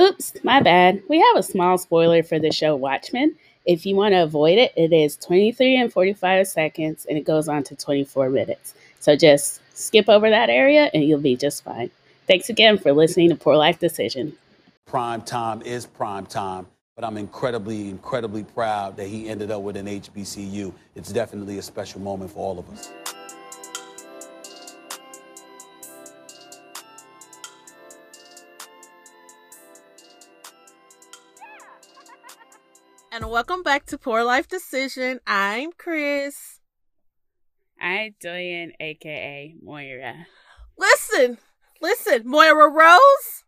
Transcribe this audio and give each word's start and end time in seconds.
Oops, 0.00 0.32
my 0.44 0.60
bad. 0.60 1.02
We 1.08 1.18
have 1.18 1.36
a 1.36 1.42
small 1.42 1.76
spoiler 1.76 2.22
for 2.22 2.38
the 2.38 2.52
show 2.52 2.76
Watchmen. 2.76 3.34
If 3.66 3.84
you 3.84 3.96
want 3.96 4.12
to 4.14 4.22
avoid 4.22 4.56
it, 4.56 4.72
it 4.76 4.92
is 4.92 5.16
23 5.16 5.74
and 5.74 5.92
45 5.92 6.46
seconds 6.46 7.04
and 7.08 7.18
it 7.18 7.24
goes 7.24 7.48
on 7.48 7.64
to 7.64 7.74
24 7.74 8.30
minutes. 8.30 8.74
So 9.00 9.16
just 9.16 9.60
skip 9.76 10.08
over 10.08 10.30
that 10.30 10.50
area 10.50 10.88
and 10.94 11.02
you'll 11.02 11.20
be 11.20 11.36
just 11.36 11.64
fine. 11.64 11.90
Thanks 12.28 12.48
again 12.48 12.78
for 12.78 12.92
listening 12.92 13.30
to 13.30 13.34
Poor 13.34 13.56
Life 13.56 13.80
Decision. 13.80 14.36
Prime 14.86 15.22
time 15.22 15.62
is 15.62 15.84
prime 15.84 16.26
time, 16.26 16.68
but 16.94 17.04
I'm 17.04 17.16
incredibly, 17.16 17.88
incredibly 17.88 18.44
proud 18.44 18.96
that 18.98 19.08
he 19.08 19.28
ended 19.28 19.50
up 19.50 19.62
with 19.62 19.76
an 19.76 19.86
HBCU. 19.86 20.72
It's 20.94 21.10
definitely 21.10 21.58
a 21.58 21.62
special 21.62 22.00
moment 22.00 22.30
for 22.30 22.38
all 22.38 22.60
of 22.60 22.70
us. 22.70 22.88
And 33.28 33.34
welcome 33.34 33.62
back 33.62 33.84
to 33.88 33.98
Poor 33.98 34.24
Life 34.24 34.48
Decision. 34.48 35.20
I'm 35.26 35.72
Chris. 35.76 36.60
I'm 37.78 38.14
Doyen, 38.22 38.72
aka 38.80 39.54
Moira. 39.62 40.26
Listen, 40.78 41.36
listen, 41.82 42.22
Moira 42.24 42.70
Rose. 42.70 43.44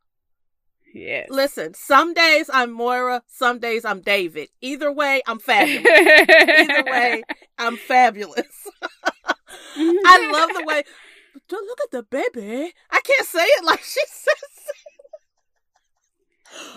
Yes. 0.93 1.29
Listen, 1.31 1.73
some 1.73 2.13
days 2.13 2.51
I'm 2.53 2.73
Moira, 2.73 3.23
some 3.27 3.59
days 3.59 3.87
I'm 3.87 4.03
David. 4.03 4.51
Either 4.61 4.93
way, 4.93 5.23
I'm 5.27 5.39
fabulous. 5.39 5.87
Either 5.87 6.85
way, 6.91 7.23
I'm 7.57 7.79
fabulous. 7.79 8.69
I 9.77 10.31
love 10.31 10.51
the 10.59 10.65
way. 10.67 10.83
Don't 11.49 11.67
look 11.67 11.79
at 11.85 11.91
the 11.91 12.03
baby. 12.03 12.75
I 12.91 13.01
can't 13.01 13.27
say 13.27 13.45
it 13.45 13.65
like 13.65 13.83
she 13.83 14.01
says 14.07 14.35
it. 14.69 14.77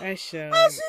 That 0.00 0.18
show 0.18 0.50
Oh, 0.54 0.68
she's 0.70 0.80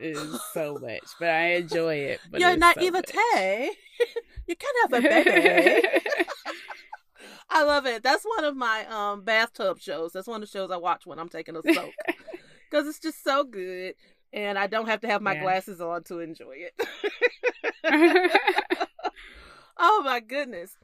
is 0.00 0.40
so 0.52 0.78
much, 0.80 1.02
but 1.18 1.28
I 1.28 1.54
enjoy 1.54 1.94
it. 1.96 2.20
But 2.30 2.40
You're 2.40 2.50
it's 2.50 2.60
not 2.60 2.76
so 2.76 2.82
even. 2.82 3.02
Tay. 3.02 3.70
you 4.46 4.56
can't 4.56 4.92
have 4.92 5.04
a 5.04 5.08
baby. 5.24 5.88
I 7.50 7.64
love 7.64 7.86
it. 7.86 8.02
That's 8.02 8.24
one 8.24 8.44
of 8.44 8.56
my 8.56 8.84
um 8.86 9.22
bathtub 9.22 9.78
shows. 9.80 10.12
That's 10.12 10.26
one 10.28 10.42
of 10.42 10.48
the 10.48 10.52
shows 10.58 10.70
I 10.70 10.76
watch 10.76 11.06
when 11.06 11.18
I'm 11.18 11.28
taking 11.28 11.56
a 11.56 11.62
soak 11.74 11.92
because 12.70 12.86
it's 12.86 13.00
just 13.00 13.22
so 13.24 13.44
good, 13.44 13.94
and 14.32 14.58
I 14.58 14.66
don't 14.68 14.86
have 14.88 15.00
to 15.02 15.08
have 15.08 15.20
my 15.22 15.34
Yeah. 15.34 15.42
glasses 15.42 15.80
on 15.80 16.04
to 16.04 16.20
enjoy 16.20 16.56
it. 16.56 16.74
oh 19.78 20.02
my 20.04 20.20
goodness, 20.20 20.76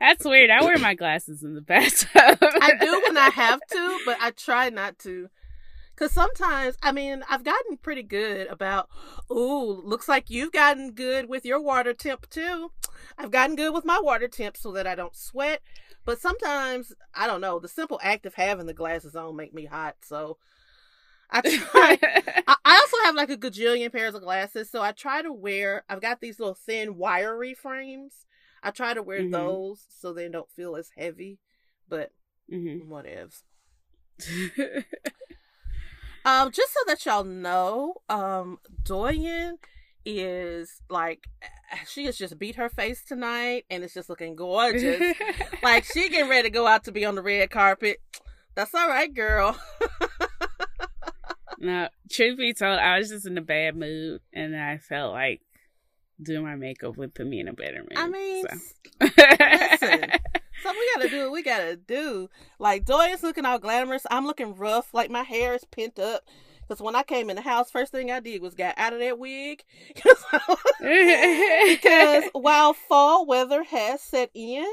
That's 0.00 0.24
weird. 0.24 0.50
I 0.50 0.62
wear 0.64 0.78
my 0.78 0.94
glasses 0.94 1.42
in 1.42 1.54
the 1.54 1.60
bathtub. 1.60 2.38
I 2.44 2.72
do 2.80 3.02
when 3.06 3.16
I 3.16 3.30
have 3.30 3.60
to, 3.72 3.98
but 4.04 4.18
I 4.20 4.30
try 4.30 4.68
not 4.70 4.98
to. 5.00 5.28
Cause 5.96 6.12
sometimes, 6.12 6.76
I 6.82 6.92
mean, 6.92 7.24
I've 7.30 7.42
gotten 7.42 7.78
pretty 7.78 8.02
good 8.02 8.48
about. 8.48 8.88
Ooh, 9.30 9.80
looks 9.82 10.08
like 10.08 10.28
you've 10.28 10.52
gotten 10.52 10.92
good 10.92 11.26
with 11.28 11.46
your 11.46 11.60
water 11.60 11.94
temp 11.94 12.28
too. 12.28 12.70
I've 13.16 13.30
gotten 13.30 13.56
good 13.56 13.72
with 13.72 13.86
my 13.86 13.98
water 13.98 14.28
temp 14.28 14.58
so 14.58 14.72
that 14.72 14.86
I 14.86 14.94
don't 14.94 15.16
sweat. 15.16 15.62
But 16.04 16.20
sometimes, 16.20 16.92
I 17.14 17.26
don't 17.26 17.40
know. 17.40 17.58
The 17.58 17.68
simple 17.68 17.98
act 18.02 18.26
of 18.26 18.34
having 18.34 18.66
the 18.66 18.74
glasses 18.74 19.16
on 19.16 19.36
make 19.36 19.54
me 19.54 19.64
hot. 19.64 19.96
So 20.02 20.36
I 21.30 21.40
try. 21.40 21.98
I 22.46 22.78
also 22.78 22.96
have 23.04 23.14
like 23.14 23.30
a 23.30 23.36
gajillion 23.36 23.90
pairs 23.90 24.14
of 24.14 24.22
glasses, 24.22 24.70
so 24.70 24.82
I 24.82 24.92
try 24.92 25.22
to 25.22 25.32
wear. 25.32 25.82
I've 25.88 26.02
got 26.02 26.20
these 26.20 26.38
little 26.38 26.54
thin, 26.54 26.96
wiry 26.96 27.54
frames. 27.54 28.26
I 28.62 28.70
try 28.70 28.92
to 28.94 29.02
wear 29.02 29.22
Mhm. 29.24 29.30
those 29.32 29.86
so 29.88 30.12
they 30.12 30.28
don't 30.28 30.50
feel 30.50 30.76
as 30.76 30.90
heavy. 30.96 31.38
But 31.88 32.12
Mhm. 32.52 32.86
whatevs. 32.86 33.42
Um, 36.26 36.50
just 36.50 36.72
so 36.72 36.80
that 36.88 37.06
y'all 37.06 37.22
know, 37.22 37.94
um, 38.08 38.58
Doyen 38.82 39.58
is 40.04 40.82
like 40.90 41.28
she 41.86 42.04
has 42.06 42.18
just 42.18 42.36
beat 42.36 42.56
her 42.56 42.68
face 42.68 43.04
tonight, 43.04 43.64
and 43.70 43.84
it's 43.84 43.94
just 43.94 44.10
looking 44.10 44.34
gorgeous. 44.34 45.16
like 45.62 45.84
she 45.84 46.08
getting 46.08 46.28
ready 46.28 46.48
to 46.48 46.52
go 46.52 46.66
out 46.66 46.82
to 46.84 46.92
be 46.92 47.04
on 47.04 47.14
the 47.14 47.22
red 47.22 47.50
carpet. 47.50 48.02
That's 48.56 48.74
all 48.74 48.88
right, 48.88 49.12
girl. 49.14 49.56
no, 51.60 51.88
truth 52.10 52.38
be 52.38 52.54
told, 52.54 52.80
I 52.80 52.98
was 52.98 53.10
just 53.10 53.26
in 53.26 53.38
a 53.38 53.42
bad 53.42 53.76
mood, 53.76 54.20
and 54.32 54.56
I 54.56 54.78
felt 54.78 55.12
like 55.12 55.42
doing 56.20 56.42
my 56.42 56.56
makeup 56.56 56.96
would 56.96 57.14
put 57.14 57.26
me 57.28 57.38
in 57.38 57.46
a 57.46 57.52
better 57.52 57.82
mood. 57.82 57.96
I 57.96 58.08
mean, 58.08 58.44
so. 58.44 59.08
listen. 59.16 60.10
So 60.66 60.72
we 60.72 60.90
gotta 60.96 61.08
do 61.08 61.22
what 61.22 61.32
we 61.32 61.42
gotta 61.44 61.76
do. 61.76 62.28
Like 62.58 62.84
Doyen's 62.84 63.22
looking 63.22 63.44
all 63.44 63.60
glamorous. 63.60 64.04
I'm 64.10 64.26
looking 64.26 64.56
rough. 64.56 64.92
Like 64.92 65.10
my 65.10 65.22
hair 65.22 65.54
is 65.54 65.64
pent 65.64 66.00
up. 66.00 66.24
Because 66.66 66.82
when 66.82 66.96
I 66.96 67.04
came 67.04 67.30
in 67.30 67.36
the 67.36 67.42
house, 67.42 67.70
first 67.70 67.92
thing 67.92 68.10
I 68.10 68.18
did 68.18 68.42
was 68.42 68.54
got 68.54 68.74
out 68.76 68.92
of 68.92 68.98
that 68.98 69.16
wig. 69.16 69.62
because 70.80 72.24
while 72.32 72.72
fall 72.72 73.26
weather 73.26 73.62
has 73.62 74.00
set 74.00 74.30
in, 74.34 74.66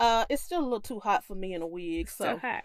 uh, 0.00 0.24
it's 0.30 0.42
still 0.42 0.60
a 0.60 0.64
little 0.64 0.80
too 0.80 1.00
hot 1.00 1.24
for 1.24 1.34
me 1.34 1.52
in 1.52 1.60
a 1.60 1.66
wig. 1.66 2.08
so 2.08 2.24
So, 2.24 2.38
hot. 2.38 2.64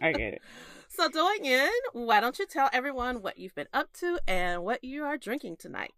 I 0.00 0.12
get 0.12 0.34
it. 0.34 0.42
so 0.88 1.08
Doyen, 1.08 1.68
why 1.94 2.20
don't 2.20 2.38
you 2.38 2.46
tell 2.46 2.70
everyone 2.72 3.22
what 3.22 3.38
you've 3.38 3.56
been 3.56 3.66
up 3.72 3.92
to 3.94 4.20
and 4.28 4.62
what 4.62 4.84
you 4.84 5.02
are 5.02 5.18
drinking 5.18 5.56
tonight? 5.56 5.94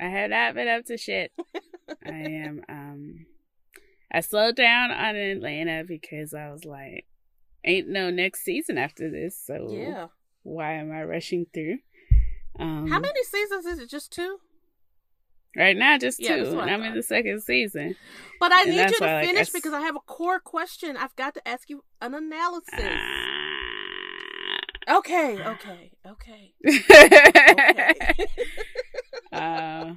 I 0.00 0.08
have 0.08 0.30
not 0.30 0.54
been 0.54 0.68
up 0.68 0.84
to 0.86 0.96
shit. 0.96 1.32
I 2.04 2.10
am 2.10 2.62
um 2.68 3.26
I 4.12 4.20
slowed 4.20 4.56
down 4.56 4.90
on 4.90 5.14
Atlanta 5.14 5.84
because 5.86 6.34
I 6.34 6.50
was 6.50 6.64
like, 6.64 7.06
ain't 7.64 7.88
no 7.88 8.10
next 8.10 8.42
season 8.44 8.78
after 8.78 9.08
this, 9.10 9.40
so 9.46 9.68
Yeah. 9.70 10.06
why 10.42 10.72
am 10.74 10.90
I 10.90 11.04
rushing 11.04 11.46
through? 11.52 11.78
Um 12.58 12.88
How 12.90 12.98
many 13.00 13.22
seasons 13.24 13.66
is 13.66 13.78
it? 13.78 13.90
Just 13.90 14.12
two? 14.12 14.38
right 15.56 15.76
now 15.76 15.98
just 15.98 16.20
Yeah, 16.20 16.36
two. 16.36 16.42
that's 16.44 16.54
what 16.54 16.62
and 16.62 16.70
I 16.70 16.74
I'm 16.74 16.82
in 16.84 16.94
the 16.94 17.02
second 17.02 17.42
season. 17.42 17.96
But 18.38 18.52
I 18.52 18.62
And 18.62 18.70
need 18.70 18.78
you 18.78 18.88
to 18.88 18.96
why, 19.00 19.14
like, 19.14 19.24
I 19.24 19.26
finish 19.26 19.50
because 19.50 19.72
I 19.72 19.80
have 19.80 19.96
a 19.96 20.00
core 20.00 20.38
question. 20.40 20.96
I've 20.96 21.16
got 21.16 21.34
to 21.34 21.46
ask 21.46 21.68
you 21.68 21.82
an 22.00 22.14
analysis. 22.14 22.78
Ah. 22.78 24.58
okay, 24.98 25.42
okay, 25.44 25.90
okay. 26.06 26.54
okay. 26.66 28.16
uh, 29.32 29.92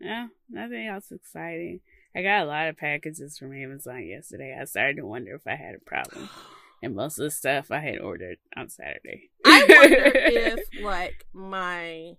no, 0.00 0.28
nothing 0.50 0.86
else 0.86 1.10
exciting. 1.12 1.80
I 2.14 2.22
got 2.22 2.42
a 2.42 2.46
lot 2.46 2.68
of 2.68 2.76
packages 2.76 3.38
from 3.38 3.54
Amazon 3.54 4.06
yesterday. 4.06 4.56
I 4.60 4.64
started 4.64 4.96
to 4.96 5.06
wonder 5.06 5.34
if 5.34 5.46
I 5.46 5.56
had 5.56 5.74
a 5.74 5.80
problem. 5.80 6.28
And 6.84 6.96
most 6.96 7.16
of 7.16 7.22
the 7.22 7.30
stuff 7.30 7.70
I 7.70 7.78
had 7.78 8.00
ordered 8.00 8.38
on 8.56 8.68
Saturday. 8.68 9.30
I 9.46 9.64
wonder 9.68 10.10
if 10.16 10.58
like 10.82 11.26
my 11.32 12.16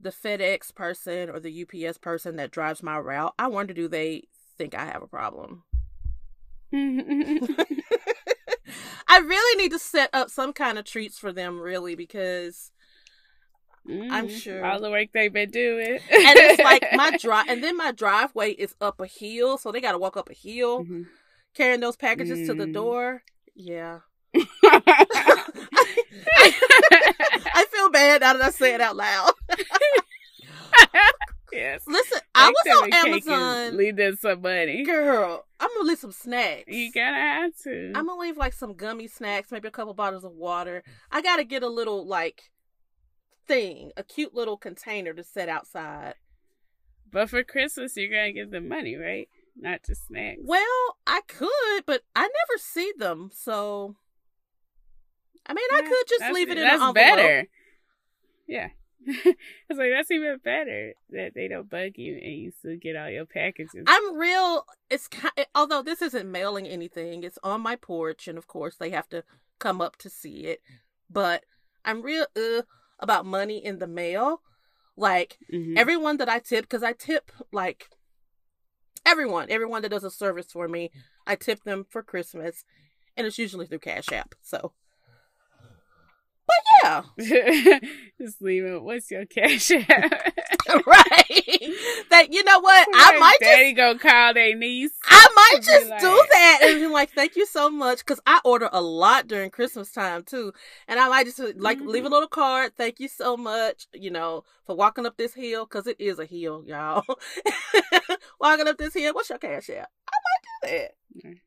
the 0.00 0.10
FedEx 0.10 0.72
person 0.72 1.28
or 1.28 1.40
the 1.40 1.66
UPS 1.66 1.98
person 1.98 2.36
that 2.36 2.52
drives 2.52 2.84
my 2.84 2.96
route, 3.00 3.34
I 3.36 3.48
wonder 3.48 3.74
do 3.74 3.88
they 3.88 4.28
think 4.56 4.76
I 4.76 4.84
have 4.84 5.02
a 5.02 5.08
problem? 5.08 5.64
I 9.08 9.18
really 9.18 9.62
need 9.62 9.72
to 9.72 9.78
set 9.80 10.10
up 10.12 10.30
some 10.30 10.52
kind 10.52 10.78
of 10.78 10.84
treats 10.84 11.18
for 11.18 11.32
them 11.32 11.60
really 11.60 11.96
because 11.96 12.70
I'm 13.88 14.28
Mhm. 14.28 14.40
sure. 14.40 14.64
all 14.64 14.80
the 14.80 14.90
work 14.90 15.08
they've 15.12 15.32
been 15.32 15.50
doing. 15.50 15.94
and 15.94 16.00
it's 16.10 16.62
like 16.62 16.84
my 16.94 17.16
drive 17.18 17.46
and 17.48 17.62
then 17.62 17.76
my 17.76 17.92
driveway 17.92 18.52
is 18.52 18.74
up 18.80 19.00
a 19.00 19.06
hill, 19.06 19.58
so 19.58 19.70
they 19.72 19.80
got 19.80 19.92
to 19.92 19.98
walk 19.98 20.16
up 20.16 20.30
a 20.30 20.34
hill 20.34 20.84
Mhm. 20.84 21.06
carrying 21.54 21.80
those 21.80 21.96
packages 21.96 22.46
to 22.48 22.54
the 22.54 22.64
Mm. 22.66 22.72
door. 22.72 23.22
Yeah. 23.54 24.00
I 26.36 27.66
feel 27.70 27.90
bad 27.90 28.20
now 28.22 28.32
that 28.34 28.42
I 28.42 28.50
say 28.50 28.74
it 28.74 28.80
out 28.80 28.96
loud. 28.96 29.32
yes. 31.52 31.82
Listen, 31.86 32.18
I 32.34 32.50
was 32.50 32.76
on 32.78 32.88
a 32.88 32.90
cake 32.90 32.94
and 33.04 33.08
Amazon. 33.32 33.76
Leave 33.76 33.96
them 33.96 34.16
some 34.20 34.42
money. 34.42 34.82
Girl, 34.84 35.46
I'm 35.60 35.68
gonna 35.76 35.88
leave 35.88 35.98
some 35.98 36.12
snacks. 36.12 36.64
You 36.68 36.90
gotta 36.92 37.16
have 37.16 37.52
to. 37.64 37.92
I'm 37.94 38.06
gonna 38.06 38.20
leave 38.20 38.36
like 38.36 38.52
some 38.54 38.74
gummy 38.74 39.06
snacks, 39.08 39.50
maybe 39.52 39.68
a 39.68 39.72
couple 39.72 39.94
bottles 39.94 40.24
of 40.24 40.32
water. 40.32 40.82
I 41.10 41.22
gotta 41.22 41.44
get 41.44 41.62
a 41.62 41.68
little 41.68 42.06
like 42.06 42.50
thing, 43.46 43.92
a 43.96 44.02
cute 44.02 44.34
little 44.34 44.56
container 44.56 45.12
to 45.12 45.24
set 45.24 45.48
outside. 45.48 46.14
But 47.10 47.30
for 47.30 47.42
Christmas, 47.44 47.96
you're 47.96 48.10
gonna 48.10 48.32
give 48.32 48.50
them 48.50 48.68
money, 48.68 48.96
right? 48.96 49.28
Not 49.56 49.80
just 49.86 50.08
snacks. 50.08 50.40
Well, 50.42 50.96
I 51.06 51.20
could, 51.28 51.86
but 51.86 52.02
I 52.16 52.22
never 52.22 52.58
see 52.58 52.92
them, 52.96 53.30
so 53.32 53.96
I 55.46 55.54
mean, 55.54 55.68
I 55.72 55.82
could 55.82 56.08
just 56.08 56.32
leave 56.32 56.50
it 56.50 56.58
in 56.58 56.64
That's 56.64 56.80
an 56.80 56.88
envelope. 56.88 56.94
better. 56.94 57.46
Yeah. 58.46 58.68
it's 59.06 59.78
like 59.78 59.90
that's 59.94 60.10
even 60.10 60.38
better 60.42 60.94
that 61.10 61.32
they 61.34 61.46
don't 61.46 61.68
bug 61.68 61.92
you 61.96 62.14
and 62.14 62.32
you 62.32 62.50
still 62.58 62.76
get 62.80 62.96
all 62.96 63.10
your 63.10 63.26
packages. 63.26 63.84
I'm 63.86 64.16
real. 64.16 64.64
It's 64.88 65.08
kind. 65.08 65.46
Although 65.54 65.82
this 65.82 66.00
isn't 66.00 66.30
mailing 66.30 66.66
anything, 66.66 67.22
it's 67.22 67.38
on 67.42 67.60
my 67.60 67.76
porch, 67.76 68.26
and 68.26 68.38
of 68.38 68.46
course 68.46 68.76
they 68.76 68.90
have 68.90 69.08
to 69.10 69.22
come 69.58 69.82
up 69.82 69.96
to 69.96 70.08
see 70.08 70.46
it. 70.46 70.60
But 71.10 71.44
I'm 71.84 72.00
real 72.00 72.26
uh, 72.34 72.62
about 72.98 73.26
money 73.26 73.64
in 73.64 73.78
the 73.78 73.86
mail. 73.86 74.42
Like 74.96 75.38
Mhm. 75.52 75.76
everyone 75.76 76.18
that 76.18 76.28
I 76.28 76.38
tip, 76.38 76.62
because 76.64 76.82
I 76.82 76.92
tip 76.92 77.30
like 77.52 77.88
everyone, 79.04 79.50
everyone 79.50 79.82
that 79.82 79.90
does 79.90 80.04
a 80.04 80.10
service 80.10 80.50
for 80.50 80.68
me, 80.68 80.90
I 81.26 81.36
tip 81.36 81.64
them 81.64 81.84
for 81.88 82.02
Christmas, 82.02 82.64
and 83.16 83.26
it's 83.26 83.38
usually 83.38 83.66
through 83.66 83.80
Cash 83.80 84.12
App. 84.12 84.34
So, 84.42 84.72
but 86.46 87.02
yeah, 87.18 87.78
Just 88.20 88.40
leave 88.42 88.64
it. 88.64 88.82
What's 88.82 89.10
your 89.10 89.24
cash 89.26 89.70
app? 89.70 89.86
right. 90.86 91.72
That 92.10 92.28
you 92.32 92.44
know 92.44 92.58
what? 92.60 92.88
I 92.94 93.18
might 93.18 93.36
just 93.40 93.50
Daddy 93.52 93.72
go 93.72 93.96
call 93.98 94.34
their 94.34 94.54
niece. 94.56 94.92
I 95.04 95.26
might 95.34 95.62
just 95.62 95.90
like- 95.90 96.00
do 96.00 96.24
that 96.30 96.58
and 96.62 96.80
be 96.80 96.86
like, 96.92 97.10
thank 97.10 97.36
you 97.36 97.46
so 97.46 97.70
much. 97.70 97.98
Because 97.98 98.20
I 98.26 98.40
order 98.44 98.68
a 98.72 98.80
lot 98.80 99.26
during 99.26 99.50
Christmas 99.50 99.90
time 99.92 100.22
too. 100.22 100.52
And 100.88 100.98
I 101.00 101.08
might 101.08 101.26
just 101.26 101.38
like 101.56 101.78
Mhm. 101.80 101.86
leave 101.86 102.04
a 102.04 102.08
little 102.08 102.28
card. 102.28 102.72
Thank 102.76 103.00
you 103.00 103.08
so 103.08 103.36
much, 103.36 103.86
you 103.92 104.10
know, 104.10 104.44
for 104.66 104.76
walking 104.76 105.06
up 105.06 105.16
this 105.16 105.34
hill. 105.34 105.64
Because 105.66 105.86
it 105.86 105.96
is 105.98 106.18
a 106.18 106.24
hill, 106.26 106.62
y'all. 106.66 107.04
walking 108.40 108.68
up 108.68 108.78
this 108.78 108.94
hill. 108.94 109.12
What's 109.14 109.30
your 109.30 109.38
cash 109.38 109.70
app? 109.70 109.90
I 110.08 110.16
might 110.24 110.70
do 110.70 110.76
that. 110.78 110.90
Okay. 111.18 111.40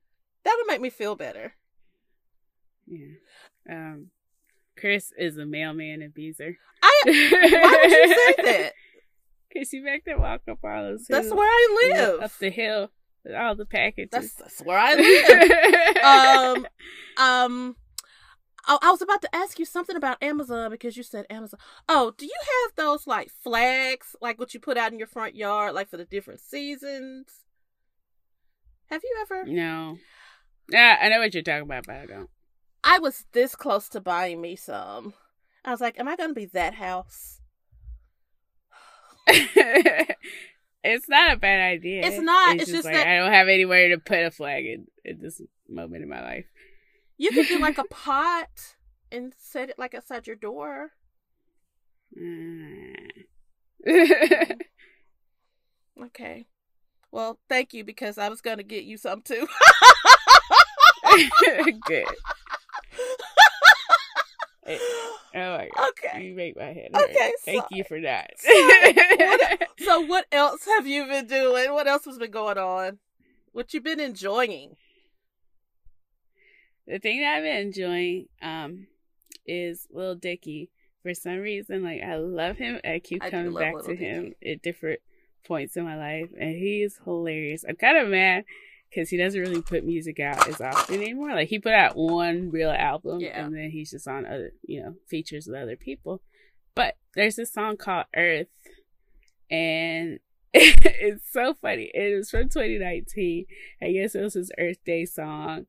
That 0.43 0.55
would 0.57 0.67
make 0.67 0.81
me 0.81 0.89
feel 0.89 1.15
better. 1.15 1.53
Yeah. 2.87 3.15
Um, 3.69 4.11
Chris 4.77 5.11
is 5.17 5.37
a 5.37 5.45
mailman 5.45 6.11
Beezer. 6.13 6.57
I, 6.81 7.01
why 7.05 7.79
would 7.83 7.91
you 7.91 8.15
say 8.15 8.51
that? 8.51 8.73
Cause 9.53 9.73
you 9.73 9.81
make 9.83 10.05
them 10.05 10.21
walk 10.21 10.41
up 10.49 10.59
all 10.63 10.83
those 10.83 11.07
That's 11.07 11.31
where 11.31 11.47
I 11.47 11.89
live. 11.93 12.21
Up 12.21 12.31
the 12.39 12.49
hill 12.49 12.91
with 13.23 13.33
all 13.33 13.55
the 13.55 13.65
packages. 13.65 14.09
That's, 14.11 14.33
that's 14.33 14.61
where 14.61 14.77
I 14.77 14.93
live. 14.93 16.57
um, 16.57 16.67
um, 17.17 17.75
I, 18.67 18.77
I 18.81 18.91
was 18.91 19.01
about 19.01 19.21
to 19.21 19.35
ask 19.35 19.57
you 19.57 19.65
something 19.65 19.95
about 19.95 20.21
Amazon 20.21 20.69
because 20.69 20.97
you 20.97 21.03
said 21.03 21.25
Amazon. 21.29 21.59
Oh, 21.87 22.13
do 22.17 22.25
you 22.25 22.37
have 22.39 22.75
those 22.75 23.07
like 23.07 23.31
flags, 23.41 24.15
like 24.21 24.37
what 24.37 24.53
you 24.53 24.59
put 24.59 24.77
out 24.77 24.91
in 24.91 24.99
your 24.99 25.07
front 25.07 25.35
yard, 25.35 25.73
like 25.73 25.89
for 25.89 25.97
the 25.97 26.05
different 26.05 26.41
seasons? 26.41 27.27
Have 28.89 29.01
you 29.03 29.17
ever? 29.21 29.45
no. 29.45 29.97
Yeah, 30.69 30.97
I 31.01 31.07
know 31.07 31.19
what 31.19 31.33
you're 31.33 31.43
talking 31.43 31.63
about, 31.63 31.85
but 31.87 31.95
I 31.95 32.05
don't. 32.05 32.29
I 32.89 32.99
was 32.99 33.25
this 33.33 33.53
close 33.55 33.89
to 33.89 33.99
buying 33.99 34.39
me 34.39 34.55
some. 34.55 35.13
I 35.65 35.71
was 35.71 35.81
like, 35.81 35.99
am 35.99 36.07
I 36.07 36.15
going 36.15 36.29
to 36.29 36.33
be 36.33 36.45
that 36.45 36.75
house? 36.75 37.41
it's 39.27 41.09
not 41.09 41.33
a 41.33 41.37
bad 41.37 41.59
idea. 41.59 42.05
It's 42.05 42.21
not, 42.21 42.55
it's 42.55 42.71
just 42.71 42.85
like 42.85 42.93
that- 42.93 43.07
I 43.07 43.17
don't 43.17 43.33
have 43.33 43.49
anywhere 43.49 43.89
to 43.89 43.97
put 43.97 44.23
a 44.23 44.31
flag 44.31 44.65
in 44.65 44.87
at 45.05 45.19
this 45.19 45.41
moment 45.67 46.03
in 46.03 46.09
my 46.09 46.21
life. 46.21 46.45
You 47.17 47.31
could 47.31 47.47
do 47.47 47.59
like 47.61 47.77
a 47.77 47.83
pot 47.83 48.75
and 49.11 49.33
set 49.37 49.69
it 49.69 49.77
like 49.77 49.93
outside 49.93 50.25
your 50.25 50.37
door. 50.37 50.91
Mm. 52.17 52.95
Okay. 55.99 56.45
Well, 57.11 57.39
thank 57.49 57.73
you 57.73 57.83
because 57.83 58.19
I 58.19 58.29
was 58.29 58.41
going 58.41 58.57
to 58.57 58.63
get 58.63 58.83
you 58.83 58.97
some 58.97 59.21
too. 59.23 59.47
Good. 61.87 62.05
Oh 65.35 65.57
my 65.57 65.69
god. 65.75 65.89
Okay. 65.89 66.23
You 66.25 66.35
make 66.35 66.57
my 66.57 66.65
head 66.73 66.89
hurt. 66.93 67.09
Okay, 67.09 67.31
Thank 67.45 67.61
so- 67.61 67.67
you 67.71 67.83
for 67.83 68.01
that. 68.01 68.31
what- 68.43 69.67
So 69.79 70.01
what 70.01 70.25
else 70.31 70.65
have 70.65 70.87
you 70.87 71.05
been 71.05 71.27
doing? 71.27 71.71
What 71.71 71.87
else 71.87 72.05
has 72.05 72.17
been 72.17 72.31
going 72.31 72.57
on? 72.57 72.97
What 73.51 73.73
you 73.73 73.81
been 73.81 73.99
enjoying? 73.99 74.75
the 76.87 76.99
thing 76.99 77.21
that 77.21 77.35
I've 77.37 77.43
been 77.43 77.67
enjoying 77.67 78.27
um 78.41 78.87
is 79.45 79.87
Lil 79.91 80.15
Dicky. 80.15 80.69
For 81.03 81.13
some 81.13 81.37
reason, 81.37 81.83
like 81.83 82.01
I 82.01 82.15
love 82.15 82.57
him. 82.57 82.79
I 82.83 82.99
keep 82.99 83.23
I 83.23 83.29
coming 83.29 83.53
back 83.53 83.75
Lil 83.75 83.83
to 83.85 83.95
him 83.95 84.33
at 84.45 84.61
different 84.61 84.99
points 85.45 85.77
in 85.77 85.83
my 85.85 85.95
life, 85.97 86.29
and 86.37 86.55
he's 86.55 86.99
hilarious. 87.05 87.63
I'm 87.67 87.75
kind 87.77 87.97
of 87.97 88.09
mad 88.09 88.43
because 88.89 89.09
he 89.09 89.17
doesn't 89.17 89.39
really 89.39 89.61
put 89.61 89.83
music 89.85 90.19
out 90.19 90.47
as 90.47 90.61
often 90.61 90.95
anymore. 91.01 91.33
Like 91.33 91.49
he 91.49 91.59
put 91.59 91.73
out 91.73 91.95
one 91.97 92.49
real 92.51 92.71
album, 92.71 93.19
Yeah. 93.19 93.43
and 93.45 93.55
then 93.55 93.69
he's 93.71 93.91
just 93.91 94.07
on 94.07 94.25
other, 94.25 94.51
you 94.63 94.81
know, 94.81 94.95
features 95.07 95.47
with 95.47 95.61
other 95.61 95.75
people. 95.75 96.21
But 96.75 96.95
there's 97.15 97.35
this 97.35 97.51
song 97.51 97.77
called 97.77 98.05
Earth, 98.15 98.47
and 99.49 100.19
it's 100.53 101.31
so 101.31 101.53
funny. 101.61 101.91
It 101.93 102.15
was 102.17 102.29
from 102.29 102.49
2019. 102.49 103.45
I 103.81 103.91
guess 103.91 104.15
it 104.15 104.21
was 104.21 104.33
his 104.35 104.51
Earth 104.57 104.77
Day 104.85 105.05
song, 105.05 105.65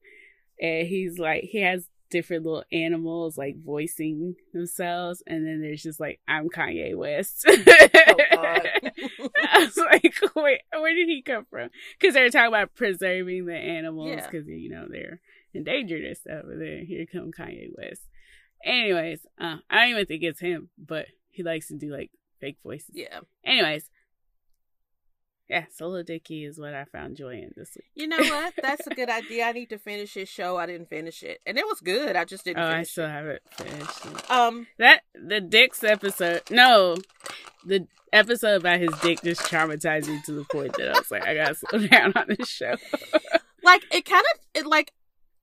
and 0.60 0.86
he's 0.86 1.18
like 1.18 1.44
he 1.44 1.60
has 1.62 1.88
different 2.10 2.42
little 2.44 2.64
animals 2.72 3.36
like 3.36 3.56
voicing 3.64 4.34
themselves, 4.52 5.22
and 5.26 5.46
then 5.46 5.60
there's 5.60 5.82
just 5.82 6.00
like 6.00 6.20
I'm 6.28 6.48
Kanye 6.48 6.96
West. 6.96 7.44
Oh, 8.10 8.17
God. 8.42 8.92
I 9.52 9.58
was 9.64 9.76
like, 9.76 10.14
wait, 10.36 10.60
where 10.72 10.94
did 10.94 11.08
he 11.08 11.22
come 11.22 11.46
from? 11.50 11.70
Because 11.98 12.14
they 12.14 12.22
were 12.22 12.30
talking 12.30 12.48
about 12.48 12.74
preserving 12.74 13.46
the 13.46 13.54
animals 13.56 14.08
Yeah. 14.08 14.26
because 14.30 14.46
you 14.46 14.70
know 14.70 14.86
they're 14.90 15.20
endangered 15.54 16.04
and 16.04 16.16
stuff. 16.16 16.44
And 16.44 16.60
then 16.60 16.84
here 16.86 17.06
come 17.10 17.30
Kanye 17.32 17.68
West. 17.76 18.02
Anyways, 18.64 19.20
uh, 19.40 19.56
I 19.70 19.80
don't 19.82 19.90
even 19.90 20.06
think 20.06 20.22
it's 20.22 20.40
him, 20.40 20.70
but 20.78 21.06
he 21.30 21.42
likes 21.42 21.68
to 21.68 21.74
do 21.76 21.92
like 21.92 22.10
fake 22.40 22.58
voices. 22.62 22.90
yeah. 22.92 23.20
Anyways, 23.44 23.88
yeah, 25.48 25.64
Solo 25.74 26.02
Dicky 26.02 26.44
is 26.44 26.58
what 26.58 26.74
I 26.74 26.84
found 26.84 27.16
joy 27.16 27.34
in 27.34 27.52
this 27.56 27.70
week. 27.76 27.86
You 27.94 28.06
know 28.08 28.18
what? 28.18 28.54
That's 28.60 28.86
a 28.86 28.90
good 28.90 29.08
idea. 29.08 29.44
I 29.46 29.52
need 29.52 29.70
to 29.70 29.78
finish 29.78 30.14
his 30.14 30.28
show. 30.28 30.56
I 30.56 30.66
didn't 30.66 30.88
finish 30.90 31.22
it, 31.22 31.40
and 31.46 31.56
it 31.58 31.66
was 31.66 31.80
good. 31.80 32.16
I 32.16 32.24
just 32.24 32.44
didn't 32.44 32.62
Oh, 32.62 32.68
I 32.68 32.82
still 32.82 33.06
it. 33.06 33.10
haven't 33.10 33.42
finished 33.52 34.06
it. 34.06 34.30
Um, 34.30 34.66
That 34.78 35.02
the 35.14 35.40
Dick's 35.40 35.82
episode. 35.84 36.42
No, 36.50 36.96
the 37.64 37.86
episode 38.12 38.60
about 38.62 38.80
his 38.80 38.90
dick 39.02 39.20
just 39.22 39.42
traumatized 39.42 40.08
me 40.08 40.20
to 40.24 40.32
the 40.32 40.44
point 40.44 40.74
that 40.78 40.88
I 40.94 40.98
was 40.98 41.10
like, 41.10 41.26
I 41.26 41.34
gotta 41.34 41.54
slow 41.70 41.86
down 41.86 42.12
on 42.16 42.26
this 42.38 42.48
show. 42.48 42.74
like 43.62 43.82
it 43.92 44.04
kind 44.04 44.24
of 44.34 44.40
it 44.54 44.66
like 44.66 44.92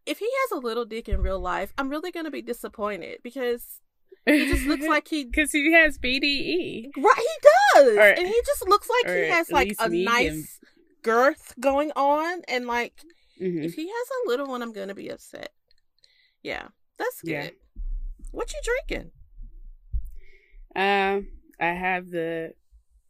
if 0.06 0.20
he 0.20 0.26
has 0.26 0.58
a 0.58 0.66
little 0.66 0.86
dick 0.86 1.10
in 1.10 1.22
real 1.22 1.40
life, 1.40 1.74
I'm 1.78 1.90
really 1.90 2.12
gonna 2.12 2.32
be 2.32 2.42
disappointed 2.42 3.20
because 3.24 3.82
he 4.26 4.46
just 4.52 4.66
looks 4.66 4.86
like 4.88 5.08
he 5.08 5.26
because 5.26 5.52
he 5.52 5.72
has 5.74 5.98
BDE. 5.98 6.90
right 6.98 7.18
he 7.18 7.50
does, 7.76 7.98
Or- 7.98 8.02
and 8.02 8.28
he 8.28 8.42
just 8.46 8.68
looks 8.68 8.90
like 8.90 9.14
he 9.14 9.30
has 9.30 9.50
like 9.52 9.76
a 9.80 9.90
nice 9.90 10.60
girth 11.02 11.54
going 11.60 11.92
on, 11.96 12.42
and 12.48 12.66
like 12.68 12.94
hmm 13.38 13.64
if 13.64 13.74
he 13.74 13.88
has 13.88 14.08
a 14.26 14.30
little 14.30 14.48
one, 14.48 14.62
I'm 14.62 14.74
gonna 14.74 14.96
be 14.96 15.10
upset. 15.10 15.50
Yeah, 16.44 16.68
that's 16.98 17.22
good. 17.22 17.32
Yeah. 17.32 17.50
What 18.32 18.52
you 18.54 18.60
drinking? 18.64 19.12
Um, 20.76 21.28
I 21.60 21.68
have 21.68 22.10
the 22.10 22.54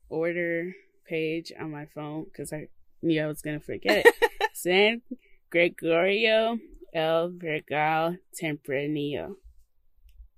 order 0.09 0.73
page 1.07 1.51
on 1.59 1.71
my 1.71 1.85
phone 1.87 2.25
because 2.25 2.53
I 2.53 2.67
knew 3.01 3.21
I 3.23 3.27
was 3.27 3.41
gonna 3.41 3.59
forget 3.59 4.05
it. 4.05 4.15
San 4.53 5.01
Gregorio 5.49 6.59
El 6.93 7.31
Vergal 7.31 8.17
Tempranillo. 8.41 9.35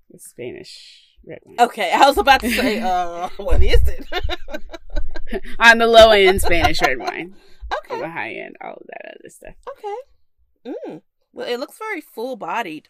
The 0.10 0.20
Spanish 0.20 1.04
red 1.26 1.40
wine. 1.44 1.58
Okay, 1.60 1.92
I 1.94 2.06
was 2.08 2.18
about 2.18 2.40
to 2.42 2.50
say, 2.50 2.80
uh, 2.82 3.30
what 3.38 3.62
is 3.62 3.82
it? 3.88 4.06
on 5.60 5.78
the 5.80 5.88
low 5.88 6.12
end 6.12 6.42
Spanish 6.42 6.82
red 6.82 6.98
wine. 7.00 7.36
On 7.72 7.78
okay, 7.92 8.00
the 8.02 8.10
high 8.10 8.34
end, 8.34 8.56
all 8.64 8.74
of 8.76 8.88
that 8.88 9.16
other 9.20 9.30
stuff. 9.30 9.56
okay. 9.78 10.74
Mm. 10.90 11.02
Well, 11.34 11.48
it 11.48 11.60
looks 11.60 11.78
very 11.78 12.02
full 12.02 12.36
bodied. 12.38 12.90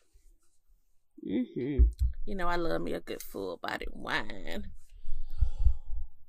hmm 1.24 1.80
You 2.26 2.36
know, 2.36 2.48
I 2.48 2.56
love 2.56 2.82
me 2.82 2.94
a 2.94 3.00
good 3.00 3.22
full 3.24 3.58
bodied 3.62 3.90
wine. 3.92 4.68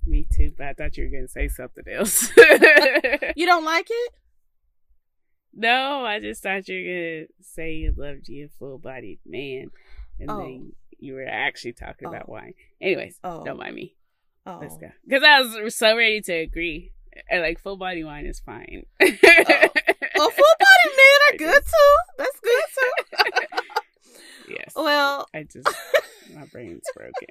Me 0.06 0.26
too, 0.34 0.52
but 0.56 0.66
I 0.68 0.72
thought 0.72 0.96
you 0.96 1.04
were 1.04 1.10
gonna 1.10 1.28
say 1.28 1.48
something 1.48 1.84
else. 1.92 2.30
You 3.36 3.46
don't 3.46 3.64
like 3.64 3.86
it? 3.90 4.12
no, 5.52 6.04
I 6.04 6.18
just 6.20 6.42
thought 6.42 6.68
you 6.68 6.76
were 6.76 6.92
gonna 7.20 7.26
say 7.42 7.74
you 7.74 7.92
loved 7.96 8.28
your 8.28 8.48
full 8.58 8.78
bodied 8.78 9.18
man, 9.26 9.70
and 10.20 10.30
Oh. 10.30 10.38
then 10.38 10.72
you 10.98 11.14
were 11.14 11.26
actually 11.26 11.72
talking 11.72 12.08
about 12.08 12.24
Oh. 12.28 12.32
wine. 12.32 12.54
Anyways, 12.80 13.18
Oh. 13.24 13.44
don't 13.44 13.58
mind 13.58 13.74
me. 13.74 13.96
Oh. 14.46 14.58
Let's 14.60 14.76
go. 14.78 14.88
Because 15.06 15.22
I 15.22 15.40
was 15.62 15.76
so 15.76 15.96
ready 15.96 16.20
to 16.22 16.32
agree. 16.32 16.92
I 17.30 17.38
like 17.38 17.58
full 17.60 17.76
body 17.76 18.04
wine 18.04 18.26
is 18.26 18.40
fine. 18.40 18.84
Oh. 19.00 19.06
Well, 20.16 20.30
full 20.30 20.54
bodied 20.58 20.96
men 20.96 21.20
are 21.28 21.36
good 21.38 21.62
too. 21.62 21.96
That's 22.18 22.40
good 22.40 22.64
too. 24.48 24.54
yes. 24.54 24.72
well, 24.74 25.26
I 25.34 25.44
just 25.44 25.68
my 26.34 26.44
brain's 26.46 26.82
broken. 26.96 27.28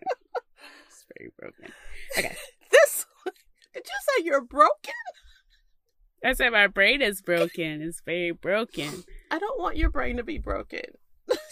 It's 0.88 1.06
very 1.18 1.32
broken. 1.38 1.74
Okay. 2.18 2.36
this. 2.72 3.06
Did 3.74 3.84
you 3.86 4.00
say 4.18 4.24
you're 4.26 4.42
broken? 4.44 4.94
I 6.24 6.34
said 6.34 6.50
my 6.52 6.68
brain 6.68 7.02
is 7.02 7.22
broken. 7.22 7.82
It's 7.82 8.02
very 8.06 8.32
broken. 8.32 9.04
I 9.32 9.38
don't 9.40 9.60
want 9.60 9.78
your 9.78 9.90
brain 9.90 10.18
to 10.18 10.24
be 10.24 10.38
broken, 10.40 10.82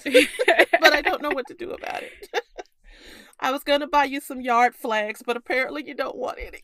but 0.79 0.93
I 0.93 1.01
don't 1.01 1.21
know 1.21 1.31
what 1.31 1.47
to 1.47 1.53
do 1.53 1.71
about 1.71 2.03
it. 2.03 2.11
I 3.39 3.51
was 3.51 3.63
gonna 3.63 3.87
buy 3.87 4.05
you 4.05 4.21
some 4.21 4.39
yard 4.41 4.75
flags, 4.75 5.21
but 5.25 5.35
apparently 5.35 5.83
you 5.85 5.93
don't 5.93 6.15
want 6.15 6.37
any. 6.39 6.61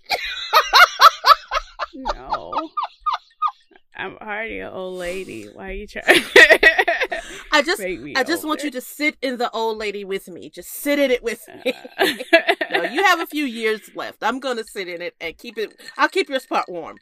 no. 1.94 2.70
I'm 3.94 4.16
already 4.16 4.60
an 4.60 4.72
old 4.72 4.98
lady. 4.98 5.48
Why 5.54 5.70
are 5.70 5.74
you 5.74 5.86
trying? 5.86 6.06
I 7.52 7.62
just, 7.62 7.82
I 7.82 8.24
just 8.24 8.46
want 8.46 8.64
you 8.64 8.72
to 8.72 8.80
sit 8.82 9.18
in 9.22 9.38
the 9.38 9.52
old 9.52 9.78
lady 9.78 10.06
with 10.06 10.30
me. 10.30 10.50
Just 10.50 10.70
sit 10.72 10.98
in 10.98 11.12
it 11.12 11.22
with 11.22 11.46
me. 11.64 11.74
Uh, 11.98 12.08
no, 12.72 12.84
you 12.84 13.04
have 13.04 13.20
a 13.20 13.28
few 13.28 13.44
years 13.44 13.92
left. 13.94 14.24
I'm 14.24 14.40
gonna 14.40 14.64
sit 14.64 14.88
in 14.88 15.02
it 15.02 15.14
and 15.20 15.38
keep 15.38 15.58
it. 15.58 15.80
I'll 15.98 16.08
keep 16.10 16.30
your 16.30 16.40
spot 16.40 16.66
warm. 16.70 16.98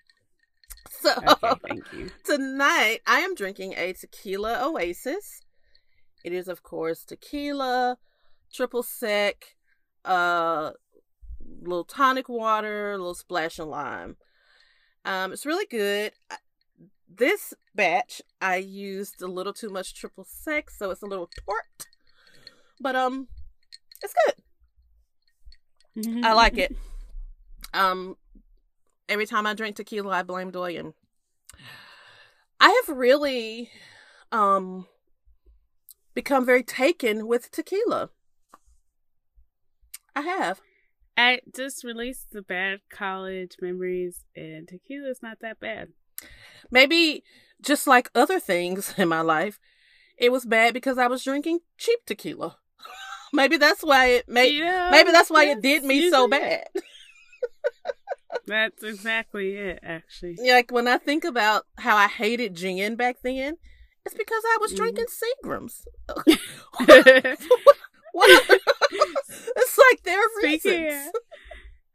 So 0.90 1.14
Okay, 1.28 1.54
thank 1.68 1.94
you. 1.94 2.10
tonight 2.26 3.00
I 3.06 3.20
am 3.20 3.36
drinking 3.36 3.76
a 3.78 3.94
tequila 3.94 4.60
oasis. 4.66 5.42
It 6.24 6.34
is 6.34 6.48
of 6.48 6.64
course 6.64 7.04
tequila, 7.04 7.98
triple 8.52 8.84
sec, 8.84 9.56
uh 10.06 10.72
little 11.62 11.84
tonic 11.84 12.30
water, 12.30 12.92
a 12.92 12.98
little 12.98 13.16
splash 13.16 13.60
of 13.60 13.68
lime. 13.68 14.18
Um 15.06 15.32
it's 15.34 15.46
really 15.46 15.66
good. 15.66 16.14
This 17.08 17.54
batch 17.76 18.22
I 18.42 18.58
used 18.58 19.22
a 19.22 19.28
little 19.28 19.54
too 19.54 19.70
much 19.70 19.94
triple 19.96 20.26
sec, 20.28 20.70
so 20.70 20.92
it's 20.92 21.02
a 21.02 21.08
little 21.08 21.30
tart. 21.46 21.88
But 22.80 22.96
um 22.96 23.28
it's 24.02 24.14
good. 24.26 24.36
I 26.26 26.34
like 26.34 26.58
it. 26.58 26.76
Um, 27.72 28.18
every 29.08 29.28
time 29.28 29.46
I 29.46 29.54
drink 29.54 29.76
tequila, 29.76 30.10
I 30.12 30.24
blame 30.24 30.50
Doyen. 30.50 30.96
I 32.60 32.84
have 32.88 32.98
really, 32.98 33.70
um, 34.32 34.88
become 36.20 36.46
very 36.46 36.64
taken 36.64 37.28
with 37.28 37.50
tequila. 37.50 38.10
I 40.14 40.22
have. 40.22 40.60
I 41.16 41.40
just 41.56 41.86
released 41.86 42.32
the 42.34 42.42
bad 42.42 42.82
college 42.92 43.56
memories, 43.62 44.26
and 44.36 44.68
tequila's 44.68 45.20
not 45.24 45.40
that 45.40 45.62
bad. 45.62 45.94
Maybe 46.70 47.24
just 47.62 47.88
like 47.88 48.10
other 48.14 48.38
things 48.42 48.94
in 48.98 49.08
my 49.08 49.22
life, 49.22 49.60
it 50.18 50.30
was 50.34 50.46
bad 50.46 50.74
because 50.74 50.98
I 50.98 51.08
was 51.08 51.24
drinking 51.24 51.60
cheap 51.78 52.00
tequila. 52.06 52.58
maybe 53.34 53.56
that's 53.56 53.82
why 53.82 54.08
it 54.08 54.28
made. 54.28 54.58
Yeah, 54.58 54.90
Maybe 54.92 55.12
that's 55.12 55.30
why 55.30 55.46
it 55.46 55.62
did 55.62 55.86
me 55.86 56.10
so 56.10 56.28
bad. 56.28 56.66
That's 58.46 58.84
exactly 58.84 59.56
it, 59.56 59.80
actually. 59.84 60.38
like 60.40 60.72
when 60.72 60.88
I 60.88 60.98
think 60.98 61.24
about 61.24 61.66
how 61.78 61.96
I 61.96 62.08
hated 62.08 62.56
gin 62.56 62.96
back 62.96 63.18
then, 63.22 63.58
it's 64.06 64.16
because 64.16 64.44
I 64.46 64.58
was 64.62 64.74
Mhm. 64.74 64.78
drinking 64.78 65.06
Seagrams. 65.08 65.86
What? 68.12 68.60
it's 69.56 69.78
like 69.78 70.02
there 70.04 70.20
are 70.20 70.30
reasons. 70.42 71.12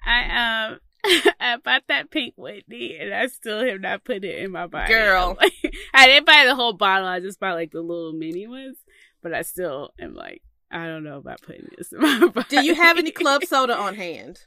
I 0.04 0.68
um 0.70 0.80
I 1.40 1.56
bought 1.56 1.82
that 1.88 2.10
pink 2.10 2.34
Whitney 2.36 2.96
and 2.98 3.12
I 3.12 3.26
still 3.26 3.66
have 3.66 3.80
not 3.80 4.04
put 4.04 4.24
it 4.24 4.38
in 4.38 4.52
my 4.52 4.66
body. 4.68 4.92
Girl. 4.92 5.36
Like- 5.40 5.74
I 5.94 6.06
didn't 6.06 6.26
buy 6.26 6.44
the 6.46 6.54
whole 6.54 6.72
bottle, 6.72 7.08
I 7.08 7.18
just 7.20 7.40
bought 7.40 7.54
like 7.56 7.72
the 7.72 7.80
little 7.82 8.12
mini 8.12 8.46
ones. 8.46 8.78
But 9.22 9.34
I 9.34 9.42
still 9.42 9.92
am 9.98 10.14
like, 10.14 10.42
I 10.70 10.86
don't 10.86 11.02
know 11.02 11.16
about 11.18 11.42
putting 11.42 11.68
this 11.76 11.92
in 11.92 12.00
my 12.00 12.26
body. 12.28 12.46
Do 12.48 12.64
you 12.64 12.74
have 12.76 12.96
any 12.98 13.10
club 13.10 13.44
soda 13.44 13.74
on 13.76 13.94
hand? 13.96 14.38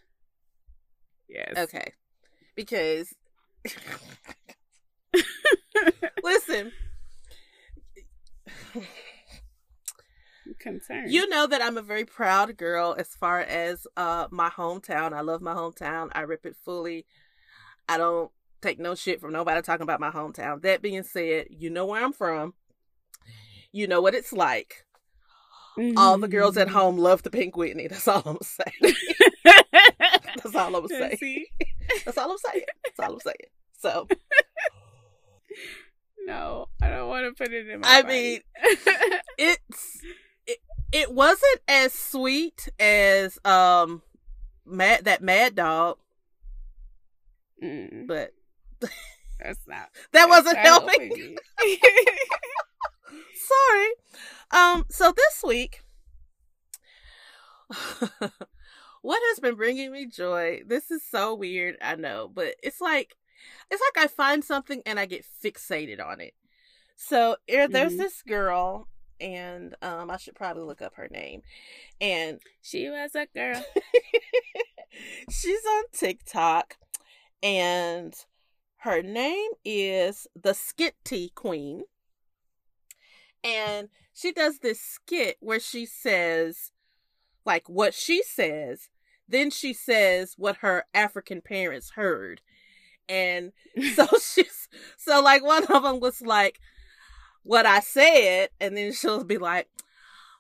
Yes. 1.27 1.53
Okay, 1.57 1.93
because 2.55 3.13
listen, 6.23 6.71
concerned. 10.59 11.11
you 11.11 11.27
know 11.29 11.47
that 11.47 11.61
I'm 11.61 11.77
a 11.77 11.81
very 11.81 12.05
proud 12.05 12.55
girl 12.57 12.95
as 12.97 13.09
far 13.09 13.39
as 13.41 13.85
uh 13.95 14.27
my 14.31 14.49
hometown. 14.49 15.13
I 15.13 15.21
love 15.21 15.41
my 15.41 15.53
hometown. 15.53 16.09
I 16.13 16.21
rip 16.21 16.45
it 16.45 16.55
fully. 16.63 17.05
I 17.89 17.97
don't 17.97 18.31
take 18.61 18.79
no 18.79 18.95
shit 18.95 19.21
from 19.21 19.33
nobody 19.33 19.61
talking 19.61 19.83
about 19.83 19.99
my 19.99 20.11
hometown. 20.11 20.61
That 20.61 20.81
being 20.81 21.03
said, 21.03 21.47
you 21.49 21.69
know 21.69 21.85
where 21.85 22.03
I'm 22.03 22.13
from. 22.13 22.53
You 23.71 23.87
know 23.87 24.01
what 24.01 24.15
it's 24.15 24.33
like. 24.33 24.85
All 25.95 26.17
the 26.17 26.27
girls 26.27 26.57
at 26.57 26.69
home 26.69 26.97
love 26.97 27.21
the 27.21 27.29
Pink 27.29 27.55
Whitney. 27.55 27.87
That's 27.87 28.07
all 28.07 28.23
I'm 28.25 28.39
saying. 28.41 28.95
That's 29.43 30.55
all 30.55 30.75
I'm 30.75 30.87
saying. 30.87 31.45
That's 32.03 32.17
all 32.17 32.31
I'm 32.31 32.37
saying. 32.37 32.65
That's 32.83 32.99
all 32.99 33.13
I'm 33.13 33.19
saying. 33.19 33.35
So 33.79 34.07
No, 36.27 36.67
I 36.81 36.89
don't 36.89 37.07
want 37.09 37.25
to 37.25 37.43
put 37.43 37.53
it 37.53 37.69
in 37.69 37.81
my 37.81 37.87
I 37.87 38.01
body. 38.03 38.13
mean, 38.13 38.41
it's 39.37 40.01
it, 40.45 40.59
it 40.91 41.11
wasn't 41.13 41.61
as 41.67 41.93
sweet 41.93 42.69
as 42.79 43.39
um 43.45 44.01
mad 44.65 45.05
that 45.05 45.21
Mad 45.23 45.55
Dog, 45.55 45.97
Mm, 47.63 48.07
but 48.07 48.33
that's 49.39 49.59
not. 49.67 49.89
that 50.11 50.29
wasn't 50.29 50.57
helping. 50.57 51.37
Sorry. 53.35 53.89
Um. 54.51 54.85
So 54.89 55.11
this 55.15 55.43
week, 55.45 55.81
what 59.01 59.21
has 59.29 59.39
been 59.39 59.55
bringing 59.55 59.91
me 59.91 60.05
joy? 60.07 60.61
This 60.65 60.91
is 60.91 61.03
so 61.09 61.33
weird, 61.35 61.77
I 61.81 61.95
know, 61.95 62.29
but 62.33 62.55
it's 62.63 62.81
like 62.81 63.15
it's 63.69 63.81
like 63.95 64.05
I 64.05 64.07
find 64.07 64.43
something 64.43 64.81
and 64.85 64.99
I 64.99 65.05
get 65.05 65.25
fixated 65.43 66.03
on 66.03 66.21
it. 66.21 66.33
So 66.95 67.37
er, 67.53 67.67
there's 67.67 67.93
Mhm. 67.93 67.97
this 67.97 68.21
girl, 68.23 68.87
and 69.19 69.75
um, 69.81 70.09
I 70.09 70.17
should 70.17 70.35
probably 70.35 70.63
look 70.63 70.81
up 70.81 70.95
her 70.95 71.07
name, 71.09 71.41
and 72.01 72.41
she 72.61 72.89
was 72.89 73.15
a 73.15 73.27
girl. 73.27 73.63
she's 75.29 75.65
on 75.65 75.83
TikTok, 75.93 76.77
and 77.43 78.15
her 78.77 79.01
name 79.01 79.51
is 79.65 80.27
the 80.35 80.51
Skitty 80.51 81.33
Queen. 81.35 81.83
And 83.43 83.89
she 84.13 84.31
does 84.31 84.59
this 84.59 84.81
skit 84.81 85.37
where 85.39 85.59
she 85.59 85.85
says, 85.85 86.71
like, 87.45 87.69
what 87.69 87.93
she 87.93 88.23
says, 88.23 88.89
then 89.27 89.51
she 89.51 89.73
says 89.73 90.33
what 90.37 90.57
her 90.57 90.85
African 90.93 91.41
parents 91.41 91.91
heard. 91.91 92.41
And 93.09 93.51
so 93.95 94.07
she's, 94.21 94.67
so 94.97 95.21
like, 95.21 95.43
one 95.43 95.63
of 95.65 95.83
them 95.83 95.99
was 95.99 96.21
like, 96.21 96.59
what 97.43 97.65
I 97.65 97.79
said, 97.79 98.49
and 98.59 98.75
then 98.75 98.91
she'll 98.93 99.23
be 99.23 99.37
like, 99.37 99.67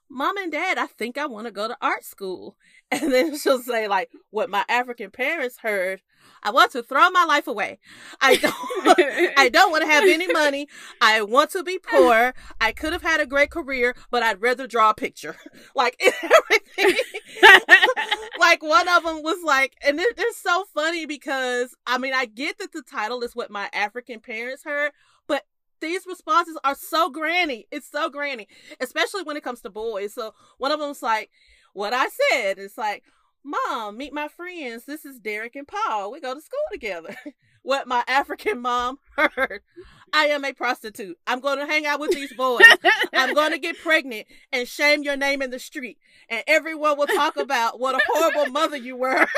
Mom 0.09 0.37
and 0.37 0.51
Dad, 0.51 0.77
I 0.77 0.87
think 0.87 1.17
I 1.17 1.25
want 1.25 1.47
to 1.47 1.51
go 1.51 1.67
to 1.67 1.77
art 1.81 2.03
school. 2.03 2.55
And 2.91 3.11
then 3.11 3.37
she'll 3.37 3.59
say, 3.59 3.89
like, 3.89 4.09
what 4.29 4.49
my 4.49 4.63
African 4.69 5.11
parents 5.11 5.57
heard, 5.61 6.01
I 6.41 6.51
want 6.51 6.71
to 6.71 6.83
throw 6.83 7.09
my 7.09 7.25
life 7.25 7.47
away. 7.47 7.79
I 8.21 8.37
don't 8.37 8.55
I 9.37 9.49
don't 9.49 9.71
want 9.71 9.83
to 9.83 9.91
have 9.91 10.03
any 10.03 10.31
money. 10.31 10.67
I 11.01 11.21
want 11.21 11.51
to 11.51 11.63
be 11.63 11.79
poor. 11.79 12.33
I 12.61 12.71
could 12.71 12.93
have 12.93 13.01
had 13.01 13.19
a 13.19 13.25
great 13.25 13.51
career, 13.51 13.95
but 14.09 14.23
I'd 14.23 14.41
rather 14.41 14.67
draw 14.67 14.91
a 14.91 14.95
picture. 14.95 15.35
Like 15.75 16.01
everything. 16.01 16.97
like 18.39 18.63
one 18.63 18.87
of 18.87 19.03
them 19.03 19.21
was 19.21 19.43
like, 19.43 19.75
and 19.85 19.99
they're, 19.99 20.05
they're 20.15 20.25
so 20.33 20.65
funny 20.73 21.05
because 21.05 21.75
I 21.85 21.97
mean, 21.97 22.13
I 22.13 22.25
get 22.25 22.57
that 22.59 22.71
the 22.71 22.81
title 22.81 23.21
is 23.21 23.35
what 23.35 23.51
my 23.51 23.69
African 23.73 24.19
parents 24.19 24.63
heard, 24.63 24.91
but 25.27 25.43
these 25.81 26.05
responses 26.07 26.57
are 26.63 26.75
so 26.75 27.09
granny. 27.09 27.67
It's 27.71 27.89
so 27.89 28.09
granny, 28.09 28.47
especially 28.79 29.23
when 29.23 29.37
it 29.37 29.43
comes 29.43 29.61
to 29.61 29.69
boys. 29.69 30.13
So 30.13 30.33
one 30.57 30.71
of 30.71 30.79
them's 30.79 31.03
like, 31.03 31.29
what 31.77 31.93
I 31.93 32.07
said. 32.31 32.57
It's 32.57 32.77
like, 32.77 33.03
Mom, 33.43 33.97
meet 33.97 34.11
my 34.11 34.27
friends. 34.27 34.85
This 34.85 35.05
is 35.05 35.19
Derek 35.19 35.55
and 35.55 35.67
Paul. 35.67 36.11
We 36.11 36.19
go 36.19 36.33
to 36.33 36.41
school 36.41 36.59
together. 36.71 37.15
what 37.61 37.87
my 37.87 38.03
African 38.07 38.61
mom 38.61 38.97
heard. 39.11 39.61
I 40.11 40.25
am 40.25 40.43
a 40.43 40.53
prostitute. 40.53 41.17
I'm 41.27 41.39
going 41.39 41.59
to 41.59 41.67
hang 41.67 41.85
out 41.85 41.99
with 41.99 42.11
these 42.11 42.33
boys. 42.33 42.65
I'm 43.13 43.33
going 43.35 43.51
to 43.51 43.59
get 43.59 43.77
pregnant 43.77 44.25
and 44.51 44.67
shame 44.67 45.03
your 45.03 45.17
name 45.17 45.41
in 45.41 45.51
the 45.51 45.59
street. 45.59 45.99
And 46.29 46.43
everyone 46.47 46.97
will 46.97 47.07
talk 47.07 47.37
about 47.37 47.79
what 47.79 47.95
a 47.95 48.01
horrible 48.07 48.51
mother 48.51 48.77
you 48.77 48.95
were. 48.95 49.19
like, 49.19 49.29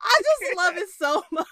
I 0.00 0.22
just 0.22 0.56
love 0.56 0.76
it 0.78 0.88
so 0.98 1.22
much. 1.30 1.46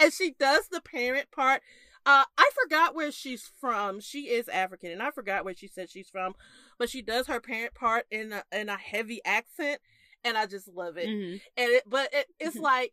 And 0.00 0.12
she 0.12 0.32
does 0.38 0.68
the 0.68 0.80
parent 0.80 1.30
part. 1.30 1.62
Uh, 2.06 2.22
I 2.38 2.50
forgot 2.62 2.94
where 2.94 3.10
she's 3.10 3.50
from. 3.60 3.98
She 3.98 4.28
is 4.28 4.48
African, 4.48 4.92
and 4.92 5.02
I 5.02 5.10
forgot 5.10 5.44
where 5.44 5.56
she 5.56 5.66
said 5.66 5.90
she's 5.90 6.08
from, 6.08 6.34
but 6.78 6.90
she 6.90 7.02
does 7.02 7.26
her 7.26 7.40
parent 7.40 7.74
part 7.74 8.06
in 8.10 8.32
a, 8.32 8.42
in 8.52 8.68
a 8.68 8.76
heavy 8.76 9.20
accent, 9.24 9.80
and 10.24 10.36
I 10.36 10.46
just 10.46 10.68
love 10.68 10.96
it. 10.96 11.08
Mhm. 11.08 11.40
And 11.56 11.70
it, 11.72 11.82
but 11.86 12.08
it, 12.12 12.26
it's 12.40 12.56
Mhm. 12.56 12.62
like 12.62 12.92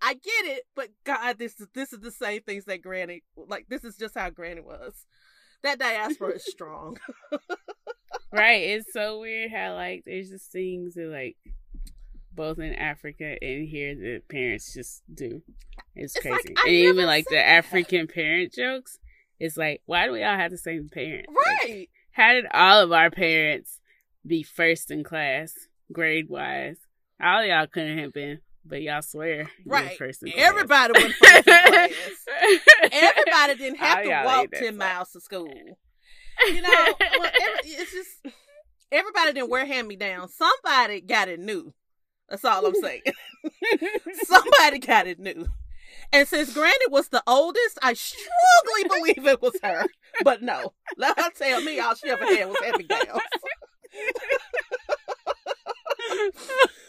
I 0.00 0.14
get 0.14 0.44
it, 0.46 0.64
but 0.74 0.88
God, 1.04 1.38
this 1.38 1.60
is 1.60 1.66
this 1.74 1.92
is 1.92 2.00
the 2.00 2.10
same 2.10 2.42
things 2.42 2.64
that 2.66 2.82
Granny 2.82 3.22
like. 3.36 3.66
This 3.68 3.84
is 3.84 3.96
just 3.96 4.14
how 4.16 4.30
Granny 4.30 4.60
was. 4.60 5.06
That 5.62 5.78
diaspora 5.78 6.32
is 6.34 6.44
strong. 6.46 6.98
right. 8.32 8.62
It's 8.62 8.92
so 8.92 9.20
weird 9.20 9.50
how 9.50 9.74
like 9.74 10.02
there's 10.04 10.30
just 10.30 10.50
things 10.52 10.94
that 10.94 11.06
like 11.06 11.36
both 12.32 12.58
in 12.58 12.74
Africa 12.74 13.36
and 13.40 13.68
here 13.68 13.94
the 13.94 14.20
parents 14.28 14.74
just 14.74 15.02
do. 15.12 15.42
It's, 15.94 16.16
It's 16.16 16.22
crazy. 16.22 16.48
like, 16.54 16.64
and 16.64 16.72
even 16.74 17.06
like 17.06 17.24
the 17.26 17.36
said 17.36 17.44
that. 17.44 17.48
African 17.64 18.06
parent 18.08 18.52
jokes, 18.52 18.98
it's 19.38 19.56
like, 19.56 19.82
why 19.86 20.06
do 20.06 20.12
we 20.12 20.22
all 20.24 20.36
have 20.36 20.50
the 20.50 20.58
same 20.58 20.88
parent? 20.92 21.26
Like, 21.28 21.68
right. 21.68 21.88
How 22.14 22.32
did 22.32 22.46
all 22.52 22.80
of 22.80 22.92
our 22.92 23.10
parents 23.10 23.80
be 24.26 24.42
first 24.42 24.90
in 24.90 25.04
class, 25.04 25.52
grade 25.92 26.28
wise? 26.28 26.76
All 27.22 27.44
y'all 27.44 27.66
couldn't 27.66 27.98
have 27.98 28.12
been, 28.12 28.38
but 28.64 28.82
y'all 28.82 29.02
swear 29.02 29.50
Right. 29.66 29.98
first 29.98 30.22
in 30.22 30.30
class. 30.32 30.48
Everybody 30.48 30.92
went 30.94 31.14
first 31.14 31.48
in 31.48 31.58
class. 31.58 31.90
Everybody 32.92 33.54
didn't 33.56 33.78
have 33.78 33.98
All 33.98 34.04
to 34.04 34.22
walk 34.24 34.50
ten 34.52 34.76
miles 34.76 35.10
to 35.10 35.20
school. 35.20 35.52
You 36.46 36.62
know, 36.62 36.68
well, 37.18 37.30
every, 37.42 37.70
it's 37.70 37.92
just 37.92 38.34
everybody 38.90 39.32
didn't 39.32 39.50
wear 39.50 39.66
hand 39.66 39.86
me 39.88 39.96
down. 39.96 40.28
Somebody 40.28 41.00
got 41.00 41.28
it 41.28 41.40
new. 41.40 41.72
That's 42.28 42.44
all 42.44 42.64
I'm 42.66 42.74
saying. 42.74 43.02
Somebody 44.24 44.78
got 44.78 45.06
it 45.06 45.18
new. 45.18 45.46
And 46.14 46.28
since 46.28 46.54
Granny 46.54 46.86
was 46.90 47.08
the 47.08 47.22
oldest, 47.26 47.76
I 47.82 47.94
strongly 47.94 48.84
believe 48.88 49.26
it 49.26 49.42
was 49.42 49.58
her. 49.64 49.84
But 50.22 50.42
no, 50.42 50.72
let 50.96 51.18
her 51.18 51.30
tell 51.36 51.60
me 51.60 51.80
all 51.80 51.96
she 51.96 52.08
ever 52.08 52.24
had 52.24 52.46
was 52.48 52.56
Abigail. 52.64 53.20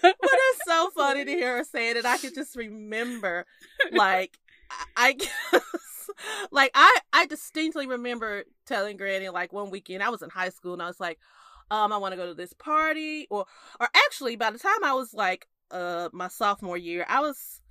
but 0.01 0.13
it's 0.13 0.61
so 0.67 0.91
funny 0.91 1.25
to 1.25 1.31
hear 1.31 1.57
her 1.57 1.63
say 1.63 1.89
it, 1.89 1.97
and 1.97 2.05
I 2.05 2.17
could 2.19 2.35
just 2.35 2.55
remember, 2.55 3.47
like, 3.91 4.37
I 4.95 5.13
guess, 5.13 5.31
like 6.51 6.69
I 6.75 6.99
I 7.11 7.25
distinctly 7.25 7.87
remember 7.87 8.43
telling 8.67 8.95
Granny 8.95 9.29
like 9.29 9.51
one 9.51 9.71
weekend 9.71 10.03
I 10.03 10.09
was 10.09 10.21
in 10.21 10.29
high 10.29 10.49
school 10.49 10.73
and 10.73 10.83
I 10.83 10.87
was 10.87 10.99
like, 10.99 11.17
um, 11.71 11.91
I 11.91 11.97
want 11.97 12.11
to 12.13 12.17
go 12.17 12.27
to 12.27 12.35
this 12.35 12.53
party, 12.53 13.25
or 13.31 13.45
or 13.79 13.89
actually 14.07 14.35
by 14.35 14.51
the 14.51 14.59
time 14.59 14.83
I 14.83 14.93
was 14.93 15.15
like 15.15 15.47
uh 15.71 16.09
my 16.13 16.27
sophomore 16.27 16.77
year, 16.77 17.05
I 17.09 17.21
was. 17.21 17.61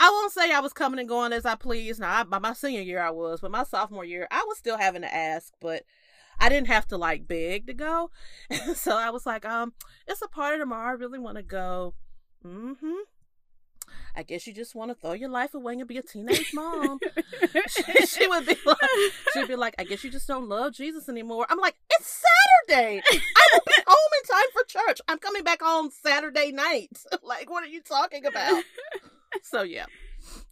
I 0.00 0.10
won't 0.10 0.32
say 0.32 0.52
I 0.52 0.60
was 0.60 0.72
coming 0.72 1.00
and 1.00 1.08
going 1.08 1.32
as 1.32 1.44
I 1.44 1.54
pleased. 1.54 2.00
Now, 2.00 2.20
I, 2.20 2.22
by 2.22 2.38
my 2.38 2.52
senior 2.52 2.82
year, 2.82 3.00
I 3.00 3.10
was, 3.10 3.40
but 3.40 3.50
my 3.50 3.64
sophomore 3.64 4.04
year, 4.04 4.28
I 4.30 4.44
was 4.46 4.58
still 4.58 4.78
having 4.78 5.02
to 5.02 5.12
ask. 5.12 5.52
But 5.60 5.82
I 6.38 6.48
didn't 6.48 6.68
have 6.68 6.86
to 6.88 6.96
like 6.96 7.26
beg 7.26 7.66
to 7.66 7.74
go. 7.74 8.10
so 8.74 8.96
I 8.96 9.10
was 9.10 9.26
like, 9.26 9.44
um, 9.44 9.72
it's 10.06 10.22
a 10.22 10.28
party 10.28 10.58
tomorrow. 10.58 10.90
I 10.90 10.92
really 10.92 11.18
want 11.18 11.36
to 11.36 11.42
go. 11.42 11.94
Mm-hmm. 12.44 12.94
I 14.14 14.22
guess 14.22 14.46
you 14.46 14.52
just 14.52 14.74
want 14.74 14.90
to 14.90 14.94
throw 14.94 15.12
your 15.12 15.28
life 15.28 15.54
away 15.54 15.74
and 15.74 15.86
be 15.86 15.96
a 15.96 16.02
teenage 16.02 16.52
mom. 16.52 16.98
she, 17.68 18.06
she, 18.06 18.26
would 18.26 18.46
be 18.46 18.56
like, 18.66 18.78
she'd 19.32 19.48
be 19.48 19.56
like, 19.56 19.74
I 19.78 19.84
guess 19.84 20.04
you 20.04 20.10
just 20.10 20.28
don't 20.28 20.48
love 20.48 20.74
Jesus 20.74 21.08
anymore. 21.08 21.46
I'm 21.48 21.58
like, 21.58 21.76
it's 21.90 22.22
Saturday. 22.68 23.00
I 23.10 23.48
will 23.52 23.60
be 23.66 23.72
home 23.86 24.10
in 24.20 24.28
time 24.28 24.50
for 24.52 24.64
church. 24.64 25.00
I'm 25.08 25.18
coming 25.18 25.44
back 25.44 25.62
on 25.62 25.90
Saturday 25.90 26.52
night. 26.52 27.02
like, 27.22 27.50
what 27.50 27.64
are 27.64 27.68
you 27.68 27.80
talking 27.80 28.26
about? 28.26 28.62
so 29.42 29.62
yeah, 29.62 29.86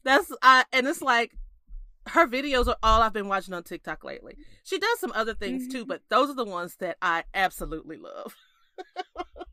that's 0.05 0.31
I, 0.43 0.65
and 0.73 0.87
it's 0.87 1.03
like 1.03 1.33
her 2.09 2.27
videos 2.27 2.69
are 2.69 2.77
all 2.83 3.03
I've 3.03 3.13
been 3.13 3.29
watching 3.29 3.55
on 3.55 3.63
TikTok 3.63 4.05
lately. 4.05 4.37
She 4.65 4.79
does 4.79 5.01
some 5.01 5.13
other 5.15 5.35
things 5.35 5.69
too, 5.69 5.81
mm-hmm. 5.81 5.89
but 5.89 6.03
those 6.09 6.31
are 6.31 6.35
the 6.35 6.45
ones 6.45 6.77
that 6.77 6.97
I 7.03 7.25
absolutely 7.35 7.97
love. 7.97 8.35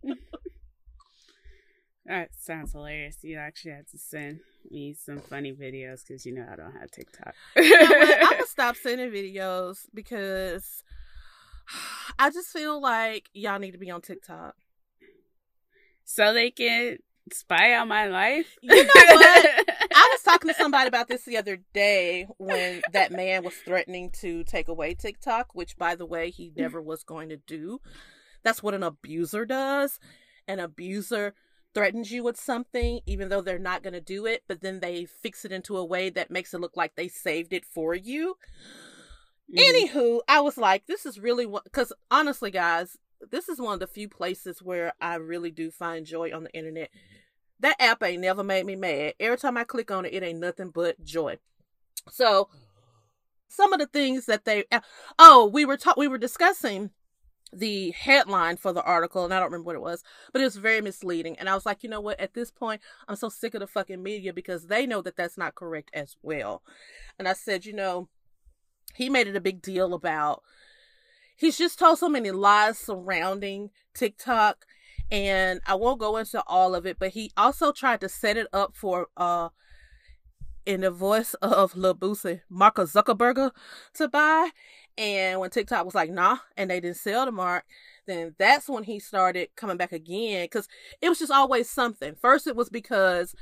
that 2.06 2.30
sounds 2.39 2.74
hilarious. 2.74 3.18
You 3.22 3.38
actually 3.38 3.72
have 3.72 3.88
to 3.88 3.98
send 3.98 4.42
me 4.70 4.94
some 4.94 5.20
funny 5.20 5.51
videos 5.53 6.01
because 6.08 6.25
you 6.25 6.34
know 6.34 6.46
I 6.51 6.56
don't 6.56 6.74
have 6.80 6.92
TikTok. 6.92 7.34
you 7.56 7.70
know 7.70 7.88
I'm 8.22 8.32
gonna 8.32 8.46
stop 8.46 8.75
sending 8.75 9.10
videos 9.10 9.88
because 9.94 10.84
I 12.20 12.30
just 12.30 12.50
feel 12.50 12.80
like 12.80 13.30
y'all 13.34 13.60
need 13.60 13.72
to 13.72 13.80
be 13.80 13.89
on 13.89 14.01
TikTok 14.01 14.56
so 16.06 16.34
they 16.34 16.51
can 16.51 16.98
spy 17.32 17.75
on 17.75 17.88
my 17.88 18.08
life. 18.08 18.58
You 18.62 18.84
know 18.84 18.92
what? 18.94 19.46
I 19.96 20.10
was 20.12 20.24
talking 20.24 20.50
to 20.50 20.56
somebody 20.56 20.88
about 20.88 21.08
this 21.08 21.24
the 21.24 21.38
other 21.38 21.60
day 21.74 22.27
when 22.38 22.82
that 22.92 23.12
man 23.12 23.44
was 23.44 23.56
threatening 23.56 24.12
to 24.22 24.44
take 24.44 24.68
away 24.68 24.94
TikTok, 24.94 25.53
which, 25.53 25.77
by 25.77 25.96
the 25.96 26.06
way, 26.06 26.30
he 26.30 26.51
never 26.56 26.82
was 26.82 27.03
going 27.03 27.30
to 27.30 27.38
do. 27.38 27.80
That's 28.44 28.62
what 28.62 28.74
an 28.74 28.84
abuser 28.84 29.46
does. 29.46 30.00
An 30.48 30.60
abuser 30.60 31.34
threatens 31.74 32.12
you 32.12 32.24
with 32.24 32.39
something, 32.39 33.00
even 33.06 33.30
though 33.30 33.42
they're 33.42 33.60
not 33.60 33.84
going 33.84 33.94
to 33.94 34.01
do 34.01 34.25
it, 34.25 34.44
but 34.48 34.62
then 34.62 34.80
they 34.80 35.06
fix 35.06 35.46
it 35.46 35.51
into 35.51 35.77
a 35.77 35.86
way 35.86 36.10
that 36.10 36.32
makes 36.32 36.53
it 36.53 36.62
look 36.62 36.77
like 36.77 36.96
they 36.96 37.08
saved 37.08 37.53
it 37.53 37.65
for 37.65 37.96
you. 37.96 38.36
Mm-hmm. 39.51 39.98
Anywho, 39.98 40.20
I 40.27 40.42
was 40.42 40.58
like, 40.58 40.86
this 40.86 41.06
is 41.06 41.20
really 41.20 41.46
what, 41.46 41.63
because 41.63 41.92
honestly, 42.12 42.51
guys, 42.51 42.98
this 43.32 43.50
is 43.50 43.60
one 43.60 43.75
of 43.75 43.80
the 43.80 43.88
few 43.88 44.10
places 44.10 44.62
where 44.62 44.94
I 45.01 45.15
really 45.15 45.51
do 45.51 45.72
find 45.72 46.06
joy 46.06 46.32
on 46.34 46.44
the 46.44 46.53
internet. 46.53 46.89
That 47.60 47.80
app 47.80 48.03
ain't 48.03 48.22
never 48.22 48.44
made 48.44 48.65
me 48.65 48.75
mad. 48.75 49.13
Every 49.20 49.38
time 49.38 49.58
I 49.58 49.63
click 49.63 49.92
on 49.92 50.06
it, 50.06 50.13
it 50.13 50.24
ain't 50.24 50.39
nothing 50.39 50.70
but 50.70 51.03
joy. 51.03 51.38
So, 52.10 52.50
some 53.48 53.72
of 53.72 53.80
the 53.80 53.88
things 53.88 54.25
that 54.25 54.46
they 54.46 54.65
oh, 55.20 55.50
we 55.51 55.63
were 55.65 55.77
ta- 55.77 55.94
we 55.96 56.08
were 56.08 56.18
discussing 56.18 56.89
the 57.55 57.92
headline 57.92 58.57
for 58.57 58.74
the 58.74 58.83
article, 58.83 59.24
and 59.24 59.33
I 59.33 59.40
don't 59.40 59.51
remember 59.51 59.68
what 59.68 59.75
it 59.75 59.81
was, 59.81 60.03
but 60.31 60.42
it 60.42 60.46
was 60.46 60.55
very 60.55 60.81
misleading. 60.81 61.38
And 61.38 61.48
I 61.48 61.53
was 61.53 61.66
like, 61.66 61.83
you 61.83 61.90
know 61.90 62.01
what? 62.01 62.20
At 62.20 62.33
this 62.33 62.51
point, 62.51 62.81
I'm 63.07 63.16
so 63.16 63.29
sick 63.29 63.53
of 63.53 63.59
the 63.59 63.68
fucking 63.68 64.01
media 64.01 64.33
because 64.33 64.68
they 64.68 64.86
know 64.86 65.01
that 65.01 65.16
that's 65.16 65.38
not 65.38 65.55
correct 65.55 65.92
as 65.94 66.16
well. 66.22 66.64
And 67.20 67.27
I 67.27 67.33
said, 67.33 67.66
you 67.66 67.74
know, 67.74 68.09
he 68.96 69.09
made 69.09 69.27
it 69.27 69.36
a 69.36 69.42
big 69.42 69.62
deal 69.62 69.94
about 69.94 70.44
he's 71.35 71.57
just 71.57 71.79
told 71.79 72.00
so 72.00 72.09
many 72.09 72.31
lies 72.31 72.77
surrounding 72.77 73.69
TikTok 73.93 74.65
and 75.11 75.61
I 75.67 75.75
won't 75.75 76.00
go 76.00 76.17
into 76.17 76.43
all 76.48 76.74
of 76.75 76.85
it, 76.85 76.98
but 77.00 77.09
he 77.09 77.31
also 77.37 77.72
tried 77.72 78.01
to 78.01 78.09
set 78.09 78.37
it 78.37 78.48
up 78.53 78.75
for 78.75 79.07
uh 79.17 79.50
in 80.65 80.81
the 80.81 80.91
voice 80.91 81.33
of 81.41 81.75
Lil 81.75 81.96
Boosie, 81.96 82.41
Mark 82.50 82.75
Zuckerberg 82.75 83.51
to 83.96 84.07
buy. 84.07 84.50
And 84.98 85.39
when 85.39 85.50
TikTok 85.50 85.85
was 85.85 85.96
like, 85.96 86.11
nah, 86.11 86.37
and 86.55 86.69
they 86.69 86.79
didn't 86.79 86.98
sell 86.98 87.25
the 87.25 87.31
mark, 87.31 87.65
then 88.05 88.35
that's 88.37 88.69
when 88.69 88.83
he 88.83 89.00
started 89.00 89.50
coming 89.55 89.77
back 89.77 89.91
again. 89.91 90.48
Cause 90.50 90.67
it 91.01 91.09
was 91.09 91.19
just 91.19 91.31
always 91.31 91.69
something. 91.69 92.15
First, 92.15 92.48
it 92.48 92.55
was 92.55 92.69
because 92.69 93.35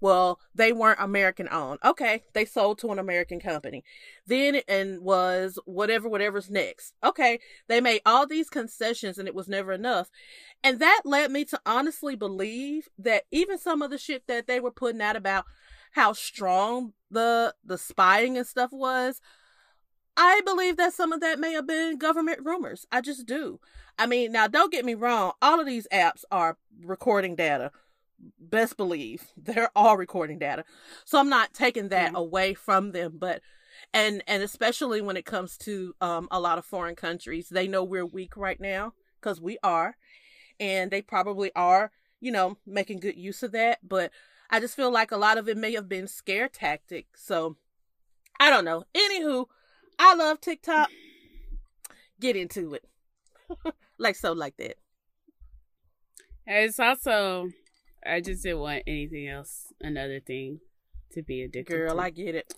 well, 0.00 0.40
they 0.54 0.72
weren't 0.72 1.00
American 1.00 1.48
owned. 1.50 1.78
Okay, 1.84 2.22
they 2.32 2.44
sold 2.44 2.78
to 2.78 2.90
an 2.90 2.98
American 2.98 3.38
company. 3.38 3.84
Then 4.26 4.62
and 4.66 5.00
was 5.02 5.58
whatever, 5.66 6.08
whatever's 6.08 6.50
next. 6.50 6.94
Okay, 7.04 7.38
they 7.68 7.80
made 7.80 8.00
all 8.06 8.26
these 8.26 8.48
concessions 8.48 9.18
and 9.18 9.28
it 9.28 9.34
was 9.34 9.48
never 9.48 9.72
enough. 9.72 10.10
And 10.64 10.78
that 10.80 11.02
led 11.04 11.30
me 11.30 11.44
to 11.46 11.60
honestly 11.66 12.16
believe 12.16 12.88
that 12.98 13.24
even 13.30 13.58
some 13.58 13.82
of 13.82 13.90
the 13.90 13.98
shit 13.98 14.26
that 14.26 14.46
they 14.46 14.60
were 14.60 14.70
putting 14.70 15.02
out 15.02 15.16
about 15.16 15.44
how 15.92 16.12
strong 16.12 16.92
the 17.10 17.54
the 17.64 17.76
spying 17.78 18.36
and 18.36 18.46
stuff 18.46 18.70
was, 18.72 19.20
I 20.16 20.40
believe 20.44 20.76
that 20.76 20.92
some 20.92 21.12
of 21.12 21.20
that 21.20 21.38
may 21.38 21.52
have 21.52 21.66
been 21.66 21.98
government 21.98 22.40
rumors. 22.44 22.86
I 22.90 23.00
just 23.00 23.26
do. 23.26 23.60
I 23.98 24.06
mean, 24.06 24.32
now 24.32 24.46
don't 24.46 24.72
get 24.72 24.84
me 24.84 24.94
wrong, 24.94 25.32
all 25.42 25.60
of 25.60 25.66
these 25.66 25.86
apps 25.92 26.24
are 26.30 26.56
recording 26.82 27.36
data 27.36 27.70
best 28.38 28.76
believe 28.76 29.24
they're 29.36 29.70
all 29.74 29.96
recording 29.96 30.38
data. 30.38 30.64
So 31.04 31.18
I'm 31.18 31.28
not 31.28 31.54
taking 31.54 31.88
that 31.88 32.08
mm-hmm. 32.08 32.16
away 32.16 32.54
from 32.54 32.92
them, 32.92 33.14
but 33.18 33.42
and 33.92 34.22
and 34.26 34.42
especially 34.42 35.00
when 35.00 35.16
it 35.16 35.24
comes 35.24 35.56
to 35.58 35.94
um 36.00 36.28
a 36.30 36.40
lot 36.40 36.58
of 36.58 36.64
foreign 36.64 36.96
countries, 36.96 37.48
they 37.48 37.66
know 37.66 37.84
we're 37.84 38.06
weak 38.06 38.36
right 38.36 38.60
now 38.60 38.94
cuz 39.20 39.40
we 39.40 39.58
are 39.62 39.96
and 40.58 40.90
they 40.90 41.02
probably 41.02 41.50
are, 41.56 41.90
you 42.20 42.30
know, 42.30 42.58
making 42.66 43.00
good 43.00 43.16
use 43.16 43.42
of 43.42 43.52
that, 43.52 43.78
but 43.82 44.12
I 44.50 44.60
just 44.60 44.76
feel 44.76 44.90
like 44.90 45.12
a 45.12 45.16
lot 45.16 45.38
of 45.38 45.48
it 45.48 45.56
may 45.56 45.72
have 45.72 45.88
been 45.88 46.08
scare 46.08 46.48
tactic. 46.48 47.16
So 47.16 47.56
I 48.38 48.50
don't 48.50 48.64
know. 48.64 48.84
Anywho, 48.94 49.46
I 49.98 50.14
love 50.14 50.40
TikTok. 50.40 50.90
Get 52.20 52.36
into 52.36 52.74
it. 52.74 52.84
like 53.98 54.16
so 54.16 54.32
like 54.32 54.56
that. 54.56 54.76
It's 56.46 56.80
also 56.80 57.50
I 58.04 58.20
just 58.20 58.42
didn't 58.42 58.60
want 58.60 58.84
anything 58.86 59.28
else, 59.28 59.72
another 59.80 60.20
thing, 60.20 60.60
to 61.12 61.22
be 61.22 61.42
addicted. 61.42 61.72
Girl, 61.72 61.96
to. 61.96 62.00
I 62.00 62.10
get 62.10 62.34
it. 62.34 62.54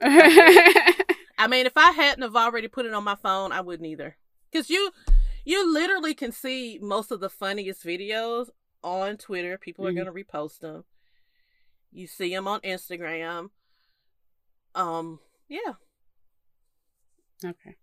I 1.38 1.46
mean, 1.48 1.66
if 1.66 1.76
I 1.76 1.92
hadn't 1.92 2.22
have 2.22 2.36
already 2.36 2.68
put 2.68 2.86
it 2.86 2.94
on 2.94 3.04
my 3.04 3.14
phone, 3.14 3.52
I 3.52 3.60
wouldn't 3.60 3.88
either. 3.88 4.16
Cause 4.52 4.68
you, 4.68 4.90
you 5.44 5.72
literally 5.72 6.14
can 6.14 6.32
see 6.32 6.78
most 6.82 7.10
of 7.10 7.20
the 7.20 7.30
funniest 7.30 7.84
videos 7.84 8.48
on 8.82 9.16
Twitter. 9.16 9.58
People 9.58 9.84
mm-hmm. 9.84 9.96
are 9.96 10.04
gonna 10.04 10.12
repost 10.12 10.60
them. 10.60 10.84
You 11.90 12.06
see 12.06 12.30
them 12.34 12.48
on 12.48 12.60
Instagram. 12.60 13.50
Um, 14.74 15.20
yeah. 15.48 15.74
Okay. 17.44 17.76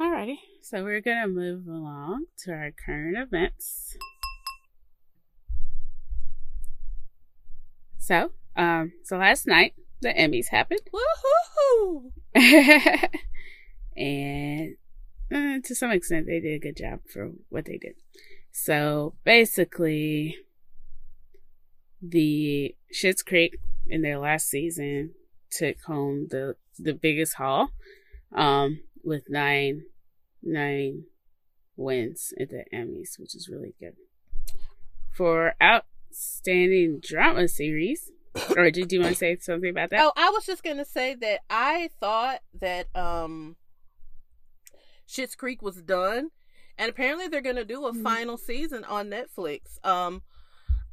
Alrighty. 0.00 0.38
So 0.62 0.82
we're 0.82 1.00
gonna 1.00 1.28
move 1.28 1.66
along 1.66 2.26
to 2.44 2.52
our 2.52 2.70
current 2.70 3.16
events. 3.16 3.96
So, 8.00 8.32
um, 8.56 8.92
so 9.04 9.18
last 9.18 9.46
night 9.46 9.74
the 10.00 10.08
Emmys 10.08 10.48
happened. 10.48 10.80
Woohoo! 10.92 12.10
and 13.96 14.76
uh, 15.32 15.60
to 15.62 15.74
some 15.74 15.92
extent, 15.92 16.26
they 16.26 16.40
did 16.40 16.54
a 16.54 16.58
good 16.58 16.76
job 16.76 17.00
for 17.12 17.32
what 17.50 17.66
they 17.66 17.76
did. 17.76 17.94
So 18.50 19.14
basically, 19.22 20.36
the 22.02 22.74
Schitt's 22.92 23.22
Creek 23.22 23.58
in 23.86 24.02
their 24.02 24.18
last 24.18 24.48
season 24.48 25.12
took 25.50 25.82
home 25.82 26.28
the 26.30 26.56
the 26.78 26.94
biggest 26.94 27.34
haul, 27.34 27.68
um, 28.34 28.80
with 29.04 29.24
nine 29.28 29.82
nine 30.42 31.04
wins 31.76 32.32
at 32.40 32.48
the 32.48 32.64
Emmys, 32.72 33.18
which 33.18 33.34
is 33.34 33.48
really 33.48 33.74
good. 33.78 33.94
For 35.12 35.54
out 35.60 35.84
outstanding 36.10 37.00
drama 37.00 37.48
series. 37.48 38.10
or 38.56 38.70
did 38.70 38.92
you 38.92 39.00
want 39.00 39.12
to 39.12 39.18
say 39.18 39.36
something 39.40 39.70
about 39.70 39.90
that? 39.90 40.00
Oh, 40.02 40.12
I 40.16 40.30
was 40.30 40.46
just 40.46 40.62
gonna 40.62 40.84
say 40.84 41.16
that 41.16 41.40
I 41.50 41.90
thought 41.98 42.40
that 42.60 42.86
um 42.94 43.56
Schitt's 45.08 45.34
Creek 45.34 45.62
was 45.62 45.82
done, 45.82 46.30
and 46.78 46.88
apparently 46.88 47.26
they're 47.26 47.40
gonna 47.40 47.64
do 47.64 47.86
a 47.86 47.92
mm-hmm. 47.92 48.02
final 48.02 48.36
season 48.36 48.84
on 48.84 49.10
Netflix. 49.10 49.84
Um, 49.84 50.22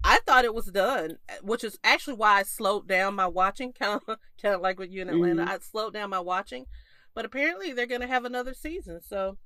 I 0.04 0.20
thought 0.26 0.46
it 0.46 0.54
was 0.54 0.66
done, 0.68 1.18
which 1.44 1.64
is 1.64 1.78
actually 1.84 2.16
why 2.16 2.40
I 2.40 2.44
slowed 2.44 2.88
down 2.88 3.16
my 3.16 3.28
watching. 3.28 3.72
Kind 3.72 4.02
of, 4.08 4.18
kind 4.42 4.56
of 4.56 4.62
like 4.62 4.80
with 4.80 4.92
you 4.92 5.04
in 5.04 5.10
Atlanta. 5.10 5.46
Mhm. 5.46 5.50
I 5.50 5.60
slowed 5.60 5.94
down 5.94 6.10
my 6.10 6.20
watching, 6.20 6.66
but 7.14 7.26
apparently 7.26 7.72
they're 7.72 7.86
going 7.86 8.02
to 8.02 8.08
have 8.08 8.26
another 8.26 8.54
season. 8.54 9.02
So 9.02 9.38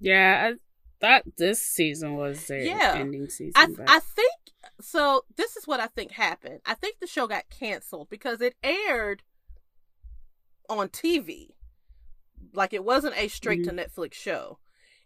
Yeah, 0.00 0.50
I 0.50 0.71
thought 1.02 1.24
this 1.36 1.60
season 1.60 2.14
was 2.14 2.46
their 2.46 2.62
Yeah. 2.62 2.94
ending 2.96 3.28
season. 3.28 3.52
I 3.56 3.66
but 3.66 3.90
I 3.90 3.98
think 3.98 4.32
so. 4.80 5.24
This 5.36 5.56
is 5.56 5.66
what 5.66 5.80
I 5.80 5.88
think 5.88 6.12
happened. 6.12 6.60
I 6.64 6.74
think 6.74 7.00
the 7.00 7.06
show 7.06 7.26
got 7.26 7.50
canceled 7.50 8.08
because 8.08 8.40
it 8.40 8.54
aired 8.62 9.22
on 10.68 10.88
TV. 10.88 11.50
Like 12.54 12.72
it 12.72 12.84
wasn't 12.84 13.16
a 13.16 13.28
straight 13.28 13.64
to 13.64 13.70
mm-hmm. 13.70 13.80
Netflix 13.80 14.14
show. 14.14 14.58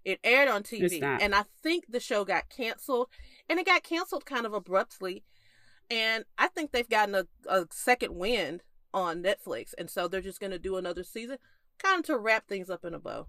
It 0.05 0.21
aired 0.23 0.49
on 0.49 0.63
TV, 0.63 1.03
and 1.03 1.35
I 1.35 1.43
think 1.65 1.87
the 1.89 1.99
show 1.99 2.25
got 2.25 2.49
canceled, 2.49 3.09
and 3.49 3.59
it 3.59 3.67
got 3.67 3.83
canceled 3.83 4.25
kind 4.25 4.47
of 4.47 4.55
abruptly. 4.55 5.25
And 5.91 6.25
I 6.39 6.47
think 6.47 6.71
they've 6.71 6.89
gotten 6.89 7.15
a, 7.17 7.27
a 7.49 7.67
second 7.73 8.15
wind 8.15 8.63
on 8.95 9.23
Netflix, 9.23 9.75
and 9.77 9.91
so 9.91 10.07
they're 10.07 10.21
just 10.21 10.39
going 10.39 10.53
to 10.53 10.61
do 10.61 10.77
another 10.77 11.03
season, 11.03 11.39
kind 11.79 12.01
of 12.01 12.07
to 12.07 12.19
wrap 12.19 12.47
things 12.47 12.71
up 12.71 12.85
in 12.85 12.95
a 12.95 13.01
bow. 13.01 13.27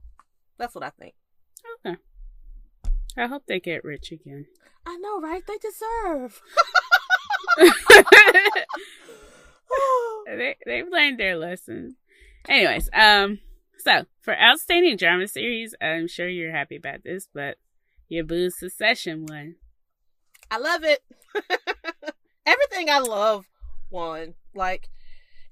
That's 0.60 0.75
what 0.75 0.84
I 0.84 0.91
think. 0.91 1.15
okay. 1.84 1.97
I 3.17 3.27
hope 3.27 3.43
they 3.47 3.60
get 3.60 3.84
rich 3.84 4.12
again. 4.12 4.45
I 4.86 4.97
know, 4.97 5.19
right? 5.19 5.43
They 5.45 5.58
deserve. 5.58 6.41
they 10.27 10.56
they've 10.65 10.88
learned 10.89 11.19
their 11.19 11.36
lesson. 11.36 11.95
Anyways, 12.47 12.89
um, 12.93 13.39
so 13.80 14.06
for 14.21 14.38
outstanding 14.39 14.97
drama 14.97 15.27
series, 15.27 15.73
I'm 15.82 16.08
sure 16.08 16.30
you're 16.30 16.51
happy 16.51 16.75
about 16.75 17.03
this, 17.03 17.27
but 17.34 17.58
your 18.08 18.23
Boo 18.23 18.49
Succession 18.49 19.25
won. 19.27 19.56
I 20.49 20.60
love 20.60 20.84
it. 20.84 21.03
everything 22.45 22.89
I 22.89 22.99
love 22.99 23.45
won. 23.89 24.36
Like 24.56 24.89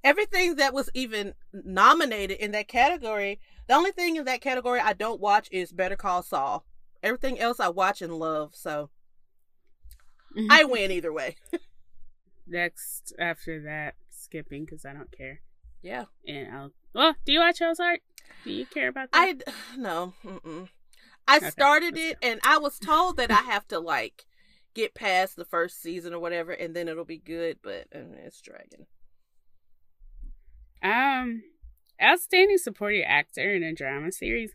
everything 0.04 0.56
that 0.56 0.73
was 0.73 0.89
even 0.93 1.34
nominated 1.54 2.38
in 2.38 2.51
that 2.51 2.67
category. 2.67 3.39
The 3.67 3.73
only 3.73 3.91
thing 3.91 4.15
in 4.15 4.25
that 4.25 4.41
category 4.41 4.80
I 4.80 4.93
don't 4.93 5.19
watch 5.19 5.49
is 5.51 5.73
Better 5.73 5.95
Call 5.95 6.21
Saul. 6.23 6.65
Everything 7.06 7.39
else 7.39 7.60
I 7.62 7.70
watch 7.70 8.02
and 8.02 8.13
love. 8.15 8.56
So 8.56 8.89
I 10.50 10.63
win 10.65 10.91
either 10.91 11.13
way. 11.13 11.38
Next 12.48 13.13
after 13.20 13.62
that, 13.63 13.96
skipping 14.10 14.65
because 14.65 14.86
I 14.86 14.94
don't 14.94 15.12
care. 15.15 15.41
Yeah. 15.82 16.06
And 16.28 16.52
I'll 16.52 16.72
well, 16.94 17.15
do 17.26 17.32
you 17.32 17.39
watch 17.39 17.62
Ozark? 17.62 18.02
Do 18.44 18.52
you 18.52 18.65
care 18.65 18.89
about 18.89 19.12
that? 19.12 19.38
I 19.48 19.52
no. 19.78 20.13
Mm-mm. 20.26 20.68
I 21.28 21.38
Okay, 21.38 21.50
started 21.50 21.98
it 21.98 22.18
and 22.22 22.39
I 22.44 22.58
was 22.58 22.80
told 22.80 23.18
that 23.18 23.32
I 23.32 23.41
have 23.41 23.68
to 23.70 23.80
like 23.80 24.26
get 24.74 24.94
past 24.94 25.36
the 25.36 25.46
first 25.46 25.82
season 25.82 26.13
or 26.13 26.20
whatever, 26.20 26.52
and 26.52 26.76
then 26.76 26.88
it'll 26.88 27.06
be 27.06 27.20
good. 27.20 27.60
But 27.63 27.88
uh, 27.96 28.00
it's 28.26 28.41
dragging. 28.41 28.88
Um, 30.84 31.44
outstanding 32.02 32.58
supporting 32.58 33.04
actor 33.04 33.54
in 33.56 33.63
a 33.63 33.74
drama 33.74 34.12
series. 34.12 34.54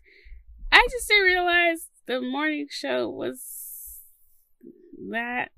I 0.70 0.86
just 0.90 1.08
didn't 1.08 1.24
realize 1.24 1.88
the 2.10 2.20
morning 2.20 2.66
show 2.68 3.08
was 3.08 4.00
that 5.10 5.52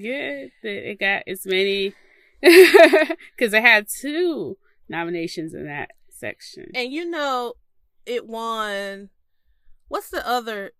good 0.00 0.50
that 0.62 0.90
it 0.90 1.00
got 1.00 1.24
as 1.26 1.44
many 1.44 1.92
because 2.40 3.52
it 3.52 3.60
had 3.60 3.88
two 3.88 4.56
nominations 4.88 5.52
in 5.52 5.66
that 5.66 5.90
section. 6.08 6.70
And 6.76 6.92
you 6.92 7.10
know, 7.10 7.54
it 8.06 8.24
won. 8.24 9.10
What's 9.88 10.10
the 10.10 10.26
other 10.26 10.70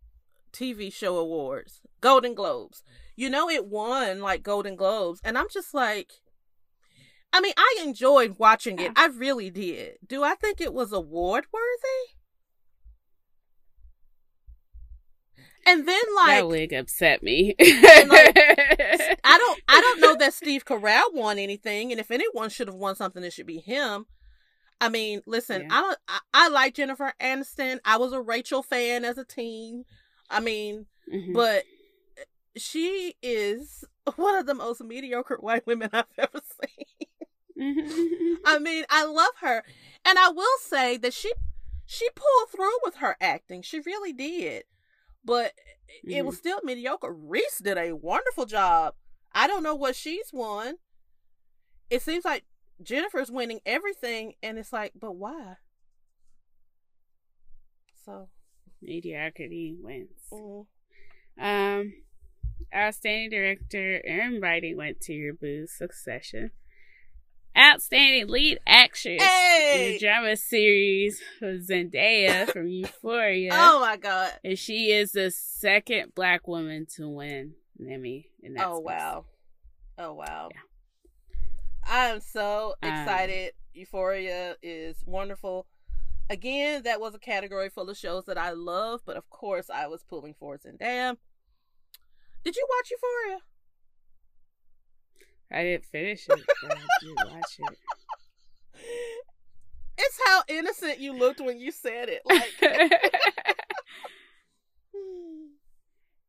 TV 0.52 0.92
show 0.92 1.16
awards? 1.16 1.80
Golden 2.00 2.34
Globes. 2.34 2.84
You 3.16 3.28
know, 3.28 3.50
it 3.50 3.66
won 3.66 4.20
like 4.20 4.44
Golden 4.44 4.76
Globes, 4.76 5.20
and 5.24 5.36
I'm 5.36 5.48
just 5.52 5.74
like, 5.74 6.12
I 7.32 7.40
mean, 7.40 7.54
I 7.56 7.80
enjoyed 7.82 8.36
watching 8.38 8.78
it. 8.78 8.92
I 8.94 9.06
really 9.06 9.50
did. 9.50 9.94
Do 10.06 10.22
I 10.22 10.36
think 10.36 10.60
it 10.60 10.72
was 10.72 10.92
award 10.92 11.46
worthy? 11.52 12.14
And 15.66 15.88
then 15.88 16.02
like 16.16 16.40
that 16.40 16.48
wig 16.48 16.72
upset 16.72 17.22
me. 17.22 17.54
like, 17.58 17.58
I 19.24 19.38
don't 19.38 19.60
I 19.68 19.80
don't 19.80 20.00
know 20.00 20.16
that 20.16 20.34
Steve 20.34 20.64
Carell 20.64 21.12
won 21.14 21.38
anything, 21.38 21.90
and 21.90 22.00
if 22.00 22.10
anyone 22.10 22.50
should 22.50 22.68
have 22.68 22.76
won 22.76 22.96
something, 22.96 23.22
it 23.24 23.32
should 23.32 23.46
be 23.46 23.58
him. 23.60 24.06
I 24.80 24.88
mean, 24.88 25.22
listen, 25.26 25.62
Yeah. 25.62 25.68
I 25.70 25.80
don't 25.80 25.98
I, 26.08 26.18
I 26.34 26.48
like 26.48 26.74
Jennifer 26.74 27.12
Aniston. 27.20 27.78
I 27.84 27.96
was 27.96 28.12
a 28.12 28.20
Rachel 28.20 28.62
fan 28.62 29.04
as 29.04 29.16
a 29.18 29.24
teen. 29.24 29.84
I 30.28 30.40
mean, 30.40 30.86
Mhm. 31.12 31.32
but 31.34 31.64
she 32.56 33.14
is 33.22 33.84
one 34.16 34.36
of 34.36 34.46
the 34.46 34.54
most 34.54 34.82
mediocre 34.82 35.36
white 35.40 35.66
women 35.66 35.90
I've 35.92 36.04
ever 36.18 36.40
seen. 36.60 37.08
Mhm. 37.58 38.36
I 38.44 38.58
mean, 38.58 38.84
I 38.90 39.04
love 39.06 39.32
her. 39.40 39.62
And 40.04 40.18
I 40.18 40.28
will 40.30 40.58
say 40.60 40.96
that 40.98 41.14
she 41.14 41.32
she 41.86 42.08
pulled 42.14 42.50
through 42.50 42.78
with 42.82 42.96
her 42.96 43.16
acting. 43.20 43.62
She 43.62 43.80
really 43.80 44.12
did. 44.12 44.64
But 45.24 45.52
it 46.04 46.24
was 46.26 46.36
still 46.38 46.60
mediocre. 46.64 47.12
Reese 47.12 47.58
did 47.62 47.78
a 47.78 47.92
wonderful 47.92 48.46
job. 48.46 48.94
I 49.32 49.46
don't 49.46 49.62
know 49.62 49.74
what 49.74 49.96
she's 49.96 50.30
won. 50.32 50.76
It 51.90 52.02
seems 52.02 52.24
like 52.24 52.44
Jennifer's 52.82 53.30
winning 53.30 53.60
everything 53.64 54.34
and 54.42 54.58
it's 54.58 54.72
like, 54.72 54.92
but 55.00 55.16
why? 55.16 55.54
So, 58.04 58.28
mediocrity 58.82 59.76
wins. 59.80 60.10
mm, 60.30 60.66
Um, 61.38 61.94
outstanding 62.74 63.30
director 63.30 63.96
and 64.06 64.42
writing 64.42 64.76
went 64.76 65.00
to 65.02 65.12
your 65.14 65.32
boo 65.34 65.66
Succession. 65.66 66.50
Outstanding 67.56 68.26
lead 68.28 68.58
actress 68.66 69.20
in 69.22 69.26
Hey! 69.28 69.92
the 69.92 69.98
drama 70.04 70.36
series 70.36 71.20
was 71.40 71.68
Zendaya 71.68 72.50
from 72.50 72.66
Euphoria, 72.68 73.50
oh 73.52 73.80
my 73.80 73.96
god. 73.96 74.32
and 74.42 74.58
she 74.58 74.90
is 74.90 75.12
the 75.12 75.30
second 75.30 76.14
black 76.16 76.48
woman 76.48 76.86
to 76.96 77.08
win 77.08 77.54
an 77.78 77.88
Emmy. 77.90 78.26
In 78.42 78.54
that 78.54 78.66
Oh 78.66 78.76
space. 78.78 78.84
wow. 78.86 79.24
Oh 79.98 80.12
wow. 80.14 80.48
Yeah. 80.52 80.60
I 81.86 82.06
am 82.08 82.20
so 82.20 82.74
Um, 82.82 82.88
excited. 82.90 83.52
Euphoria 83.72 84.56
is 84.62 84.96
wonderful. 85.06 85.66
Again, 86.30 86.82
that 86.84 87.00
was 87.00 87.14
a 87.14 87.18
category 87.18 87.68
full 87.68 87.88
of 87.90 87.96
shows 87.96 88.24
that 88.24 88.38
I 88.38 88.50
love, 88.52 89.02
but 89.04 89.16
of 89.16 89.28
course 89.30 89.68
I 89.70 89.86
was 89.86 90.02
pulling 90.02 90.34
for 90.38 90.56
Zendaya. 90.58 91.16
Did 92.44 92.56
you 92.56 92.66
watch 92.70 92.90
Euphoria? 92.90 93.40
I 95.54 95.62
didn't 95.62 95.84
finish 95.86 96.26
it, 96.28 96.40
but 96.62 96.76
I 96.76 96.80
did 97.00 97.16
watch 97.32 97.58
it. 97.58 97.78
It's 99.96 100.18
how 100.26 100.42
innocent 100.48 100.98
you 100.98 101.12
looked 101.16 101.40
when 101.40 101.60
you 101.60 101.70
said 101.70 102.08
it. 102.08 102.22
Like 102.24 102.50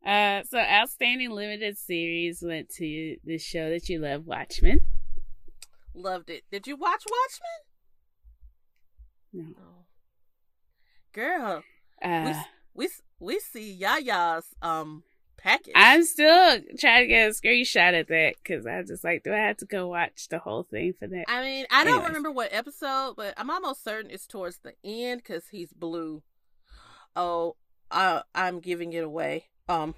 uh, 0.05 0.43
so 0.43 0.59
outstanding 0.59 1.31
limited 1.31 1.75
series 1.77 2.43
went 2.45 2.69
to 2.75 3.15
the 3.23 3.39
show 3.39 3.69
that 3.71 3.89
you 3.89 3.97
love, 3.99 4.27
Watchmen. 4.27 4.81
loved 5.95 6.29
it. 6.29 6.43
Did 6.51 6.67
you 6.67 6.75
watch 6.75 7.03
Watchmen? 9.33 9.55
No. 9.57 9.85
Girl, 11.11 11.63
we 12.03 12.07
Uh, 12.09 12.43
we 12.75 12.85
s- 12.85 13.01
we 13.19 13.39
see 13.39 13.71
Yahya's 13.73 14.45
um 14.61 15.03
package. 15.45 15.73
I'm 15.75 16.03
still 16.03 16.59
trying 16.79 17.03
to 17.03 17.07
get 17.07 17.29
a 17.29 17.31
screenshot 17.31 17.99
of 17.99 18.07
that 18.07 18.35
because 18.43 18.65
I 18.65 18.81
just 18.81 19.03
like, 19.03 19.23
do 19.23 19.31
I 19.31 19.37
have 19.37 19.57
to 19.57 19.65
go 19.65 19.87
watch 19.87 20.27
the 20.29 20.39
whole 20.39 20.63
thing 20.63 20.93
for 20.97 21.07
that? 21.07 21.25
I 21.27 21.41
mean, 21.41 21.65
I 21.69 21.83
don't 21.83 22.03
remember 22.03 22.31
what 22.31 22.51
episode, 22.51 23.13
but 23.15 23.33
I'm 23.37 23.49
almost 23.49 23.83
certain 23.83 24.09
it's 24.11 24.25
towards 24.25 24.57
the 24.59 24.73
end 24.83 25.21
because 25.21 25.47
he's 25.49 25.71
blue. 25.71 26.23
Oh, 27.15 27.55
I, 27.91 28.23
I'm 28.33 28.59
giving 28.59 28.93
it 28.93 29.03
away. 29.03 29.45
Um, 29.69 29.93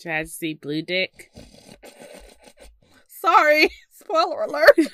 Try 0.00 0.22
to 0.22 0.28
see 0.28 0.54
Blue 0.54 0.82
Dick. 0.82 1.30
sorry, 3.06 3.70
spoiler 3.90 4.42
alert. 4.42 4.76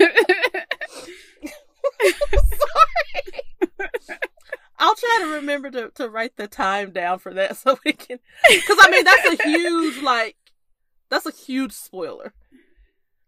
sorry. 2.58 3.06
I'll 4.80 4.94
try 4.96 5.18
to 5.22 5.34
remember 5.34 5.70
to, 5.70 5.90
to 5.90 6.08
write 6.08 6.36
the 6.36 6.48
time 6.48 6.90
down 6.90 7.18
for 7.20 7.32
that 7.34 7.56
so 7.58 7.78
we 7.84 7.92
can, 7.92 8.18
because 8.48 8.78
I 8.80 8.90
mean 8.90 9.04
that's 9.04 9.40
a 9.40 9.42
huge 9.48 10.02
like, 10.02 10.36
that's 11.10 11.26
a 11.26 11.30
huge 11.32 11.72
spoiler 11.72 12.32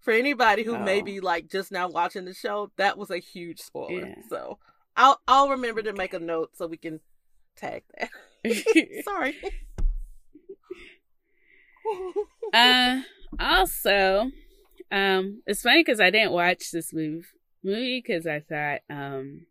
for 0.01 0.12
anybody 0.12 0.62
who 0.65 0.79
may 0.79 1.01
Oh. 1.01 1.05
be 1.05 1.21
like 1.21 1.49
just 1.49 1.71
now 1.71 1.88
watching 1.88 2.25
the 2.25 2.35
show. 2.35 2.73
That 2.77 2.97
was 2.99 3.11
a 3.11 3.19
huge 3.19 3.61
spoiler. 3.61 4.07
Yeah. 4.09 4.15
So 4.29 4.59
I'll 4.97 5.21
I'll 5.29 5.51
remember 5.51 5.83
to 5.83 5.93
make 5.93 6.15
a 6.15 6.19
note 6.19 6.51
so 6.57 6.67
we 6.67 6.77
can 6.79 7.01
tag 7.57 7.83
that. 7.99 8.11
Sorry. 9.05 9.37
uh, 12.53 13.03
also, 13.38 14.31
um, 14.91 15.43
it's 15.47 15.62
funny 15.62 15.81
because 15.85 16.01
I 16.01 16.11
didn't 16.11 16.33
watch 16.33 16.71
this 16.73 16.93
movie 16.93 17.25
movie 17.65 18.03
because 18.05 18.27
I 18.27 18.41
thought 18.41 18.81
um 18.91 19.47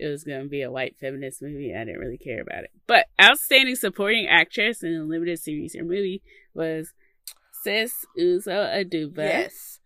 it 0.00 0.08
was 0.08 0.24
gonna 0.24 0.46
be 0.46 0.62
a 0.62 0.70
white 0.70 0.96
feminist 0.98 1.42
movie. 1.42 1.74
I 1.74 1.84
didn't 1.84 2.00
really 2.00 2.18
care 2.18 2.40
about 2.40 2.64
it. 2.64 2.70
But 2.86 3.06
outstanding 3.22 3.76
supporting 3.76 4.26
actress 4.26 4.82
in 4.82 4.94
a 4.94 5.04
limited 5.04 5.38
series 5.38 5.76
or 5.76 5.84
movie 5.84 6.22
was 6.54 6.92
Sis 7.62 7.92
Uzo 8.18 8.48
Aduba. 8.48 9.18
Yes. 9.18 9.78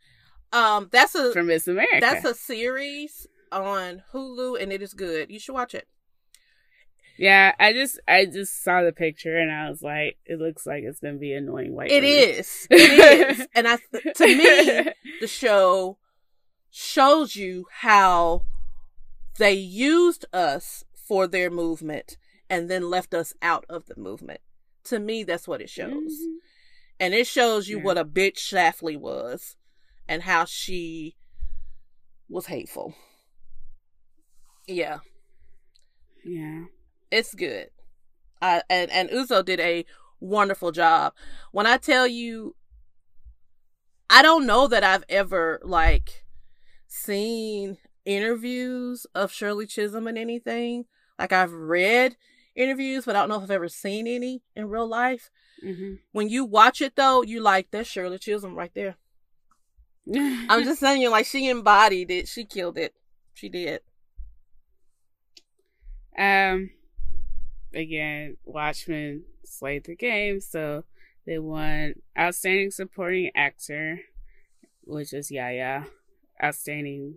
Um, 0.52 0.88
that's 0.92 1.14
a 1.16 1.32
from 1.32 1.48
Miss 1.48 1.66
America. 1.66 1.98
That's 2.00 2.24
a 2.24 2.34
series 2.34 3.26
on 3.50 4.04
Hulu, 4.12 4.62
and 4.62 4.72
it 4.72 4.82
is 4.82 4.94
good. 4.94 5.30
You 5.30 5.40
should 5.40 5.54
watch 5.54 5.74
it. 5.74 5.88
Yeah, 7.16 7.52
I 7.58 7.72
just 7.72 8.00
I 8.06 8.26
just 8.26 8.62
saw 8.62 8.82
the 8.82 8.92
picture 8.92 9.36
and 9.36 9.50
I 9.50 9.68
was 9.68 9.82
like, 9.82 10.18
it 10.26 10.38
looks 10.38 10.66
like 10.66 10.82
it's 10.84 11.00
gonna 11.00 11.14
be 11.14 11.32
annoying 11.32 11.74
white. 11.74 11.90
It 11.90 12.04
is. 12.04 12.66
It 12.70 13.38
is. 13.38 13.46
And 13.54 13.68
I 13.68 13.76
to 13.76 14.26
me, 14.26 14.92
the 15.20 15.26
show 15.26 15.98
shows 16.70 17.36
you 17.36 17.66
how 17.80 18.42
they 19.38 19.52
used 19.52 20.24
us 20.32 20.84
for 20.94 21.26
their 21.26 21.50
movement 21.50 22.16
and 22.48 22.70
then 22.70 22.90
left 22.90 23.14
us 23.14 23.34
out 23.42 23.64
of 23.68 23.86
the 23.86 23.96
movement. 23.96 24.40
To 24.84 24.98
me, 24.98 25.24
that's 25.24 25.48
what 25.48 25.60
it 25.60 25.70
shows. 25.70 25.90
Mm-hmm. 25.90 26.34
And 27.00 27.14
it 27.14 27.26
shows 27.26 27.68
you 27.68 27.78
yeah. 27.78 27.82
what 27.82 27.98
a 27.98 28.04
bitch 28.04 28.36
Schlafly 28.38 28.96
was 28.96 29.56
and 30.08 30.22
how 30.22 30.44
she 30.44 31.16
was 32.28 32.46
hateful. 32.46 32.94
Yeah. 34.66 34.98
Yeah. 36.24 36.64
It's 37.10 37.34
good. 37.34 37.68
Uh, 38.40 38.60
and 38.68 38.90
and 38.90 39.08
Uzo 39.10 39.44
did 39.44 39.60
a 39.60 39.84
wonderful 40.20 40.70
job. 40.70 41.14
When 41.52 41.66
I 41.66 41.76
tell 41.76 42.06
you 42.06 42.54
I 44.10 44.22
don't 44.22 44.46
know 44.46 44.68
that 44.68 44.84
I've 44.84 45.04
ever 45.08 45.60
like 45.62 46.24
seen 46.86 47.78
interviews 48.04 49.06
of 49.14 49.32
Shirley 49.32 49.66
Chisholm 49.66 50.06
and 50.06 50.18
anything. 50.18 50.86
Like 51.18 51.32
I've 51.32 51.52
read 51.52 52.16
interviews, 52.54 53.04
but 53.04 53.16
I 53.16 53.20
don't 53.20 53.28
know 53.28 53.36
if 53.36 53.42
I've 53.44 53.50
ever 53.50 53.68
seen 53.68 54.06
any 54.06 54.42
in 54.54 54.68
real 54.68 54.86
life. 54.86 55.30
Mm-hmm. 55.64 55.94
When 56.12 56.28
you 56.28 56.44
watch 56.44 56.80
it 56.80 56.96
though, 56.96 57.22
you 57.22 57.40
like 57.40 57.70
that's 57.70 57.88
Shirley 57.88 58.18
Chisholm 58.18 58.54
right 58.54 58.72
there. 58.74 58.96
I'm 60.14 60.64
just 60.64 60.80
saying, 60.80 61.00
you 61.00 61.10
like 61.10 61.26
she 61.26 61.48
embodied 61.48 62.10
it. 62.10 62.28
She 62.28 62.44
killed 62.44 62.76
it. 62.76 62.94
She 63.32 63.48
did. 63.48 63.80
Um, 66.16 66.70
again, 67.72 68.36
Watchmen 68.44 69.24
slayed 69.44 69.84
the 69.84 69.96
game, 69.96 70.40
so 70.40 70.84
they 71.26 71.38
won 71.38 71.94
Outstanding 72.18 72.70
Supporting 72.70 73.30
Actor, 73.34 74.00
which 74.82 75.12
is 75.12 75.30
Yahya. 75.30 75.86
Outstanding 76.42 77.14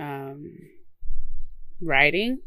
um, 0.00 0.58
Writing. 1.80 2.38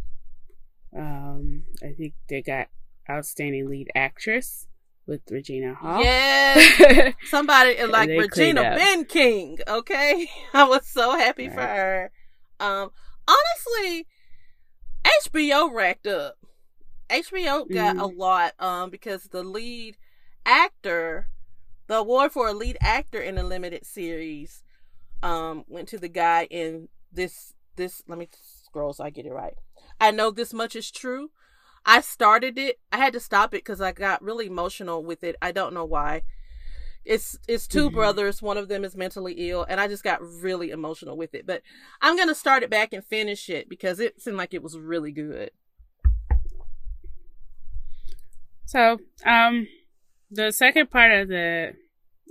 Um, 0.95 1.63
I 1.81 1.93
think 1.93 2.13
they 2.27 2.41
got 2.41 2.67
Outstanding 3.09 3.69
Lead 3.69 3.89
Actress 3.95 4.67
with 5.05 5.21
Regina 5.29 5.73
Hall. 5.73 6.01
Yes. 6.01 7.13
Somebody 7.25 7.83
like 7.85 8.09
Regina 8.09 8.61
Ben 8.61 9.05
King, 9.05 9.57
okay? 9.67 10.29
I 10.53 10.63
was 10.63 10.85
so 10.87 11.17
happy 11.17 11.47
right. 11.47 11.55
for 11.55 11.61
her. 11.61 12.11
Um 12.59 12.91
honestly, 13.27 14.07
HBO 15.25 15.73
racked 15.73 16.07
up. 16.07 16.35
HBO 17.09 17.69
got 17.69 17.95
mm-hmm. 17.95 17.99
a 17.99 18.05
lot 18.05 18.53
um 18.59 18.89
because 18.89 19.23
the 19.25 19.43
lead 19.43 19.97
actor, 20.45 21.27
the 21.87 21.95
award 21.95 22.31
for 22.31 22.47
a 22.47 22.53
lead 22.53 22.77
actor 22.79 23.19
in 23.21 23.37
a 23.37 23.43
limited 23.43 23.85
series 23.85 24.63
um 25.21 25.65
went 25.67 25.89
to 25.89 25.97
the 25.97 26.09
guy 26.09 26.47
in 26.49 26.87
this 27.13 27.53
this 27.75 28.03
let 28.07 28.17
me 28.17 28.29
scroll 28.65 28.93
so 28.93 29.03
I 29.03 29.09
get 29.09 29.25
it 29.25 29.33
right. 29.33 29.55
I 29.99 30.11
know 30.11 30.31
this 30.31 30.53
much 30.53 30.75
is 30.75 30.91
true. 30.91 31.29
I 31.85 32.01
started 32.01 32.57
it. 32.57 32.79
I 32.91 32.97
had 32.97 33.13
to 33.13 33.19
stop 33.19 33.53
it 33.53 33.63
because 33.63 33.81
I 33.81 33.91
got 33.91 34.21
really 34.21 34.45
emotional 34.45 35.03
with 35.03 35.23
it. 35.23 35.35
I 35.41 35.51
don't 35.51 35.73
know 35.73 35.85
why. 35.85 36.23
It's 37.05 37.37
it's 37.47 37.67
2 37.67 37.87
mm-hmm. 37.87 37.95
brothers. 37.95 38.41
One 38.41 38.57
of 38.57 38.69
them 38.69 38.85
is 38.85 38.95
mentally 38.95 39.49
ill, 39.49 39.65
and 39.67 39.81
I 39.81 39.87
just 39.87 40.03
got 40.03 40.21
really 40.21 40.71
emotional 40.71 41.17
with 41.17 41.35
it. 41.35 41.45
But 41.45 41.61
I'm 42.01 42.15
gonna 42.15 42.35
start 42.35 42.63
it 42.63 42.69
back 42.69 42.93
and 42.93 43.03
finish 43.03 43.49
it 43.49 43.67
because 43.67 43.99
it 43.99 44.21
seemed 44.21 44.37
like 44.37 44.53
it 44.53 44.63
was 44.63 44.77
really 44.77 45.11
good. 45.11 45.51
So, 48.65 48.99
um, 49.25 49.67
the 50.31 50.51
second 50.51 50.89
part 50.89 51.11
of 51.11 51.27
the 51.27 51.73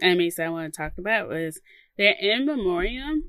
Emmys 0.02 0.40
I 0.40 0.48
want 0.48 0.72
to 0.72 0.76
talk 0.76 0.92
about 0.96 1.28
was 1.28 1.60
their 1.98 2.14
in 2.18 2.46
memoriam 2.46 3.24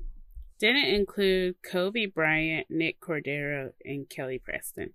didn't 0.58 0.86
include 0.86 1.56
Kobe 1.62 2.06
Bryant, 2.06 2.66
Nick 2.70 3.00
Cordero, 3.00 3.72
and 3.84 4.08
Kelly 4.08 4.38
Preston. 4.38 4.90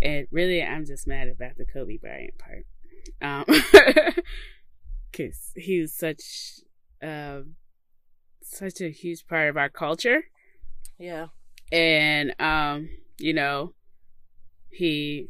And 0.00 0.26
really, 0.30 0.62
I'm 0.62 0.84
just 0.84 1.06
mad 1.06 1.28
about 1.28 1.56
the 1.56 1.64
Kobe 1.64 1.96
Bryant 1.96 2.34
part. 2.38 2.66
Um, 3.20 3.44
cause 5.16 5.52
he 5.56 5.80
was 5.80 5.92
such, 5.92 6.60
uh, 7.02 7.40
such 8.42 8.80
a 8.80 8.90
huge 8.90 9.26
part 9.26 9.48
of 9.48 9.56
our 9.56 9.68
culture. 9.68 10.24
Yeah. 10.98 11.26
And, 11.72 12.34
um, 12.40 12.88
you 13.18 13.32
know, 13.32 13.74
he, 14.70 15.28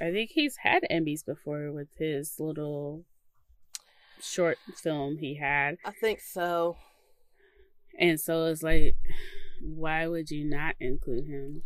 I 0.00 0.10
think 0.10 0.30
he's 0.32 0.56
had 0.62 0.82
Emmys 0.90 1.24
before 1.24 1.72
with 1.72 1.88
his 1.98 2.38
little 2.38 3.04
short 4.20 4.58
film 4.76 5.18
he 5.18 5.34
had. 5.36 5.76
I 5.84 5.92
think 5.92 6.20
so. 6.20 6.76
And 7.98 8.20
so 8.20 8.46
it's 8.46 8.62
like, 8.62 8.96
why 9.60 10.06
would 10.06 10.30
you 10.30 10.44
not 10.44 10.74
include 10.80 11.26
him? 11.26 11.62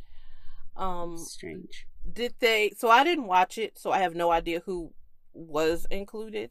Um, 0.76 1.16
strange 1.16 1.86
did 2.12 2.34
they 2.40 2.72
so 2.76 2.88
i 2.88 3.04
didn't 3.04 3.26
watch 3.26 3.58
it 3.58 3.78
so 3.78 3.90
i 3.90 3.98
have 3.98 4.14
no 4.14 4.30
idea 4.30 4.62
who 4.64 4.92
was 5.32 5.86
included 5.90 6.50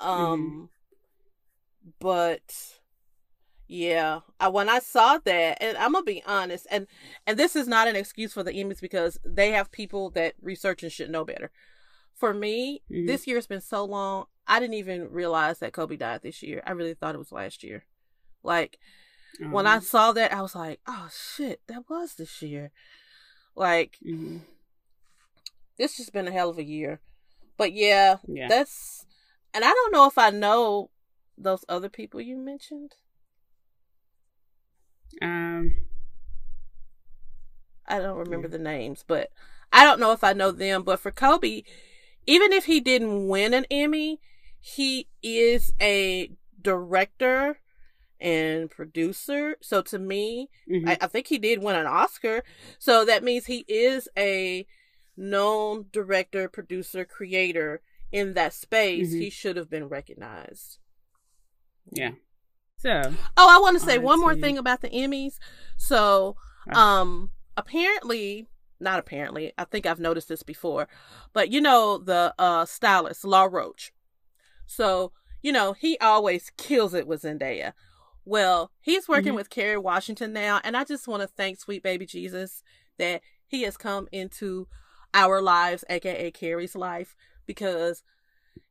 um 0.00 0.40
mm-hmm. 0.40 0.64
but 2.00 2.78
yeah 3.66 4.20
I, 4.38 4.48
when 4.48 4.68
i 4.68 4.78
saw 4.78 5.18
that 5.24 5.58
and 5.60 5.76
i'm 5.78 5.92
gonna 5.92 6.04
be 6.04 6.22
honest 6.26 6.66
and 6.70 6.86
and 7.26 7.38
this 7.38 7.56
is 7.56 7.66
not 7.66 7.88
an 7.88 7.96
excuse 7.96 8.32
for 8.32 8.42
the 8.42 8.52
emmys 8.52 8.80
because 8.80 9.18
they 9.24 9.50
have 9.50 9.72
people 9.72 10.10
that 10.10 10.34
research 10.40 10.82
and 10.82 10.92
should 10.92 11.10
know 11.10 11.24
better 11.24 11.50
for 12.14 12.34
me 12.34 12.82
mm-hmm. 12.90 13.06
this 13.06 13.26
year 13.26 13.36
has 13.36 13.46
been 13.46 13.60
so 13.60 13.84
long 13.84 14.26
i 14.46 14.60
didn't 14.60 14.74
even 14.74 15.10
realize 15.10 15.58
that 15.58 15.72
kobe 15.72 15.96
died 15.96 16.22
this 16.22 16.42
year 16.42 16.62
i 16.66 16.72
really 16.72 16.94
thought 16.94 17.14
it 17.14 17.18
was 17.18 17.32
last 17.32 17.62
year 17.62 17.84
like 18.44 18.78
mm-hmm. 19.40 19.50
when 19.50 19.66
i 19.66 19.80
saw 19.80 20.12
that 20.12 20.32
i 20.32 20.40
was 20.40 20.54
like 20.54 20.78
oh 20.86 21.08
shit 21.10 21.60
that 21.66 21.82
was 21.88 22.14
this 22.14 22.40
year 22.42 22.70
like, 23.56 23.98
mm-hmm. 24.04 24.38
it's 25.78 25.96
just 25.96 26.12
been 26.12 26.28
a 26.28 26.32
hell 26.32 26.50
of 26.50 26.58
a 26.58 26.64
year. 26.64 27.00
But 27.56 27.72
yeah, 27.72 28.16
yeah, 28.26 28.48
that's, 28.48 29.06
and 29.52 29.64
I 29.64 29.68
don't 29.68 29.92
know 29.92 30.06
if 30.06 30.18
I 30.18 30.30
know 30.30 30.90
those 31.38 31.64
other 31.68 31.88
people 31.88 32.20
you 32.20 32.36
mentioned. 32.36 32.96
Um, 35.22 35.74
I 37.86 38.00
don't 38.00 38.18
remember 38.18 38.48
yeah. 38.48 38.56
the 38.56 38.62
names, 38.62 39.04
but 39.06 39.30
I 39.72 39.84
don't 39.84 40.00
know 40.00 40.10
if 40.10 40.24
I 40.24 40.32
know 40.32 40.50
them. 40.50 40.82
But 40.82 40.98
for 40.98 41.12
Kobe, 41.12 41.62
even 42.26 42.52
if 42.52 42.64
he 42.64 42.80
didn't 42.80 43.28
win 43.28 43.54
an 43.54 43.66
Emmy, 43.70 44.20
he 44.60 45.06
is 45.22 45.72
a 45.80 46.32
director 46.60 47.60
and 48.20 48.70
producer. 48.70 49.56
So 49.60 49.82
to 49.82 49.98
me, 49.98 50.48
mm-hmm. 50.70 50.88
I, 50.88 50.98
I, 51.00 51.06
think 51.06 51.26
he 51.26 51.38
did 51.38 51.62
win 51.62 51.76
an 51.76 51.86
Oscar. 51.86 52.42
So 52.78 53.04
that 53.04 53.24
means 53.24 53.46
he 53.46 53.64
is 53.68 54.08
a 54.16 54.66
known 55.16 55.86
director, 55.92 56.48
producer, 56.48 57.04
creator 57.04 57.80
in 58.12 58.34
that 58.34 58.52
space. 58.52 59.10
Mm-hmm. 59.10 59.20
He 59.20 59.30
should 59.30 59.56
have 59.56 59.68
been 59.68 59.88
recognized. 59.88 60.78
Yeah. 61.92 62.12
So. 62.78 63.12
Oh, 63.36 63.48
I 63.50 63.60
want 63.60 63.78
to 63.78 63.84
say 63.84 63.98
one 63.98 64.20
more 64.20 64.34
thing 64.36 64.58
about 64.58 64.80
the 64.80 64.90
Emmys. 64.90 65.38
So, 65.76 66.36
um, 66.72 67.30
apparently, 67.56 68.48
not 68.80 68.98
apparently, 68.98 69.52
I 69.58 69.64
think 69.64 69.86
I've 69.86 70.00
noticed 70.00 70.28
this 70.28 70.42
before, 70.42 70.88
but 71.32 71.50
you 71.50 71.60
know 71.60 71.98
the 71.98 72.34
uh 72.38 72.64
stylist 72.64 73.24
Law 73.24 73.48
Roach. 73.50 73.92
So 74.66 75.12
you 75.42 75.52
know 75.52 75.72
he 75.72 75.98
always 75.98 76.50
kills 76.56 76.94
it 76.94 77.06
with 77.06 77.22
Zendaya. 77.22 77.72
Well, 78.24 78.70
he's 78.80 79.08
working 79.08 79.28
mm-hmm. 79.28 79.36
with 79.36 79.50
Kerry 79.50 79.78
Washington 79.78 80.32
now, 80.32 80.60
and 80.64 80.76
I 80.76 80.84
just 80.84 81.06
want 81.06 81.22
to 81.22 81.28
thank 81.28 81.60
sweet 81.60 81.82
baby 81.82 82.06
Jesus 82.06 82.62
that 82.98 83.20
he 83.46 83.62
has 83.62 83.76
come 83.76 84.08
into 84.12 84.66
our 85.12 85.42
lives, 85.42 85.84
aka 85.88 86.30
Kerry's 86.30 86.74
life, 86.74 87.14
because 87.46 88.02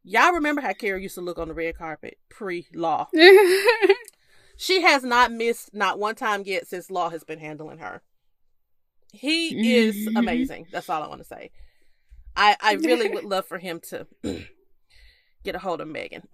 y'all 0.04 0.34
remember 0.34 0.62
how 0.62 0.74
Kerry 0.74 1.04
used 1.04 1.16
to 1.16 1.22
look 1.22 1.38
on 1.38 1.48
the 1.48 1.54
red 1.54 1.78
carpet 1.78 2.18
pre 2.30 2.68
law. 2.74 3.08
she 4.58 4.82
has 4.82 5.04
not 5.04 5.32
missed 5.32 5.74
not 5.74 6.00
one 6.00 6.16
time 6.16 6.44
yet 6.46 6.68
since 6.68 6.92
law 6.92 7.10
has 7.10 7.24
been 7.24 7.40
handling 7.40 7.78
her. 7.78 8.02
He 9.14 9.78
is 9.78 9.96
mm-hmm. 9.96 10.18
amazing. 10.18 10.68
That's 10.72 10.90
all 10.90 11.04
I 11.04 11.08
want 11.08 11.22
to 11.22 11.28
say. 11.28 11.52
I 12.36 12.56
I 12.62 12.74
really 12.74 13.10
would 13.10 13.24
love 13.30 13.46
for 13.46 13.60
him 13.60 13.80
to 13.90 14.08
get 15.44 15.56
a 15.56 15.60
hold 15.60 15.82
of 15.82 15.88
Megan. 15.88 16.28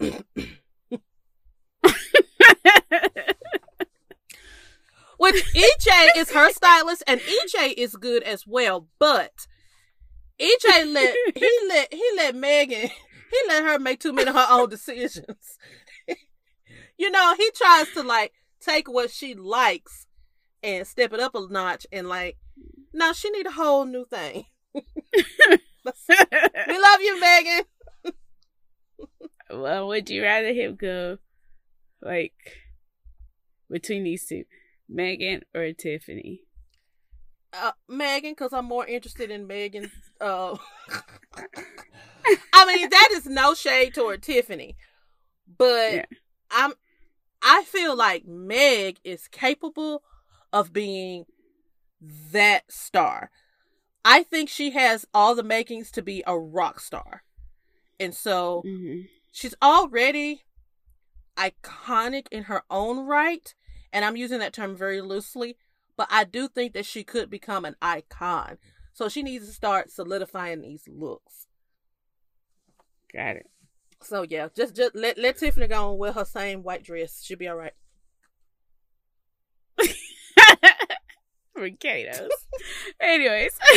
Which 5.20 5.44
EJ 5.52 6.08
is 6.16 6.30
her 6.30 6.50
stylist, 6.50 7.02
and 7.06 7.20
EJ 7.20 7.74
is 7.76 7.94
good 7.96 8.22
as 8.22 8.46
well. 8.46 8.88
But 8.98 9.46
EJ 10.40 10.94
let 10.94 11.14
he 11.34 11.58
let 11.68 11.92
he 11.92 12.02
let 12.16 12.34
Megan 12.34 12.88
he 13.30 13.42
let 13.46 13.64
her 13.64 13.78
make 13.78 14.00
too 14.00 14.14
many 14.14 14.30
of 14.30 14.34
her 14.34 14.46
own 14.48 14.70
decisions. 14.70 15.58
you 16.98 17.10
know, 17.10 17.34
he 17.36 17.50
tries 17.50 17.92
to 17.92 18.02
like 18.02 18.32
take 18.62 18.90
what 18.90 19.10
she 19.10 19.34
likes 19.34 20.06
and 20.62 20.86
step 20.86 21.12
it 21.12 21.20
up 21.20 21.34
a 21.34 21.46
notch 21.50 21.86
and 21.92 22.08
like 22.08 22.38
now 22.94 23.12
she 23.12 23.28
need 23.28 23.46
a 23.46 23.52
whole 23.52 23.84
new 23.84 24.06
thing. 24.06 24.46
we 24.74 24.82
love 24.82 27.00
you, 27.00 27.20
Megan. 27.20 27.64
well, 29.50 29.86
would 29.88 30.08
you 30.08 30.22
rather 30.22 30.54
him 30.54 30.76
go 30.76 31.18
like 32.00 32.32
between 33.70 34.04
these 34.04 34.26
two, 34.26 34.44
Megan 34.90 35.42
or 35.54 35.72
Tiffany? 35.72 36.42
Uh, 37.52 37.72
Megan, 37.88 38.32
because 38.32 38.52
I'm 38.52 38.66
more 38.66 38.86
interested 38.86 39.30
in 39.30 39.46
Megan. 39.46 39.90
Uh, 40.20 40.56
I 42.52 42.66
mean, 42.66 42.90
that 42.90 43.08
is 43.12 43.26
no 43.26 43.54
shade 43.54 43.94
toward 43.94 44.22
Tiffany, 44.22 44.76
but 45.58 45.94
yeah. 45.94 46.04
I'm. 46.50 46.74
I 47.42 47.64
feel 47.64 47.96
like 47.96 48.26
Meg 48.26 48.98
is 49.02 49.26
capable 49.26 50.02
of 50.52 50.72
being 50.72 51.24
that 52.00 52.70
star. 52.70 53.30
I 54.04 54.22
think 54.22 54.48
she 54.48 54.70
has 54.70 55.06
all 55.12 55.34
the 55.34 55.42
makings 55.42 55.90
to 55.92 56.02
be 56.02 56.22
a 56.26 56.38
rock 56.38 56.80
star. 56.80 57.22
And 57.98 58.14
so 58.14 58.62
mm-hmm. 58.66 59.02
she's 59.30 59.54
already 59.62 60.44
iconic 61.36 62.26
in 62.30 62.44
her 62.44 62.62
own 62.70 63.06
right. 63.06 63.54
And 63.92 64.04
I'm 64.04 64.16
using 64.16 64.38
that 64.38 64.52
term 64.52 64.76
very 64.76 65.00
loosely, 65.00 65.56
but 65.96 66.08
I 66.10 66.24
do 66.24 66.48
think 66.48 66.72
that 66.74 66.86
she 66.86 67.04
could 67.04 67.30
become 67.30 67.64
an 67.64 67.76
icon. 67.82 68.58
So 68.92 69.08
she 69.08 69.22
needs 69.22 69.46
to 69.46 69.52
start 69.52 69.90
solidifying 69.90 70.60
these 70.62 70.88
looks. 70.88 71.46
Got 73.12 73.36
it. 73.36 73.46
So 74.02 74.22
yeah, 74.28 74.48
just 74.56 74.74
just 74.74 74.94
let 74.94 75.18
let 75.18 75.36
Tiffany 75.36 75.66
go 75.66 75.90
on 75.92 75.98
with 75.98 76.14
her 76.14 76.24
same 76.24 76.62
white 76.62 76.82
dress. 76.82 77.22
She'll 77.22 77.36
be 77.36 77.48
all 77.48 77.56
right. 77.56 77.74
Potatoes. 81.54 82.30
Anyways. 83.00 83.58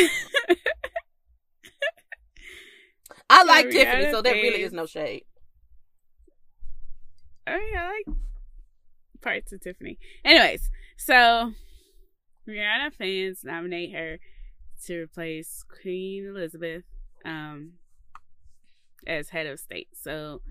I 3.30 3.43
like 3.43 3.69
Tiffany, 3.69 4.12
so 4.12 4.21
there 4.21 4.36
really 4.36 4.63
is 4.63 4.71
no 4.71 4.86
shade. 4.86 5.26
Oh 7.47 7.60
yeah, 7.73 7.84
I 7.84 8.04
like 8.08 8.17
parts 9.24 9.54
of 9.54 9.62
Tiffany. 9.62 9.98
Anyways, 10.24 10.70
so 10.98 11.54
Rihanna 12.48 12.94
fans 12.94 13.44
nominate 13.44 13.94
her 13.94 14.20
to 14.86 15.04
replace 15.04 15.64
Queen 15.82 16.26
Elizabeth 16.28 16.84
um 17.26 17.74
as 19.08 19.30
head 19.30 19.48
of 19.48 19.60
state. 19.60 19.88
So 19.94 20.42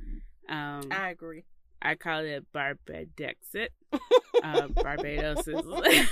um 0.48 0.82
I 0.90 1.10
agree. 1.10 1.44
I 1.80 1.96
call 1.96 2.20
it 2.20 2.46
Barbadexit. 2.54 3.68
uh, 4.44 4.68
Barbados 4.68 5.48
is 5.48 5.62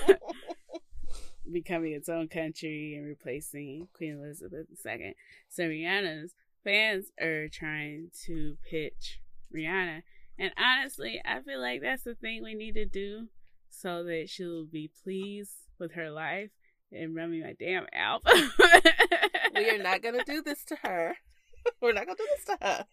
becoming 1.53 1.93
its 1.93 2.09
own 2.09 2.29
country 2.29 2.97
and 2.97 3.07
replacing 3.07 3.89
Queen 3.93 4.21
Elizabeth 4.21 4.67
II. 4.85 5.15
So 5.49 5.65
Rihanna's 5.65 6.35
fans 6.65 7.07
are 7.21 7.49
trying 7.49 8.11
to 8.27 8.57
pitch 8.69 9.21
Rihanna. 9.55 10.03
And 10.41 10.53
honestly, 10.57 11.21
I 11.23 11.43
feel 11.43 11.61
like 11.61 11.83
that's 11.83 12.05
the 12.05 12.15
thing 12.15 12.43
we 12.43 12.55
need 12.55 12.75
to 12.77 12.87
do 12.87 13.29
so 13.69 14.03
that 14.05 14.31
she'll 14.31 14.65
be 14.65 14.91
pleased 15.05 15.53
with 15.79 15.93
her 15.93 16.11
life 16.11 16.49
and 16.91 17.15
run 17.15 17.31
me 17.31 17.43
my 17.43 17.55
damn 17.61 17.87
album. 17.93 18.51
we 19.55 19.69
are 19.69 19.83
not 19.83 20.01
going 20.01 20.19
to 20.19 20.25
do 20.25 20.41
this 20.41 20.65
to 20.65 20.77
her. 20.83 21.17
We're 21.83 21.93
not 21.93 22.07
going 22.07 22.17
to 22.17 22.23
do 22.23 22.29
this 22.37 22.45
to 22.47 22.67
her. 22.67 22.87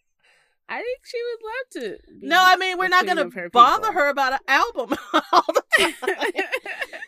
I 0.67 0.75
think 0.79 0.99
she 1.05 1.17
would 1.23 1.47
love 1.47 1.97
to. 1.97 2.27
No, 2.27 2.43
I 2.43 2.57
mean 2.57 2.77
we're 2.77 2.89
not 2.89 3.05
going 3.05 3.31
to 3.31 3.49
bother 3.49 3.93
her 3.93 4.09
about 4.09 4.33
an 4.33 4.39
album 4.49 4.97
all 5.31 5.45
the 5.47 5.63
time. 5.79 5.93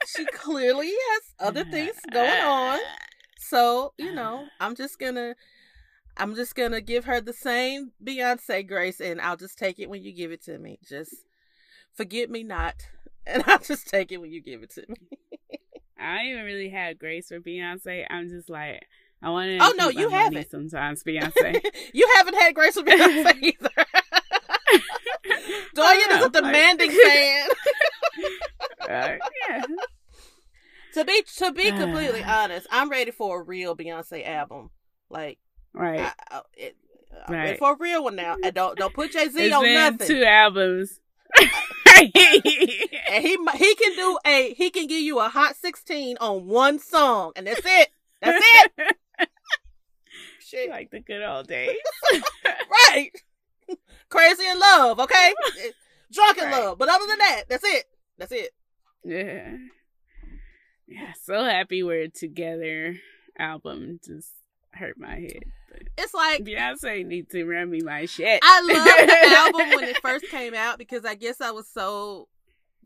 she 0.08 0.23
clearly 0.28 0.88
has 0.88 1.21
other 1.41 1.65
things 1.65 1.97
going 2.10 2.41
on. 2.41 2.80
So, 3.38 3.91
you 3.97 4.15
know, 4.15 4.45
I'm 4.62 4.75
just 4.75 4.97
going 4.97 5.15
to 5.15 5.36
I'm 6.19 6.36
just 6.36 6.53
going 6.53 6.73
to 6.73 6.82
give 6.82 7.05
her 7.05 7.21
the 7.21 7.34
same 7.34 7.93
Beyonce 8.03 8.67
grace 8.67 8.99
and 8.99 9.21
I'll 9.21 9.38
just 9.38 9.58
take 9.58 9.79
it 9.79 9.89
when 9.89 10.03
you 10.03 10.12
give 10.12 10.32
it 10.32 10.43
to 10.43 10.60
me. 10.60 10.77
Just 10.88 11.15
forget 11.93 12.29
me 12.29 12.43
not. 12.43 12.75
And 13.27 13.43
I'll 13.45 13.60
just 13.60 13.88
take 13.88 14.12
it 14.12 14.17
when 14.17 14.32
you 14.32 14.41
give 14.41 14.63
it 14.63 14.71
to 14.71 14.86
me. 14.88 14.95
I 15.99 16.15
don't 16.15 16.25
even 16.25 16.45
really 16.45 16.69
have 16.69 16.97
grace 16.97 17.27
for 17.27 17.39
Beyonce. 17.39 18.08
I'm 18.10 18.27
just 18.27 18.49
like 18.49 18.88
I 19.21 19.29
want 19.29 19.49
to. 19.49 19.58
Oh 19.62 19.73
no, 19.77 19.89
you 19.89 20.10
haven't. 20.10 20.49
Sometimes 20.49 21.03
Beyonce. 21.03 21.62
you 21.93 22.10
haven't 22.15 22.36
had 22.36 22.55
grace 22.55 22.75
with 22.75 22.86
Beyonce 22.86 23.36
either. 23.39 23.69
Doyen 25.75 26.12
is 26.12 26.25
a 26.25 26.29
demanding 26.29 26.89
like... 26.89 26.97
fan. 26.97 27.49
uh, 28.89 29.17
yeah. 29.47 29.63
To 30.93 31.05
be 31.05 31.23
to 31.38 31.51
be 31.51 31.71
completely 31.77 32.23
honest, 32.23 32.65
I'm 32.71 32.89
ready 32.89 33.12
for 33.12 33.41
a 33.41 33.43
real 33.43 33.75
Beyonce 33.75 34.25
album. 34.25 34.71
Like, 35.10 35.38
right, 35.73 36.12
I, 36.32 36.41
it, 36.55 36.75
right. 37.27 37.60
for 37.60 37.73
a 37.73 37.77
real 37.77 38.03
one 38.03 38.15
now. 38.15 38.36
And 38.43 38.53
don't 38.53 38.77
don't 38.77 38.93
put 38.93 39.12
Jay 39.12 39.29
Z 39.29 39.51
on 39.51 39.73
nothing. 39.73 40.08
Two 40.08 40.23
albums. 40.23 40.99
and 41.39 42.10
he 43.23 43.38
he 43.55 43.75
can 43.75 43.95
do 43.95 44.19
a 44.25 44.53
he 44.55 44.69
can 44.69 44.88
give 44.88 45.01
you 45.01 45.19
a 45.19 45.29
hot 45.29 45.55
sixteen 45.55 46.17
on 46.19 46.47
one 46.47 46.79
song, 46.79 47.34
and 47.36 47.47
that's 47.47 47.62
it. 47.63 47.89
That's 48.21 48.43
it. 48.43 48.97
Shit. 50.39 50.69
Like 50.69 50.91
the 50.91 50.99
good 50.99 51.23
old 51.23 51.47
days. 51.47 51.75
right. 52.45 53.12
Crazy 54.10 54.47
in 54.47 54.60
love, 54.60 54.99
okay? 54.99 55.34
Drunk 56.12 56.38
in 56.39 56.45
right. 56.45 56.63
love. 56.63 56.79
But 56.79 56.89
other 56.89 57.05
than 57.08 57.19
that, 57.19 57.43
that's 57.47 57.63
it. 57.63 57.86
That's 58.17 58.32
it. 58.32 58.51
Yeah. 59.03 59.58
Yeah, 60.88 61.13
so 61.23 61.43
happy 61.43 61.84
we're 61.84 62.08
together 62.08 62.97
album 63.38 63.99
just 64.03 64.34
hurt 64.73 64.97
my 64.97 65.19
head. 65.19 65.43
It's 65.97 66.13
like 66.13 66.43
Beyonce 66.43 67.05
needs 67.05 67.32
to 67.32 67.45
run 67.45 67.69
me 67.69 67.82
my 67.82 68.05
shit. 68.05 68.39
I 68.43 68.62
love 68.62 69.08
the 69.08 69.36
album 69.60 69.69
when 69.75 69.89
it 69.89 69.97
first 70.01 70.27
came 70.29 70.53
out 70.53 70.77
because 70.77 71.05
I 71.05 71.15
guess 71.15 71.41
I 71.41 71.51
was 71.51 71.67
so 71.67 72.27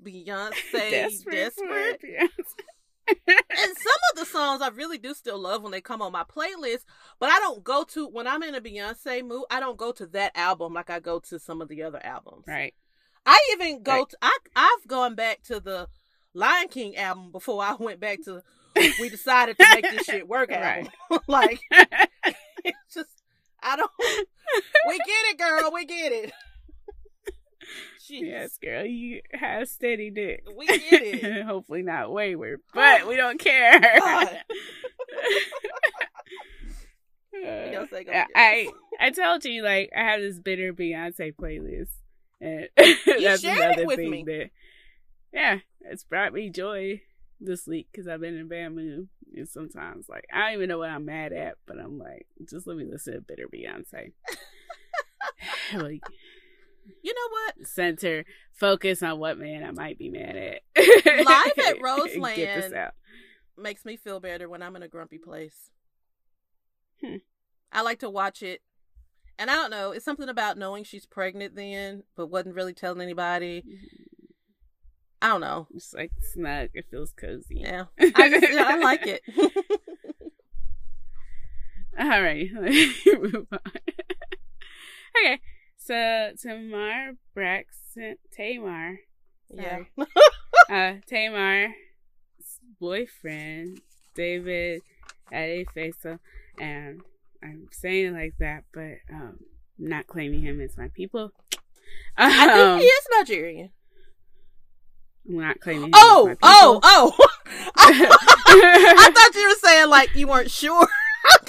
Beyonce 0.04 0.62
desperate. 0.72 1.54
desperate 2.02 2.30
and 3.08 3.17
some 3.78 4.02
of 4.12 4.17
the 4.17 4.26
songs 4.26 4.62
I 4.62 4.69
really 4.69 4.98
do 4.98 5.13
still 5.13 5.39
love 5.39 5.62
when 5.62 5.72
they 5.72 5.82
come 5.82 6.02
on 6.02 6.12
my 6.12 6.24
playlist, 6.24 6.86
but 7.19 7.30
I 7.30 7.39
don't 7.39 7.63
go 7.63 7.84
to 7.86 8.08
when 8.08 8.28
I'm 8.28 8.43
in 8.43 8.56
a 8.56 8.62
Beyonce 8.62 9.26
mood. 9.26 9.43
I 9.50 9.60
don't 9.60 9.78
go 9.78 9.91
to 9.93 10.06
that 10.08 10.32
album 10.36 10.74
like 10.74 10.89
I 10.89 11.00
go 11.00 11.19
to 11.19 11.39
some 11.39 11.62
of 11.62 11.67
the 11.67 11.84
other 11.84 12.04
albums. 12.04 12.46
Right. 12.48 12.74
I 13.26 13.39
even 13.54 13.84
go 13.84 14.00
right. 14.00 14.10
to 14.10 14.17
I 14.22 14.38
I've 14.56 14.88
gone 14.88 15.15
back 15.15 15.43
to 15.43 15.60
the 15.60 15.88
Lion 16.34 16.67
King 16.67 16.96
album 16.98 17.32
before 17.32 17.63
I 17.63 17.76
went 17.76 18.00
back 18.00 18.24
to 18.26 18.41
we 19.00 19.10
decided 19.10 19.58
to 19.58 19.67
make 19.74 19.89
this 19.91 20.06
shit 20.06 20.28
work. 20.28 20.50
Right. 20.50 20.89
like 21.28 21.60
it's 22.63 22.78
just 22.93 23.10
I 23.62 23.76
don't 23.76 23.91
we 24.88 24.97
get 24.97 25.08
it, 25.08 25.38
girl, 25.38 25.71
we 25.73 25.86
get 25.86 26.12
it. 26.12 26.32
Jeez. 28.02 28.28
Yes, 28.28 28.58
girl, 28.58 28.86
you 28.86 29.21
have 29.32 29.69
steady 29.69 30.10
dick. 30.10 30.43
We 30.56 30.67
get 30.67 31.02
it. 31.02 31.45
Hopefully 31.45 31.82
not 31.82 32.12
wayward, 32.12 32.60
but 32.73 33.08
we 33.08 33.15
don't 33.15 33.39
care. 33.39 33.80
Uh, 34.04 34.26
I 38.36 38.69
I 38.99 39.10
told 39.12 39.45
you 39.45 39.63
like 39.63 39.91
I 39.95 40.02
have 40.02 40.21
this 40.21 40.39
bitter 40.39 40.73
Beyonce 40.73 41.34
playlist, 41.34 41.89
and 42.39 42.69
that's 42.76 43.43
another 43.43 43.88
thing 43.95 44.12
me. 44.12 44.23
that 44.26 44.49
yeah, 45.34 45.60
it's 45.82 46.04
brought 46.04 46.34
me 46.34 46.49
joy 46.49 47.02
this 47.39 47.67
week 47.67 47.88
because 47.91 48.08
I've 48.08 48.21
been 48.21 48.36
in 48.36 48.41
a 48.41 48.45
bad 48.45 48.73
mood. 48.73 49.10
And 49.36 49.48
sometimes 49.48 50.08
like 50.10 50.26
I 50.32 50.46
don't 50.46 50.54
even 50.54 50.69
know 50.69 50.78
what 50.78 50.89
I'm 50.89 51.06
mad 51.06 51.34
at, 51.34 51.56
but 51.65 51.80
I'm 51.80 51.98
like, 51.98 52.28
just 52.50 52.67
let 52.67 52.78
me 52.78 52.86
listen 52.86 53.13
to 53.13 53.22
bitter 53.22 53.48
Beyonce. 53.48 54.13
like 55.74 56.01
you 57.01 57.14
know 57.14 57.30
what? 57.30 57.68
Center 57.68 58.26
focus 58.51 59.01
on 59.01 59.20
what 59.20 59.38
man 59.38 59.64
I 59.64 59.72
might 59.72 59.97
be 59.97 60.10
mad 60.10 60.36
at. 60.36 60.62
Live 60.78 61.60
at 61.68 61.82
Roseland 61.82 62.91
makes 63.58 63.86
me 63.86 63.95
feel 63.95 64.20
better 64.20 64.49
when 64.49 64.62
I'm 64.62 64.76
in 64.76 64.84
a 64.84 64.88
grumpy 64.88 65.18
place. 65.18 65.70
Hmm. 67.03 67.18
I 67.72 67.82
like 67.82 67.99
to 67.99 68.10
watch 68.10 68.41
it. 68.41 68.62
And 69.39 69.49
I 69.49 69.55
don't 69.55 69.72
know, 69.72 69.91
it's 69.91 70.05
something 70.05 70.30
about 70.30 70.58
knowing 70.58 70.84
she's 70.84 71.08
pregnant 71.08 71.55
then, 71.55 72.03
but 72.16 72.28
wasn't 72.28 72.55
really 72.55 72.74
telling 72.74 73.01
anybody. 73.01 73.64
I 75.24 75.30
don't 75.30 75.39
know. 75.41 75.67
It's 75.74 75.93
like 75.93 76.11
snug. 76.34 76.69
It 76.74 76.86
feels 76.91 77.13
cozy. 77.13 77.59
Yeah. 77.61 77.86
I, 77.99 78.30
just, 78.30 78.53
I 78.59 78.76
like 78.78 79.07
it. 79.07 79.21
All 81.97 82.21
right. 82.21 82.49
move 82.53 83.45
on. 83.51 83.59
okay. 85.17 85.39
So 85.78 86.32
Tamar 86.41 87.13
Braxton 87.34 88.17
Tamar. 88.36 88.99
Yeah. 89.49 89.84
uh 90.69 90.95
Tamar's 91.07 91.71
boyfriend, 92.80 93.80
David 94.15 94.82
Adefeso, 95.32 96.19
and 96.59 97.01
I'm 97.41 97.67
saying 97.71 98.07
it 98.07 98.13
like 98.13 98.34
that, 98.39 98.63
but 98.74 98.97
um 99.09 99.39
not 99.78 100.07
claiming 100.07 100.41
him 100.41 100.59
as 100.59 100.78
my 100.78 100.89
people. 100.93 101.32
I 102.17 102.30
think 102.47 102.51
Um, 102.67 102.80
he 102.80 102.86
is 102.86 103.07
Nigerian. 103.17 103.69
I'm 105.28 105.39
not 105.39 105.59
claiming 105.59 105.91
Oh, 105.93 106.36
oh, 106.41 106.80
oh! 106.84 107.15
I, 107.78 109.11
thought 109.13 109.36
you 109.36 109.47
were 109.47 109.55
saying 109.55 109.89
like 109.89 110.15
you 110.15 110.28
weren't 110.28 110.51
sure. 110.51 110.88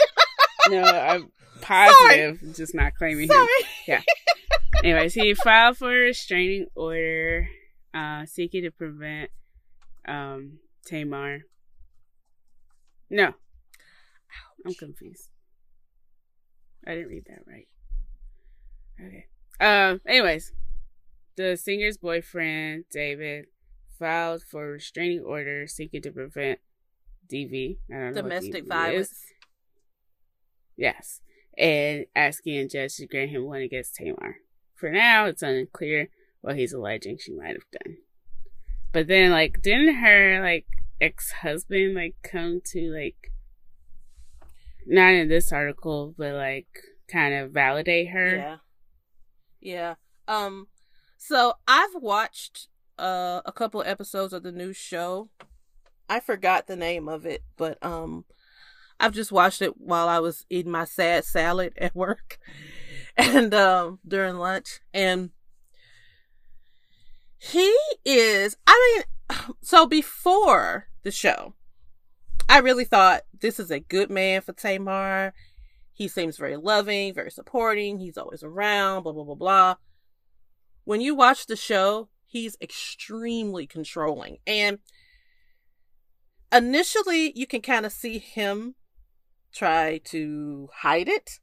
no, 0.69 0.83
I'm 0.83 1.33
positive, 1.61 2.41
just 2.55 2.75
not 2.75 2.95
claiming 2.95 3.25
him. 3.25 3.35
Sorry. 3.35 3.49
Yeah. 3.89 4.03
Anyways, 4.85 5.15
he 5.15 5.35
filed 5.35 5.77
for 5.79 5.91
a 5.91 6.07
restraining 6.07 6.67
order, 6.75 7.49
uh, 7.93 8.27
seeking 8.27 8.63
to 8.63 8.71
prevent 8.71 9.31
um, 10.07 10.59
Tamar. 10.87 11.41
No, 13.11 13.33
I'm 14.67 14.75
confused. 14.75 15.31
I 16.87 16.95
didn't 16.95 17.09
read 17.09 17.25
that 17.29 17.43
right. 17.47 17.69
Okay. 19.01 19.27
Um. 19.61 20.01
anyways, 20.07 20.53
the 21.37 21.57
singer's 21.57 21.97
boyfriend 21.97 22.85
David 22.93 23.47
filed 23.99 24.43
for 24.43 24.73
restraining 24.73 25.21
order 25.21 25.67
seeking 25.67 26.03
to 26.03 26.11
prevent 26.11 26.59
DV. 27.33 27.79
I 27.91 27.95
don't 27.95 28.15
know 28.15 28.23
what 28.23 28.31
Domestic 28.31 28.65
DV 28.65 28.69
violence. 28.69 29.11
Is. 29.11 29.25
Yes, 30.77 31.21
and 31.57 32.07
asking 32.17 32.59
a 32.59 32.69
judge 32.69 32.97
to 32.97 33.07
grant 33.07 33.31
him 33.31 33.45
one 33.45 33.61
against 33.61 33.95
Tamar. 33.95 34.37
For 34.75 34.91
now, 34.91 35.27
it's 35.27 35.43
unclear 35.43 36.09
what 36.41 36.57
he's 36.57 36.73
alleging 36.73 37.19
she 37.19 37.33
might 37.33 37.55
have 37.55 37.83
done. 37.85 37.97
But 38.93 39.07
then, 39.07 39.31
like, 39.31 39.63
didn't 39.63 39.97
her 39.97 40.41
like 40.43 40.67
ex 41.01 41.33
husband 41.33 41.95
like 41.95 42.15
come 42.23 42.61
to 42.65 42.93
like 42.93 43.33
not 44.87 45.13
in 45.13 45.29
this 45.29 45.53
article, 45.53 46.15
but 46.17 46.35
like 46.35 46.69
kind 47.09 47.35
of 47.35 47.53
validate 47.53 48.11
her? 48.11 48.37
Yeah. 48.37 48.57
Yeah. 49.61 49.95
Um 50.29 50.69
so 51.17 51.55
I've 51.67 51.95
watched 51.95 52.69
uh 52.99 53.41
a 53.45 53.53
couple 53.53 53.81
of 53.81 53.87
episodes 53.87 54.33
of 54.33 54.43
the 54.43 54.53
new 54.53 54.73
show. 54.73 55.29
I 56.09 56.21
forgot 56.21 56.67
the 56.67 56.77
name 56.77 57.09
of 57.09 57.27
it, 57.27 57.43
but 57.57 57.79
um 57.85 58.25
I've 59.01 59.13
just 59.13 59.33
watched 59.33 59.63
it 59.63 59.77
while 59.79 60.09
I 60.09 60.21
was 60.21 60.47
eating 60.49 60.73
my 60.73 60.85
sad 60.85 61.25
salad 61.25 61.73
at 61.79 61.95
work 61.95 62.39
and 63.17 63.53
um 63.55 63.99
during 64.07 64.37
lunch 64.37 64.81
and 64.93 65.31
he 67.39 67.77
is 68.05 68.57
I 68.67 69.05
mean 69.31 69.47
so 69.63 69.87
before 69.87 70.89
the 71.03 71.11
show 71.11 71.55
I 72.49 72.59
really 72.59 72.85
thought 72.85 73.23
this 73.41 73.59
is 73.59 73.71
a 73.71 73.81
good 73.81 74.11
man 74.11 74.43
for 74.43 74.53
Tamar. 74.53 75.33
He 75.93 76.09
seems 76.09 76.37
very 76.37 76.57
loving, 76.57 77.15
very 77.15 77.31
supporting. 77.31 77.99
He's 77.99 78.19
always 78.19 78.43
around, 78.43 79.05
blah, 79.05 79.13
blah, 79.13 79.25
blah, 79.25 79.35
blah. 79.35 79.75
When 80.85 81.01
you 81.01 81.15
watch 81.15 81.47
the 81.47 81.57
show, 81.57 82.09
he's 82.35 82.57
extremely 82.61 83.65
controlling. 83.65 84.39
And 84.45 84.81
initially, 86.53 87.33
you 87.37 87.47
can 87.47 87.63
kind 87.63 87.87
of 87.87 87.93
see 87.93 88.19
him 88.19 88.75
try 89.53 89.99
to 90.07 90.69
hide 90.79 91.09
it, 91.09 91.39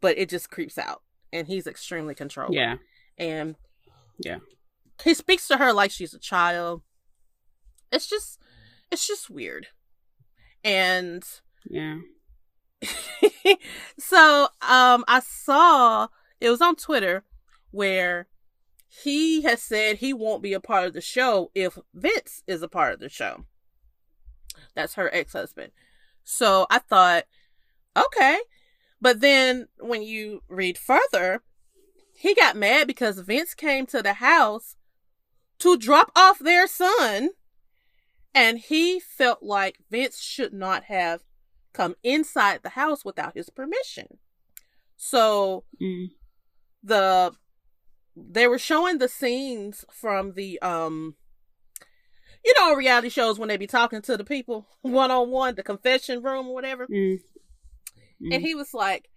but 0.00 0.16
it 0.16 0.28
just 0.28 0.50
creeps 0.52 0.78
out. 0.78 1.02
And 1.32 1.48
he's 1.48 1.66
extremely 1.66 2.14
controlling. 2.14 2.54
Yeah. 2.54 2.76
And 3.18 3.56
Yeah. 4.20 4.38
he 5.02 5.14
speaks 5.14 5.48
to 5.48 5.56
her 5.56 5.72
like 5.72 5.90
she's 5.90 6.14
a 6.14 6.20
child. 6.20 6.82
It's 7.90 8.06
just, 8.06 8.38
it's 8.92 9.06
just 9.08 9.28
weird. 9.28 9.66
And 10.62 11.24
Yeah. 11.68 11.98
so 13.98 14.44
um 14.62 15.04
I 15.08 15.20
saw 15.24 16.06
it 16.40 16.50
was 16.50 16.60
on 16.60 16.76
Twitter 16.76 17.24
where 17.72 18.28
he 19.02 19.42
has 19.42 19.62
said 19.62 19.96
he 19.96 20.12
won't 20.12 20.42
be 20.42 20.52
a 20.52 20.60
part 20.60 20.86
of 20.86 20.92
the 20.92 21.00
show 21.00 21.50
if 21.54 21.78
Vince 21.92 22.42
is 22.46 22.62
a 22.62 22.68
part 22.68 22.94
of 22.94 23.00
the 23.00 23.08
show. 23.08 23.44
That's 24.74 24.94
her 24.94 25.12
ex-husband. 25.12 25.72
So 26.22 26.66
I 26.70 26.78
thought, 26.78 27.24
okay. 27.96 28.38
But 29.00 29.20
then 29.20 29.68
when 29.78 30.02
you 30.02 30.42
read 30.48 30.78
further, 30.78 31.42
he 32.16 32.34
got 32.34 32.56
mad 32.56 32.86
because 32.86 33.18
Vince 33.18 33.54
came 33.54 33.86
to 33.86 34.02
the 34.02 34.14
house 34.14 34.76
to 35.58 35.76
drop 35.76 36.10
off 36.14 36.38
their 36.38 36.66
son 36.66 37.30
and 38.34 38.58
he 38.58 39.00
felt 39.00 39.42
like 39.42 39.78
Vince 39.90 40.20
should 40.20 40.52
not 40.52 40.84
have 40.84 41.22
come 41.72 41.96
inside 42.02 42.60
the 42.62 42.70
house 42.70 43.04
without 43.04 43.34
his 43.34 43.50
permission. 43.50 44.18
So 44.96 45.64
Mm. 45.80 46.12
the 46.82 47.34
they 48.16 48.46
were 48.46 48.58
showing 48.58 48.98
the 48.98 49.08
scenes 49.08 49.84
from 49.90 50.34
the 50.34 50.60
um 50.62 51.16
you 52.44 52.52
know 52.58 52.74
reality 52.74 53.08
shows 53.08 53.38
when 53.38 53.48
they 53.48 53.56
be 53.56 53.66
talking 53.66 54.02
to 54.02 54.16
the 54.16 54.24
people 54.24 54.66
one 54.82 55.10
on 55.10 55.30
one, 55.30 55.54
the 55.54 55.62
confession 55.62 56.22
room 56.22 56.48
or 56.48 56.54
whatever. 56.54 56.86
Mm. 56.86 57.20
Mm. 58.22 58.34
And 58.34 58.42
he 58.42 58.54
was 58.54 58.74
like, 58.74 59.08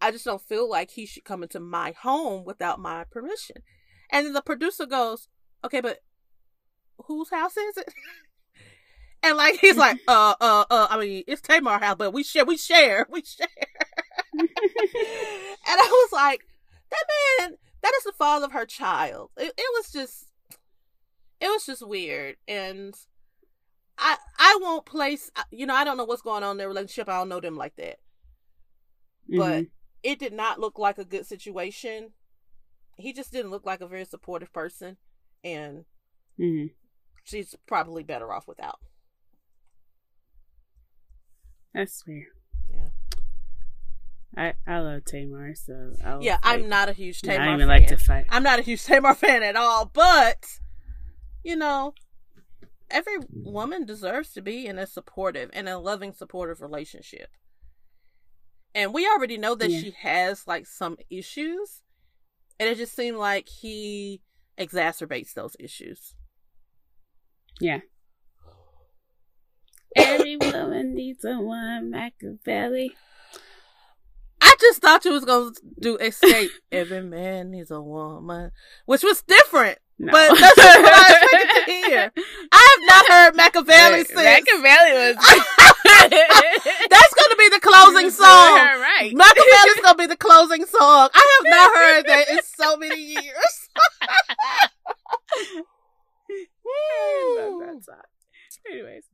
I 0.00 0.10
just 0.10 0.24
don't 0.24 0.42
feel 0.42 0.68
like 0.68 0.90
he 0.90 1.06
should 1.06 1.24
come 1.24 1.42
into 1.42 1.60
my 1.60 1.92
home 1.92 2.44
without 2.44 2.78
my 2.78 3.04
permission. 3.10 3.56
And 4.10 4.26
then 4.26 4.32
the 4.32 4.42
producer 4.42 4.86
goes, 4.86 5.28
Okay, 5.64 5.80
but 5.80 6.00
whose 7.06 7.30
house 7.30 7.56
is 7.56 7.76
it? 7.76 7.94
And 9.24 9.36
like 9.36 9.60
he's 9.60 9.76
like, 9.76 9.98
uh, 10.08 10.34
uh, 10.40 10.64
uh. 10.68 10.86
I 10.90 10.98
mean, 10.98 11.22
it's 11.26 11.40
Tamar 11.40 11.78
house, 11.78 11.96
but 11.96 12.12
we 12.12 12.24
share, 12.24 12.44
we 12.44 12.56
share, 12.56 13.06
we 13.10 13.22
share. 13.22 13.46
and 14.36 14.48
I 15.68 15.88
was 15.88 16.12
like, 16.12 16.40
that 16.90 17.04
man, 17.38 17.56
that 17.82 17.92
is 17.98 18.04
the 18.04 18.12
father 18.12 18.46
of 18.46 18.52
her 18.52 18.66
child. 18.66 19.30
It, 19.36 19.52
it 19.56 19.66
was 19.74 19.90
just, 19.92 20.28
it 21.40 21.46
was 21.48 21.66
just 21.66 21.86
weird, 21.86 22.36
and 22.48 22.94
I, 23.98 24.16
I 24.38 24.58
won't 24.60 24.86
place. 24.86 25.30
You 25.50 25.66
know, 25.66 25.74
I 25.74 25.84
don't 25.84 25.96
know 25.96 26.04
what's 26.04 26.22
going 26.22 26.42
on 26.42 26.52
in 26.52 26.56
their 26.58 26.68
relationship. 26.68 27.08
I 27.08 27.18
don't 27.18 27.28
know 27.28 27.40
them 27.40 27.56
like 27.56 27.76
that, 27.76 27.98
but 29.28 29.64
Mhm. 29.64 29.70
it 30.02 30.18
did 30.18 30.32
not 30.32 30.58
look 30.60 30.78
like 30.78 30.98
a 30.98 31.04
good 31.04 31.26
situation. 31.26 32.12
He 32.96 33.12
just 33.12 33.32
didn't 33.32 33.50
look 33.50 33.66
like 33.66 33.80
a 33.80 33.88
very 33.88 34.04
supportive 34.04 34.52
person, 34.52 34.96
and 35.42 35.84
Mhm. 36.38 36.74
she's 37.24 37.54
probably 37.66 38.02
better 38.04 38.32
off 38.32 38.46
without. 38.48 38.78
that's 41.74 42.06
weird. 42.06 42.26
I 44.36 44.54
I 44.66 44.78
love 44.78 45.04
Tamar, 45.04 45.54
so 45.54 45.92
I 46.04 46.16
was 46.16 46.24
Yeah, 46.24 46.38
I'm 46.42 46.68
not 46.68 46.88
a 46.88 46.92
huge 46.92 47.20
I 47.24 47.32
Tamar 47.32 47.44
don't 47.44 47.54
even 47.54 47.68
fan. 47.68 47.68
like 47.68 47.86
to 47.88 47.96
fight. 47.98 48.26
I'm 48.30 48.42
not 48.42 48.58
a 48.58 48.62
huge 48.62 48.82
Tamar 48.84 49.14
fan 49.14 49.42
at 49.42 49.56
all, 49.56 49.90
but 49.92 50.46
you 51.42 51.56
know, 51.56 51.94
every 52.90 53.18
mm. 53.18 53.26
woman 53.30 53.84
deserves 53.84 54.32
to 54.34 54.42
be 54.42 54.66
in 54.66 54.78
a 54.78 54.86
supportive 54.86 55.50
and 55.52 55.68
a 55.68 55.78
loving, 55.78 56.12
supportive 56.12 56.60
relationship. 56.60 57.28
And 58.74 58.94
we 58.94 59.06
already 59.06 59.36
know 59.36 59.54
that 59.54 59.70
Yeah. 59.70 59.80
she 59.80 59.90
has 60.00 60.46
like 60.46 60.66
some 60.66 60.96
issues, 61.10 61.82
and 62.58 62.68
it 62.68 62.78
just 62.78 62.94
seemed 62.96 63.18
like 63.18 63.48
he 63.48 64.22
exacerbates 64.58 65.34
those 65.34 65.56
issues. 65.60 66.14
Yeah. 67.60 67.80
Every 69.94 70.36
woman 70.36 70.94
needs 70.94 71.22
a 71.24 71.38
one 71.38 71.90
Machiavelli. 71.90 72.92
I 74.62 74.64
just 74.64 74.80
thought 74.80 75.04
you 75.04 75.10
was 75.10 75.24
gonna 75.24 75.50
do 75.80 75.96
escape. 75.96 76.52
Every 76.72 77.02
man 77.02 77.50
needs 77.50 77.72
a 77.72 77.80
woman, 77.80 78.52
which 78.86 79.02
was 79.02 79.22
different. 79.22 79.78
No. 79.98 80.12
But 80.12 80.38
that's 80.38 80.56
what 80.56 80.94
I 80.94 81.16
expected 81.20 81.64
to 81.64 81.72
hear. 81.72 82.12
I 82.52 82.68
have 82.70 82.82
not 82.86 83.06
heard 83.12 83.36
Machiavelli 83.36 84.04
since. 84.04 84.14
Machiavelli 84.14 84.92
was. 84.94 85.16
That's 86.90 87.14
gonna 87.14 87.36
be 87.36 87.48
the 87.48 87.60
closing 87.60 88.10
song. 88.10 88.58
Her 88.58 88.80
right. 88.80 89.12
Machiavelli's 89.12 89.80
gonna 89.82 89.98
be 89.98 90.06
the 90.06 90.16
closing 90.16 90.64
song. 90.66 91.08
I 91.12 91.38
have 91.38 91.46
not 91.50 91.76
heard 91.76 92.06
that 92.06 92.28
in 92.30 92.38
so 92.44 92.76
many 92.76 93.00
years. 93.00 93.68
Love 97.38 97.60
that 97.60 97.84
song. 97.84 98.02
Anyways, 98.70 99.04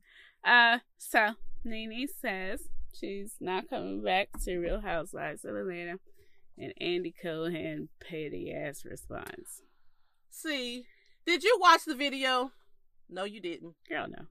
uh, 0.43 0.79
so 0.97 1.33
Nene 1.63 2.07
says 2.21 2.61
she's 2.99 3.35
not 3.39 3.69
coming 3.69 4.03
back 4.03 4.29
to 4.43 4.57
Real 4.57 4.81
Housewives 4.81 5.45
of 5.45 5.55
Atlanta, 5.55 5.99
and 6.57 6.73
Andy 6.79 7.13
Cohen 7.21 7.89
petty 7.99 8.53
ass 8.53 8.83
response. 8.85 9.61
See, 10.29 10.85
did 11.25 11.43
you 11.43 11.57
watch 11.59 11.85
the 11.85 11.95
video? 11.95 12.51
No, 13.09 13.23
you 13.23 13.39
didn't. 13.39 13.75
Girl, 13.87 14.07
no. 14.07 14.25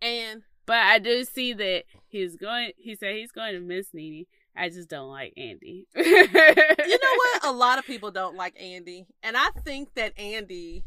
And 0.00 0.42
But 0.66 0.78
I 0.78 0.98
do 0.98 1.24
see 1.24 1.52
that 1.54 1.84
he's 2.08 2.36
going. 2.36 2.72
He 2.76 2.94
said 2.94 3.16
he's 3.16 3.32
going 3.32 3.54
to 3.54 3.60
miss 3.60 3.88
Nene. 3.92 4.26
I 4.56 4.68
just 4.68 4.88
don't 4.88 5.08
like 5.08 5.32
Andy. 5.36 5.86
you 5.96 6.02
you 6.04 6.32
know 6.32 7.14
what? 7.16 7.44
A 7.44 7.52
lot 7.52 7.78
of 7.78 7.84
people 7.84 8.10
don't 8.10 8.36
like 8.36 8.54
Andy, 8.60 9.06
and 9.22 9.36
I 9.36 9.48
think 9.64 9.94
that 9.94 10.18
Andy. 10.18 10.84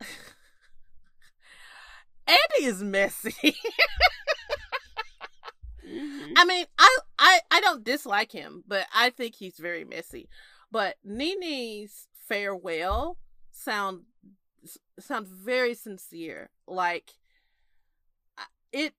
Andy 2.26 2.64
is 2.64 2.82
messy. 2.82 3.56
Mhm. 5.88 6.32
I 6.36 6.44
mean, 6.44 6.66
I 6.78 6.98
I 7.18 7.40
I 7.50 7.60
don't 7.60 7.84
dislike 7.84 8.32
him, 8.32 8.64
but 8.66 8.86
I 8.94 9.10
think 9.10 9.34
he's 9.34 9.58
very 9.58 9.84
messy. 9.84 10.28
But 10.70 10.96
Nene's 11.04 12.08
farewell 12.26 13.18
sound 13.50 14.02
sound 14.98 15.26
very 15.26 15.74
sincere. 15.74 16.50
Like 16.66 17.12
it 18.72 18.94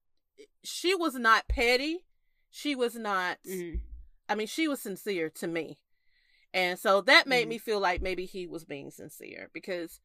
she 0.64 0.96
was 0.96 1.16
not 1.16 1.48
petty. 1.48 2.06
She 2.50 2.76
was 2.76 2.96
not 2.96 3.38
mm-hmm. 3.48 3.78
I 4.28 4.36
mean, 4.36 4.48
she 4.48 4.68
was 4.68 4.80
sincere 4.80 5.30
to 5.32 5.48
me. 5.48 5.80
And 6.54 6.80
so 6.80 7.02
that 7.02 7.28
made 7.28 7.44
mm-hmm. 7.44 7.50
me 7.50 7.58
feel 7.58 7.80
like 7.80 8.02
maybe 8.02 8.26
he 8.26 8.48
was 8.48 8.66
being 8.66 8.92
sincere 8.92 9.50
because 9.54 10.00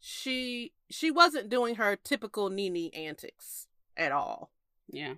she 0.00 0.72
she 0.90 1.10
wasn't 1.10 1.48
doing 1.48 1.76
her 1.76 1.96
typical 1.96 2.50
Nene 2.50 2.90
antics 2.94 3.68
at 3.96 4.12
all. 4.12 4.50
Yeah. 4.88 5.14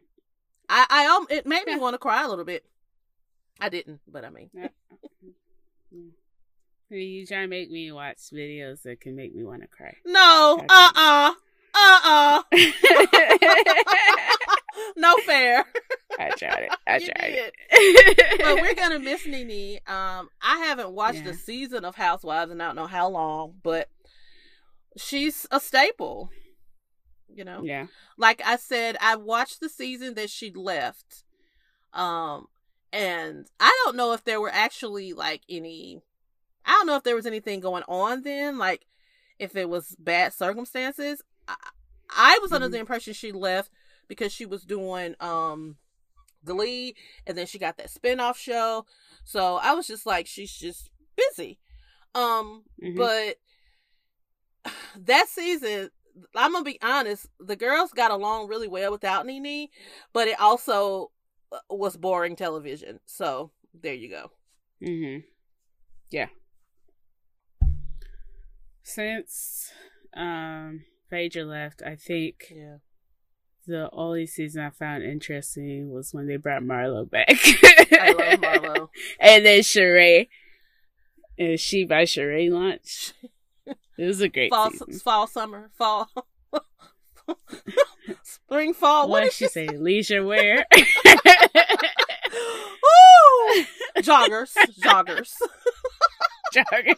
I 0.69 0.87
I 0.89 1.07
um 1.07 1.27
it 1.31 1.47
made 1.47 1.67
me 1.67 1.77
want 1.77 1.95
to 1.95 1.99
cry 1.99 2.25
a 2.25 2.29
little 2.29 2.45
bit. 2.45 2.65
I 3.61 3.69
didn't, 3.69 4.01
but 4.07 4.25
I 4.25 4.31
mean. 4.31 4.51
You 6.89 7.27
try 7.27 7.41
to 7.41 7.49
make 7.49 7.69
me 7.69 7.91
watch 7.91 8.19
videos 8.33 8.83
that 8.83 9.01
can 9.01 9.17
make 9.17 9.35
me 9.35 9.43
want 9.43 9.63
to 9.63 9.69
cry. 9.69 9.97
No, 10.05 10.65
uh 10.69 10.91
uh-uh. 10.95 11.35
uh, 11.75 12.01
uh 12.05 12.43
no 14.97 15.17
fair. 15.27 15.65
I 16.19 16.31
tried 16.31 16.63
it. 16.63 16.73
I 16.87 16.99
tried 17.01 17.35
it. 17.35 17.53
but 18.39 18.63
we're 18.63 18.75
gonna 18.75 19.01
miss 19.01 19.27
Nene. 19.27 19.81
Um, 19.89 20.31
I 20.41 20.59
haven't 20.59 20.93
watched 20.93 21.25
yeah. 21.25 21.31
a 21.31 21.35
season 21.35 21.85
of 21.85 21.97
Housewives 21.97 22.53
and 22.53 22.63
I 22.63 22.67
don't 22.67 22.77
know 22.77 22.87
how 22.87 23.09
long, 23.09 23.55
but 23.65 23.89
she's 24.97 25.45
a 25.51 25.59
staple. 25.59 26.31
You 27.37 27.45
know? 27.45 27.63
Yeah. 27.63 27.87
Like 28.17 28.43
I 28.45 28.57
said, 28.57 28.97
I 29.01 29.17
watched 29.17 29.61
the 29.61 29.69
season 29.69 30.15
that 30.15 30.31
she 30.31 30.51
left. 30.51 31.25
Um, 31.93 32.49
and 32.93 33.47
I 33.61 33.83
don't 33.85 33.97
know 33.97 34.13
if 34.13 34.25
there 34.25 34.41
were 34.41 34.53
actually 34.53 35.13
like 35.13 35.43
any 35.49 36.01
I 36.65 36.73
don't 36.73 36.87
know 36.87 36.97
if 36.97 37.05
there 37.05 37.15
was 37.15 37.27
anything 37.27 37.61
going 37.61 37.85
on 37.87 38.23
then, 38.23 38.59
like 38.59 38.87
if 39.39 39.55
it 39.55 39.69
was 39.69 39.95
bad 39.99 40.33
circumstances. 40.33 41.23
I, 41.47 41.55
I 42.11 42.39
was 42.41 42.51
mm-hmm. 42.51 42.57
under 42.57 42.69
the 42.69 42.79
impression 42.79 43.13
she 43.13 43.33
left 43.33 43.71
because 44.09 44.33
she 44.33 44.47
was 44.47 44.65
doing 44.65 45.15
um 45.21 45.77
Glee 46.45 46.95
and 47.27 47.37
then 47.37 47.47
she 47.47 47.59
got 47.59 47.77
that 47.77 47.91
spinoff 47.91 48.37
show. 48.37 48.87
So 49.25 49.57
I 49.57 49.73
was 49.75 49.87
just 49.87 50.07
like, 50.07 50.27
she's 50.27 50.53
just 50.53 50.91
busy. 51.17 51.59
Um, 52.15 52.65
mm-hmm. 52.83 52.97
but 52.97 53.37
that 55.05 55.29
season, 55.29 55.91
I'm 56.35 56.53
gonna 56.53 56.65
be 56.65 56.79
honest, 56.83 57.29
the 57.41 57.57
girls 57.57 57.93
got 57.93 58.11
along 58.11 58.49
really 58.49 58.69
well 58.69 58.91
without 58.91 59.27
Nene, 59.27 59.69
but 60.13 60.29
it 60.29 60.41
also 60.41 61.11
uh, 61.53 61.59
was 61.71 61.97
boring 61.97 62.37
television. 62.37 63.01
So 63.07 63.53
there 63.75 63.95
you 63.95 64.11
go. 64.11 64.31
Mm-hmm. 64.83 65.27
Yeah. 66.11 66.29
Since 68.83 69.73
um 70.17 70.85
Phaedra 71.11 71.45
left, 71.45 71.83
I 71.85 71.97
think 71.97 72.53
yeah 72.55 72.77
the 73.67 73.91
only 73.93 74.27
season 74.27 74.63
I 74.63 74.71
found 74.71 75.03
interesting 75.03 75.91
was 75.91 76.15
when 76.15 76.27
they 76.27 76.37
brought 76.37 76.63
Marlo 76.63 77.09
back. 77.09 77.29
I 77.31 78.15
love 78.17 78.41
Marlo. 78.41 78.89
and 79.21 79.45
then 79.45 79.61
Sheree. 79.61 80.29
And 81.39 81.59
She 81.59 81.85
by 81.85 82.05
Sheree 82.05 82.51
lunch. 82.51 83.13
It 83.99 84.05
was 84.07 84.21
a 84.21 84.29
great 84.29 84.51
fall, 84.51 84.71
season. 84.71 84.93
fall, 85.01 85.27
summer, 85.27 85.71
fall, 85.77 86.11
spring, 88.23 88.75
fall. 88.75 89.09
What, 89.09 89.11
what 89.11 89.25
did 89.25 89.33
she 89.33 89.49
say? 89.49 89.69
Leisure 89.69 90.25
wear. 90.27 90.67
Ooh, 92.85 93.65
joggers, 93.99 94.55
joggers, 94.83 95.33
joggers. 96.55 96.97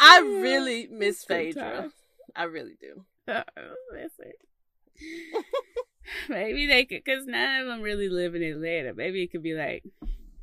I 0.00 0.20
really 0.20 0.88
miss 0.90 1.24
Phaedra. 1.24 1.90
I 2.34 2.44
really 2.44 2.76
do. 2.80 3.04
Uh, 3.28 3.42
miss 3.92 4.12
her. 4.18 4.32
Maybe 6.28 6.66
they 6.66 6.84
could, 6.84 7.02
because 7.04 7.26
none 7.26 7.60
of 7.60 7.66
them 7.66 7.80
really 7.82 8.08
live 8.08 8.34
in 8.34 8.42
Atlanta. 8.42 8.94
Maybe 8.94 9.22
it 9.22 9.30
could 9.30 9.42
be 9.42 9.54
like 9.54 9.84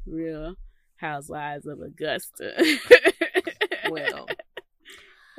Real 0.05 0.55
Housewives 0.97 1.65
of 1.65 1.81
Augusta. 1.81 2.77
well, 3.89 4.27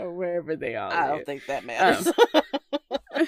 or 0.00 0.12
wherever 0.12 0.56
they 0.56 0.76
all. 0.76 0.90
I 0.90 1.08
don't 1.08 1.26
think 1.26 1.46
that 1.46 1.64
matters. 1.64 2.06
Um, 2.06 2.42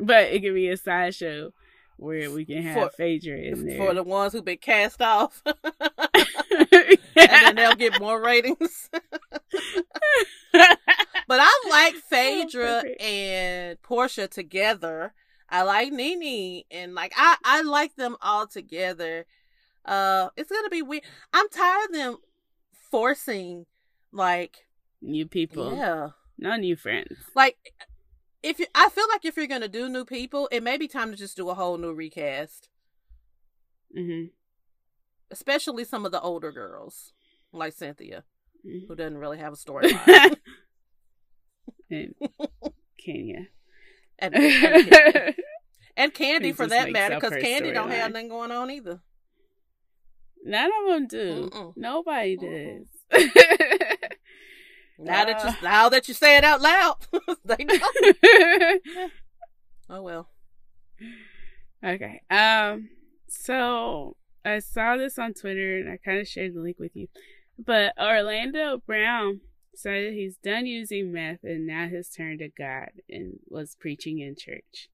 but 0.00 0.24
it 0.24 0.42
could 0.42 0.54
be 0.54 0.68
a 0.68 0.76
sideshow 0.76 1.52
where 1.96 2.30
we 2.30 2.44
can 2.44 2.62
have 2.62 2.90
for, 2.90 2.96
Phaedra 2.96 3.38
in 3.38 3.66
there 3.66 3.76
for 3.76 3.92
the 3.92 4.04
ones 4.04 4.32
who've 4.32 4.44
been 4.44 4.58
cast 4.58 5.02
off, 5.02 5.42
and 5.44 5.56
then 7.14 7.56
they'll 7.56 7.74
get 7.74 8.00
more 8.00 8.22
ratings. 8.22 8.88
But 11.28 11.40
I 11.42 11.68
like 11.68 11.94
Phaedra 11.94 12.84
oh, 12.86 13.04
and 13.04 13.80
Porsha 13.82 14.30
together. 14.30 15.12
I 15.50 15.62
like 15.62 15.92
Nene 15.92 16.62
and 16.70 16.94
like 16.94 17.12
I 17.16 17.36
I 17.44 17.60
like 17.60 17.96
them 17.96 18.16
all 18.22 18.46
together. 18.46 19.26
Uh 19.84 20.30
it's 20.38 20.50
gonna 20.50 20.70
be 20.70 20.80
weird. 20.80 21.02
I'm 21.34 21.48
tired 21.50 21.84
of 21.84 21.92
them 21.92 22.16
forcing 22.90 23.66
like 24.10 24.66
new 25.00 25.26
people. 25.26 25.74
Yeah. 25.74 26.08
No 26.38 26.56
new 26.56 26.76
friends. 26.76 27.16
Like 27.34 27.56
if 28.42 28.58
you 28.58 28.66
I 28.74 28.88
feel 28.90 29.06
like 29.10 29.24
if 29.24 29.36
you're 29.36 29.46
gonna 29.46 29.68
do 29.68 29.88
new 29.88 30.04
people, 30.04 30.48
it 30.52 30.62
may 30.62 30.76
be 30.76 30.88
time 30.88 31.10
to 31.10 31.16
just 31.16 31.36
do 31.36 31.48
a 31.48 31.54
whole 31.54 31.78
new 31.78 31.92
recast. 31.92 32.68
Mm-hmm. 33.96 34.26
Especially 35.30 35.84
some 35.84 36.06
of 36.06 36.12
the 36.12 36.20
older 36.20 36.52
girls, 36.52 37.12
like 37.52 37.72
Cynthia, 37.72 38.24
mm-hmm. 38.66 38.86
who 38.86 38.94
doesn't 38.94 39.18
really 39.18 39.38
have 39.38 39.52
a 39.52 39.56
storyline. 39.56 40.36
and 41.90 42.14
Kenya. 43.04 43.48
And, 44.18 44.34
and, 44.34 45.34
and 45.96 46.12
Kandi 46.12 46.54
for 46.54 46.66
that 46.66 46.90
matter, 46.90 47.14
because 47.14 47.32
Kandi 47.32 47.72
don't 47.72 47.88
line. 47.88 47.98
have 47.98 48.12
nothing 48.12 48.28
going 48.28 48.50
on 48.50 48.70
either. 48.70 49.00
None 50.44 50.70
of 50.82 50.92
them 50.92 51.06
do. 51.06 51.50
Mm-mm. 51.50 51.72
Nobody 51.76 52.36
does. 52.36 53.28
Now 54.98 55.22
uh, 55.22 55.24
that 55.26 55.44
you 55.44 55.54
now 55.62 55.88
that 55.88 56.08
you 56.08 56.14
say 56.14 56.36
it 56.36 56.44
out 56.44 56.60
loud, 56.60 56.96
they 57.44 57.64
don't. 57.64 58.82
oh 59.90 60.02
well. 60.02 60.28
Okay. 61.84 62.22
Um. 62.30 62.90
So 63.28 64.16
I 64.44 64.58
saw 64.58 64.96
this 64.96 65.18
on 65.18 65.34
Twitter, 65.34 65.78
and 65.78 65.90
I 65.90 65.98
kind 65.98 66.18
of 66.18 66.28
shared 66.28 66.54
the 66.54 66.60
link 66.60 66.78
with 66.78 66.96
you. 66.96 67.08
But 67.58 67.92
Orlando 67.98 68.78
Brown 68.86 69.40
said 69.78 70.12
he's 70.12 70.36
done 70.36 70.66
using 70.66 71.12
meth 71.12 71.42
and 71.44 71.66
now 71.66 71.88
he's 71.88 72.08
turned 72.08 72.40
to 72.40 72.48
God 72.48 72.90
and 73.08 73.38
was 73.48 73.76
preaching 73.78 74.18
in 74.18 74.34
church. 74.36 74.88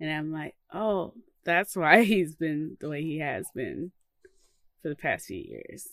And 0.00 0.10
I'm 0.10 0.32
like, 0.32 0.54
oh, 0.72 1.14
that's 1.44 1.76
why 1.76 2.02
he's 2.04 2.34
been 2.34 2.76
the 2.80 2.88
way 2.88 3.02
he 3.02 3.18
has 3.18 3.46
been 3.54 3.92
for 4.82 4.88
the 4.88 4.96
past 4.96 5.26
few 5.26 5.38
years. 5.38 5.88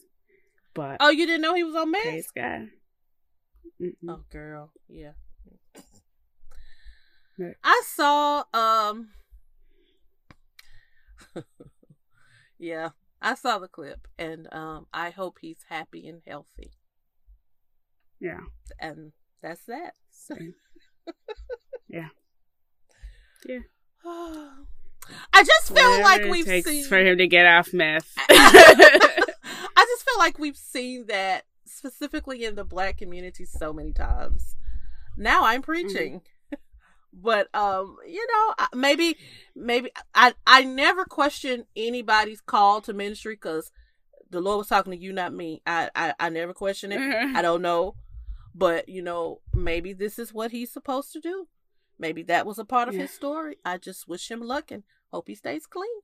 But 0.74 0.98
oh, 1.00 1.10
you 1.10 1.26
didn't 1.26 1.42
know 1.42 1.56
he 1.56 1.64
was 1.64 1.76
on 1.76 1.92
meth? 1.92 2.04
Praise 2.04 2.32
God. 2.36 2.70
Mm-mm. 3.82 3.94
Oh, 4.10 4.22
girl, 4.30 4.72
yeah. 4.88 5.12
I 7.64 7.82
saw 7.86 8.44
um. 8.54 9.10
yeah, 12.60 12.90
I 13.22 13.36
saw 13.36 13.60
the 13.60 13.68
clip, 13.68 14.08
and 14.18 14.48
um, 14.52 14.88
I 14.94 15.12
hope 15.12 15.38
he's 15.42 15.64
happy 15.70 16.08
and 16.08 16.22
healthy. 16.28 16.72
Yeah. 18.20 18.42
And 18.80 19.14
that's 19.42 19.64
that. 19.66 19.94
So. 20.12 20.36
yeah. 21.88 22.10
Yeah. 23.46 23.60
I 25.34 25.44
just 25.44 25.68
feel 25.70 25.76
Whatever 25.76 26.04
like 26.04 26.24
we've 26.26 26.46
takes 26.46 26.70
seen 26.70 26.86
for 26.86 27.00
him 27.00 27.18
to 27.18 27.28
get 27.28 27.46
off 27.46 27.74
meth. 27.74 28.12
I 28.30 29.26
just 29.78 30.06
feel 30.06 30.20
like 30.20 30.38
we've 30.38 30.58
seen 30.58 31.08
that 31.08 31.46
specifically 31.80 32.46
in 32.46 32.56
the 32.56 32.64
black 32.64 32.98
community 32.98 33.46
so 33.46 33.74
many 33.74 33.92
times. 33.92 34.56
Now 35.18 35.46
I'm 35.46 35.62
preaching. 35.62 36.14
Mm-hmm. 36.14 36.26
But 37.12 37.54
um, 37.56 37.98
you 38.08 38.24
know, 38.28 38.66
maybe 38.76 39.18
maybe 39.56 39.90
I 40.14 40.36
I 40.46 40.64
never 40.64 41.06
question 41.06 41.66
anybody's 41.76 42.40
call 42.40 42.82
to 42.82 42.94
ministry 42.94 43.36
cuz 43.36 43.72
the 44.30 44.40
Lord 44.40 44.60
was 44.60 44.68
talking 44.68 44.92
to 44.92 44.98
you, 44.98 45.12
not 45.12 45.34
me. 45.34 45.64
I 45.66 45.90
I, 45.96 46.14
I 46.20 46.30
never 46.30 46.54
question 46.54 46.92
it. 46.92 47.02
I 47.36 47.42
don't 47.42 47.64
know 47.64 47.96
but, 48.60 48.90
you 48.90 49.02
know, 49.02 49.42
maybe 49.54 49.94
this 49.94 50.20
is 50.20 50.34
what 50.34 50.52
he's 50.52 50.72
supposed 50.72 51.14
to 51.14 51.20
do. 51.20 51.48
Maybe 51.98 52.24
that 52.24 52.46
was 52.46 52.60
a 52.60 52.66
part 52.66 52.88
of 52.88 52.96
yeah. 52.96 53.02
his 53.02 53.12
story. 53.12 53.58
I 53.64 53.78
just 53.78 54.08
wish 54.08 54.30
him 54.30 54.42
luck 54.42 54.72
and 54.72 54.84
hope 55.12 55.28
he 55.28 55.36
stays 55.36 55.66
clean. 55.66 56.02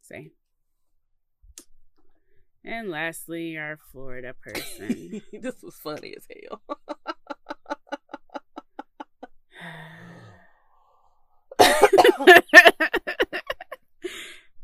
Same. 0.00 0.32
And 2.64 2.90
lastly, 2.90 3.56
our 3.56 3.78
Florida 3.90 4.34
person. 4.40 5.22
this 5.32 5.62
was 5.62 5.74
funny 5.74 6.14
as 6.16 6.26
hell. 6.30 6.62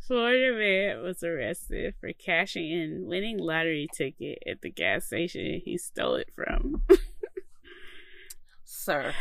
Florida 0.09 0.57
man 0.57 1.03
was 1.03 1.23
arrested 1.23 1.95
for 2.01 2.13
cashing 2.15 2.71
in 2.71 3.07
winning 3.07 3.37
lottery 3.39 3.89
ticket 3.95 4.39
at 4.51 4.63
the 4.63 4.71
gas 4.71 5.05
station 5.07 5.61
he 5.63 5.77
stole 5.77 6.15
it 6.15 6.31
from. 6.35 6.83
Sir. 8.65 9.13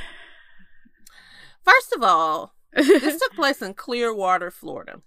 First 1.63 1.93
of 1.93 2.03
all, 2.03 2.53
this 2.71 3.19
took 3.19 3.34
place 3.34 3.61
in 3.61 3.73
Clearwater, 3.73 4.49
Florida. 4.49 5.01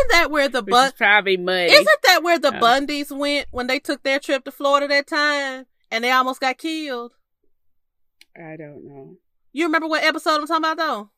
Isn't 0.00 0.10
that 0.12 0.30
where 0.30 0.48
the 0.48 0.62
Bun- 0.62 0.92
probably 0.96 1.36
muddy. 1.36 1.72
Isn't 1.72 2.02
that 2.04 2.22
where 2.22 2.38
the 2.38 2.48
Oh. 2.56 2.60
Bundys 2.60 3.10
went 3.16 3.46
when 3.50 3.66
they 3.66 3.78
took 3.78 4.02
their 4.02 4.18
trip 4.18 4.44
to 4.44 4.52
Florida 4.52 4.88
that 4.88 5.06
time 5.06 5.66
and 5.90 6.02
they 6.04 6.10
almost 6.10 6.40
got 6.40 6.58
killed? 6.58 7.14
I 8.36 8.56
don't 8.56 8.84
know. 8.84 9.16
You 9.52 9.64
remember 9.66 9.88
what 9.88 10.04
episode 10.04 10.40
I'm 10.40 10.46
talking 10.46 10.64
about 10.64 10.76
though? 10.76 11.10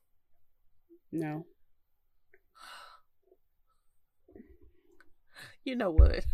No. 1.12 1.46
You 5.64 5.76
know 5.76 5.90
what? 5.90 6.24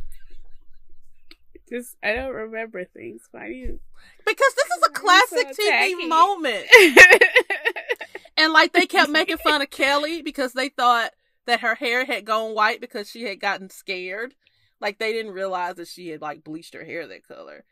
Just 1.68 1.96
I 2.02 2.14
don't 2.14 2.32
remember 2.32 2.84
things. 2.84 3.22
Why 3.30 3.48
do 3.48 3.52
you 3.52 3.80
Because 4.24 4.54
this 4.54 4.64
is 4.64 4.82
a 4.86 4.90
You're 4.90 4.94
so 4.94 5.00
classic 5.02 5.56
TV 5.58 6.08
moment. 6.08 6.66
And 8.40 8.52
like 8.52 8.72
they 8.72 8.86
kept 8.86 9.10
making 9.10 9.38
fun 9.38 9.62
of 9.62 9.70
Kelly 9.70 10.22
because 10.22 10.52
they 10.52 10.68
thought 10.68 11.10
that 11.48 11.60
her 11.60 11.74
hair 11.76 12.04
had 12.04 12.26
gone 12.26 12.54
white 12.54 12.78
because 12.78 13.10
she 13.10 13.24
had 13.24 13.40
gotten 13.40 13.70
scared. 13.70 14.34
Like 14.80 14.98
they 14.98 15.12
didn't 15.12 15.32
realize 15.32 15.76
that 15.76 15.88
she 15.88 16.10
had 16.10 16.20
like 16.20 16.44
bleached 16.44 16.74
her 16.74 16.84
hair 16.84 17.06
that 17.08 17.26
color. 17.26 17.64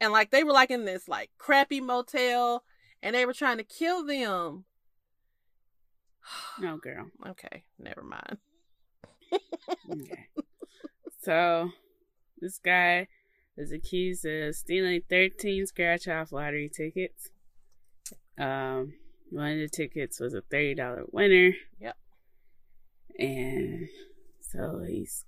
And 0.00 0.12
like 0.12 0.30
they 0.30 0.44
were 0.44 0.52
like 0.52 0.70
in 0.70 0.84
this 0.84 1.08
like 1.08 1.30
crappy 1.36 1.80
motel 1.80 2.62
and 3.02 3.16
they 3.16 3.26
were 3.26 3.34
trying 3.34 3.58
to 3.58 3.64
kill 3.64 4.06
them. 4.06 4.64
No 6.60 6.76
girl. 6.76 7.06
Okay, 7.26 7.64
never 7.78 8.02
mind. 8.02 8.38
Okay. 9.90 10.28
so 11.22 11.70
this 12.40 12.58
guy 12.58 13.08
was 13.56 13.72
accused 13.72 14.24
of 14.26 14.54
stealing 14.54 15.02
13 15.08 15.66
scratch 15.66 16.06
off 16.06 16.30
lottery 16.30 16.68
tickets. 16.68 17.30
Um, 18.38 18.94
one 19.30 19.52
of 19.52 19.58
the 19.58 19.68
tickets 19.68 20.20
was 20.20 20.34
a 20.34 20.42
$30 20.42 21.12
winner. 21.12 21.54
Yep. 21.80 21.96
And 23.18 23.88
so 24.40 24.82
he's 24.86 25.24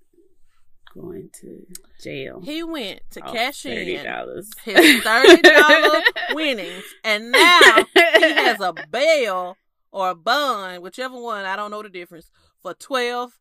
going 0.95 1.31
to 1.41 1.67
jail. 2.03 2.41
He 2.43 2.63
went 2.63 3.01
to 3.13 3.21
cash 3.21 3.65
in 3.65 3.87
$30. 3.87 4.45
his 4.65 5.03
thirty 5.03 5.41
dollar 5.43 6.03
winnings 6.33 6.83
and 7.05 7.31
now 7.31 7.85
he 7.95 8.33
has 8.33 8.61
a 8.61 8.75
bail 8.91 9.57
or 9.93 10.11
a 10.11 10.15
bond, 10.15 10.83
whichever 10.83 11.21
one, 11.21 11.45
I 11.45 11.57
don't 11.57 11.71
know 11.71 11.83
the 11.83 11.89
difference, 11.89 12.31
for 12.63 12.75
twelve 12.75 13.33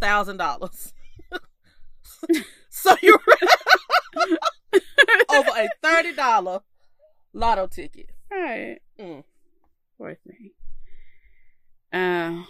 thousand 0.00 0.36
dollars. 0.38 0.92
so 2.70 2.96
you're 3.02 3.18
over 5.30 5.50
a 5.56 5.68
thirty 5.82 6.12
dollar 6.12 6.60
lotto 7.32 7.66
ticket. 7.66 8.10
Right. 8.30 8.78
Mm. 9.00 9.24
Poor 9.98 10.16
thing. 10.26 10.50
Uh, 11.92 12.42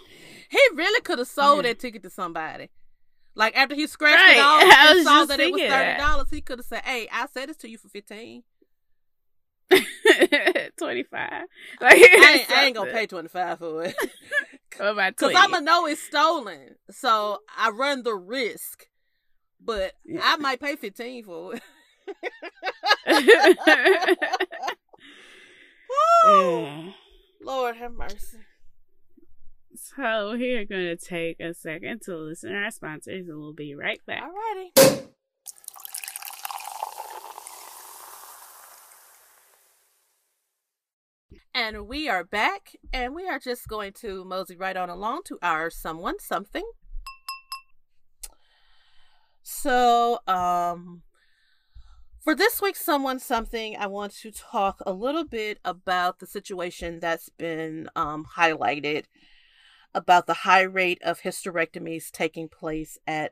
He 0.49 0.59
really 0.75 1.01
could 1.01 1.19
have 1.19 1.27
sold 1.27 1.65
Yeah. 1.65 1.71
that 1.71 1.79
ticket 1.79 2.03
to 2.03 2.09
somebody. 2.09 2.69
Like 3.35 3.55
after 3.55 3.75
he 3.75 3.85
scratched 3.87 4.15
Right. 4.15 4.37
it 4.37 4.39
off 4.39 4.61
and 4.97 5.03
saw 5.05 5.25
that 5.25 5.39
it 5.39 5.51
was 5.51 5.61
thirty 5.61 5.97
dollars, 5.99 6.27
he 6.31 6.41
could 6.41 6.59
have 6.59 6.65
said, 6.65 6.83
"Hey, 6.83 7.07
I 7.11 7.27
said 7.27 7.49
this 7.49 7.57
to 7.57 7.69
you 7.69 7.77
for 7.77 7.87
15 7.89 8.43
25. 10.77 11.31
Like, 11.81 11.93
I 11.95 12.37
ain't, 12.39 12.51
I 12.51 12.63
ain't 12.65 12.75
gonna 12.75 12.91
pay 12.91 13.05
twenty 13.05 13.27
five 13.29 13.59
for 13.59 13.83
it." 13.83 13.95
Cause 14.71 15.33
I'ma 15.35 15.59
know 15.59 15.85
it's 15.87 16.01
stolen, 16.01 16.75
so 16.91 17.39
I 17.57 17.69
run 17.71 18.03
the 18.03 18.15
risk. 18.15 18.87
But 19.59 19.93
Yeah. 20.05 20.21
I 20.23 20.35
might 20.37 20.59
pay 20.59 20.75
fifteen 20.75 21.23
for 21.23 21.55
it. 21.55 21.61
Woo! 26.25 26.61
Yeah. 26.63 26.91
Lord 27.41 27.75
have 27.77 27.93
mercy. 27.93 28.37
So 29.95 30.31
we're 30.31 30.65
going 30.65 30.85
to 30.85 30.97
take 30.97 31.39
a 31.39 31.53
second 31.53 32.01
to 32.03 32.17
listen 32.17 32.51
to 32.51 32.57
our 32.57 32.71
sponsors 32.71 33.29
and 33.29 33.39
we'll 33.39 33.53
be 33.53 33.73
right 33.73 34.01
back. 34.05 34.21
Alrighty. 34.21 35.07
And 41.53 41.87
we 41.87 42.09
are 42.09 42.23
back, 42.23 42.75
and 42.93 43.15
we 43.15 43.27
are 43.27 43.39
just 43.39 43.67
going 43.67 43.93
to 44.01 44.23
mosey 44.25 44.55
right 44.55 44.77
on 44.77 44.89
along 44.89 45.21
to 45.25 45.39
our 45.41 45.69
someone 45.69 46.19
something. 46.19 46.69
So, 49.41 50.19
um, 50.27 51.01
for 52.23 52.35
this 52.35 52.61
week's 52.61 52.83
someone 52.83 53.19
something, 53.19 53.75
I 53.77 53.87
want 53.87 54.13
to 54.17 54.31
talk 54.31 54.81
a 54.85 54.91
little 54.91 55.25
bit 55.25 55.59
about 55.65 56.19
the 56.19 56.27
situation 56.27 56.99
that's 56.99 57.29
been 57.29 57.89
um, 57.95 58.25
highlighted 58.37 59.05
about 59.97 60.27
the 60.27 60.45
high 60.45 60.61
rate 60.61 61.01
of 61.01 61.21
hysterectomies 61.21 62.11
taking 62.11 62.47
place 62.47 62.99
at 63.07 63.31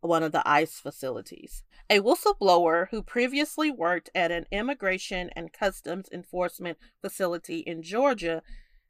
one 0.00 0.22
of 0.22 0.30
the 0.30 0.48
ICE 0.48 0.78
facilities. 0.78 1.64
A 1.90 1.98
whistleblower 1.98 2.86
who 2.90 3.02
previously 3.02 3.68
worked 3.68 4.10
at 4.14 4.30
an 4.30 4.46
immigration 4.52 5.28
and 5.34 5.52
customs 5.52 6.08
enforcement 6.12 6.78
facility 7.02 7.58
in 7.58 7.82
Georgia 7.82 8.42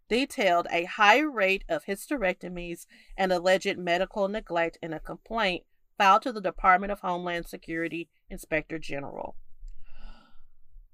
detailed 0.06 0.66
a 0.70 0.84
high 0.84 1.20
rate 1.20 1.64
of 1.66 1.86
hysterectomies 1.86 2.84
and 3.16 3.32
alleged 3.32 3.78
medical 3.78 4.28
neglect 4.28 4.76
in 4.82 4.92
a 4.92 5.00
complaint 5.00 5.64
filed 5.96 6.20
to 6.22 6.32
the 6.32 6.42
Department 6.42 6.92
of 6.92 7.00
Homeland 7.00 7.46
Security 7.46 8.10
Inspector 8.28 8.78
General. 8.80 9.34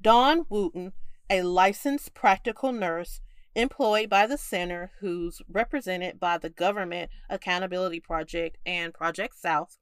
Dawn 0.00 0.46
Wooten, 0.48 0.92
a 1.28 1.42
licensed 1.42 2.14
practical 2.14 2.70
nurse 2.70 3.20
employed 3.54 4.08
by 4.08 4.26
the 4.26 4.38
center 4.38 4.92
who's 5.00 5.42
represented 5.48 6.20
by 6.20 6.38
the 6.38 6.50
Government 6.50 7.10
Accountability 7.28 8.00
Project 8.00 8.58
and 8.64 8.94
Project 8.94 9.36
South, 9.36 9.78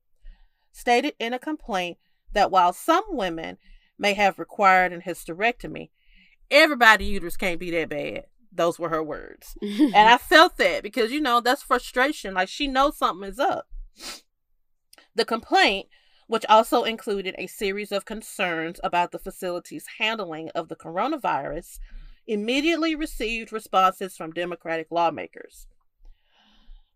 stated 0.73 1.15
in 1.19 1.33
a 1.33 1.39
complaint 1.39 1.99
that 2.33 2.51
while 2.51 2.73
some 2.73 3.05
women 3.09 3.59
may 3.99 4.15
have 4.15 4.39
required 4.39 4.93
an 4.93 5.03
hysterectomy, 5.03 5.91
everybody's 6.51 7.11
uterus 7.11 7.37
can't 7.37 7.61
be 7.61 7.71
that 7.73 7.89
bad. 7.89 8.25
Those 8.51 8.79
were 8.79 8.89
her 8.89 9.03
words. 9.03 9.57
And 9.61 9.95
I 9.95 10.17
felt 10.19 10.57
that 10.57 10.83
because, 10.83 11.13
you 11.13 11.21
know, 11.21 11.41
that's 11.41 11.63
frustration. 11.63 12.35
Like 12.35 12.49
she 12.49 12.67
knows 12.67 12.97
something 12.97 13.29
is 13.29 13.39
up. 13.39 13.69
The 15.15 15.25
complaint, 15.25 15.89
which 16.29 16.47
also 16.49 16.85
included 16.85 17.35
a 17.39 17.47
series 17.47 17.93
of 17.93 18.05
concerns 18.05 18.81
about 18.83 19.13
the 19.13 19.19
facility's 19.19 19.87
handling 19.99 20.51
of 20.55 20.69
the 20.69 20.77
coronavirus, 20.77 21.79
immediately 22.29 22.95
received 22.95 23.53
responses 23.53 24.17
from 24.17 24.31
Democratic 24.33 24.89
lawmakers. 24.91 25.67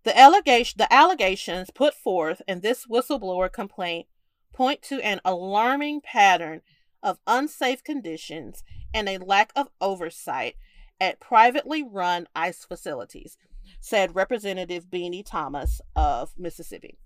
The, 0.04 0.16
allegation, 0.16 0.76
the 0.78 0.92
allegations 0.92 1.70
put 1.70 1.94
forth 1.94 2.42
in 2.46 2.60
this 2.60 2.86
whistleblower 2.86 3.50
complaint 3.50 4.06
point 4.52 4.82
to 4.82 5.00
an 5.00 5.20
alarming 5.24 6.02
pattern 6.02 6.60
of 7.02 7.18
unsafe 7.26 7.82
conditions 7.82 8.62
and 8.92 9.08
a 9.08 9.18
lack 9.18 9.52
of 9.56 9.68
oversight 9.80 10.56
at 11.00 11.18
privately 11.18 11.82
run 11.82 12.26
ICE 12.36 12.64
facilities, 12.64 13.38
said 13.80 14.14
Representative 14.14 14.90
Bennie 14.90 15.22
Thompson 15.22 15.86
of 15.96 16.32
Mississippi, 16.36 16.98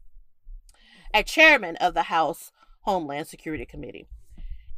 a 1.14 1.22
chairman 1.22 1.76
of 1.76 1.94
the 1.94 2.04
House 2.04 2.50
Homeland 2.80 3.28
Security 3.28 3.64
Committee. 3.64 4.06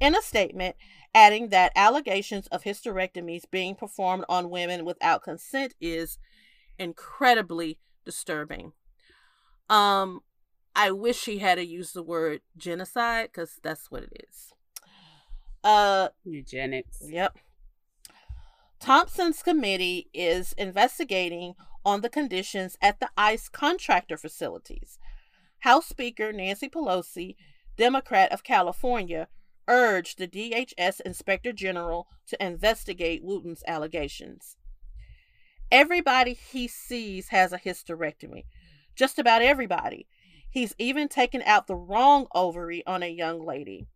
In 0.00 0.14
a 0.14 0.22
statement, 0.22 0.76
adding 1.14 1.48
that 1.48 1.72
allegations 1.74 2.46
of 2.48 2.64
hysterectomies 2.64 3.50
being 3.50 3.74
performed 3.74 4.24
on 4.28 4.50
women 4.50 4.84
without 4.84 5.22
consent 5.22 5.74
is 5.80 6.18
incredibly 6.78 7.78
disturbing. 8.04 8.72
Um, 9.68 10.20
I 10.74 10.90
wish 10.90 11.18
she 11.18 11.38
had 11.38 11.56
to 11.56 11.66
use 11.66 11.92
the 11.92 12.02
word 12.02 12.40
genocide 12.56 13.30
because 13.32 13.58
that's 13.62 13.90
what 13.90 14.04
it 14.04 14.26
is. 14.28 14.52
Uh, 15.64 16.08
Eugenics. 16.24 16.98
Yep. 17.02 17.38
Thompson's 18.80 19.42
committee 19.42 20.08
is 20.14 20.52
investigating 20.52 21.54
on 21.84 22.00
the 22.00 22.08
conditions 22.08 22.76
at 22.80 23.00
the 23.00 23.10
ICE 23.16 23.48
contractor 23.48 24.16
facilities. 24.16 24.98
House 25.60 25.86
Speaker 25.86 26.32
Nancy 26.32 26.68
Pelosi, 26.68 27.34
Democrat 27.76 28.30
of 28.30 28.44
California, 28.44 29.26
urged 29.68 30.18
the 30.18 30.26
DHS 30.26 31.00
Inspector 31.02 31.52
General 31.52 32.08
to 32.26 32.44
investigate 32.44 33.22
Wooten's 33.22 33.62
allegations. 33.66 34.56
Everybody 35.70 36.32
he 36.32 36.66
sees 36.66 37.28
has 37.28 37.52
a 37.52 37.58
hysterectomy. 37.58 38.44
Just 38.96 39.18
about 39.18 39.42
everybody. 39.42 40.06
He's 40.50 40.74
even 40.78 41.08
taken 41.08 41.42
out 41.42 41.66
the 41.66 41.76
wrong 41.76 42.26
ovary 42.34 42.84
on 42.86 43.02
a 43.02 43.08
young 43.08 43.44
lady, 43.44 43.86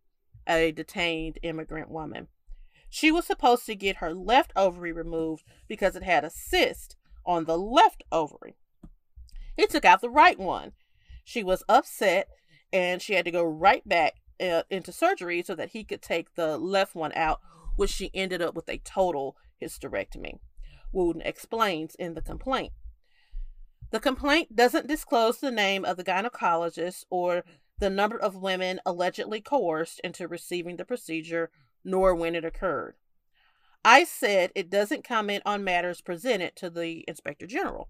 a 0.47 0.71
detained 0.71 1.39
immigrant 1.41 1.89
woman. 1.89 2.27
She 2.89 3.11
was 3.11 3.25
supposed 3.25 3.65
to 3.65 3.75
get 3.75 3.97
her 3.97 4.13
left 4.13 4.53
ovary 4.55 4.91
removed 4.91 5.43
because 5.67 5.95
it 5.95 6.03
had 6.03 6.23
a 6.23 6.29
cyst 6.29 6.95
on 7.25 7.45
the 7.45 7.57
left 7.57 8.03
ovary. 8.11 8.55
He 9.57 9.65
took 9.65 9.83
out 9.83 10.01
the 10.01 10.11
right 10.11 10.37
one. 10.37 10.73
She 11.23 11.43
was 11.43 11.63
upset 11.67 12.27
and 12.71 13.01
she 13.01 13.15
had 13.15 13.25
to 13.25 13.31
go 13.31 13.43
right 13.43 13.87
back 13.87 14.13
uh, 14.43 14.63
into 14.69 14.91
surgery 14.91 15.41
so 15.41 15.55
that 15.55 15.69
he 15.69 15.83
could 15.83 16.01
take 16.01 16.35
the 16.35 16.57
left 16.57 16.95
one 16.95 17.13
out, 17.15 17.39
which 17.75 17.91
she 17.91 18.11
ended 18.13 18.41
up 18.41 18.55
with 18.55 18.69
a 18.69 18.79
total 18.79 19.37
hysterectomy. 19.61 20.39
Wooten 20.91 21.21
explains 21.21 21.95
in 21.95 22.13
the 22.13 22.21
complaint. 22.21 22.73
The 23.91 23.99
complaint 23.99 24.55
doesn't 24.55 24.87
disclose 24.87 25.37
the 25.37 25.51
name 25.51 25.85
of 25.85 25.97
the 25.97 26.03
gynecologist 26.03 27.05
or 27.09 27.43
the 27.79 27.89
number 27.89 28.17
of 28.17 28.35
women 28.35 28.79
allegedly 28.85 29.41
coerced 29.41 29.99
into 30.03 30.27
receiving 30.27 30.77
the 30.77 30.85
procedure, 30.85 31.51
nor 31.83 32.15
when 32.15 32.35
it 32.35 32.45
occurred. 32.45 32.95
ICE 33.85 34.09
said 34.09 34.51
it 34.55 34.69
doesn't 34.69 35.03
comment 35.03 35.43
on 35.45 35.63
matters 35.63 36.01
presented 36.01 36.55
to 36.55 36.69
the 36.69 37.03
Inspector 37.07 37.45
General. 37.47 37.89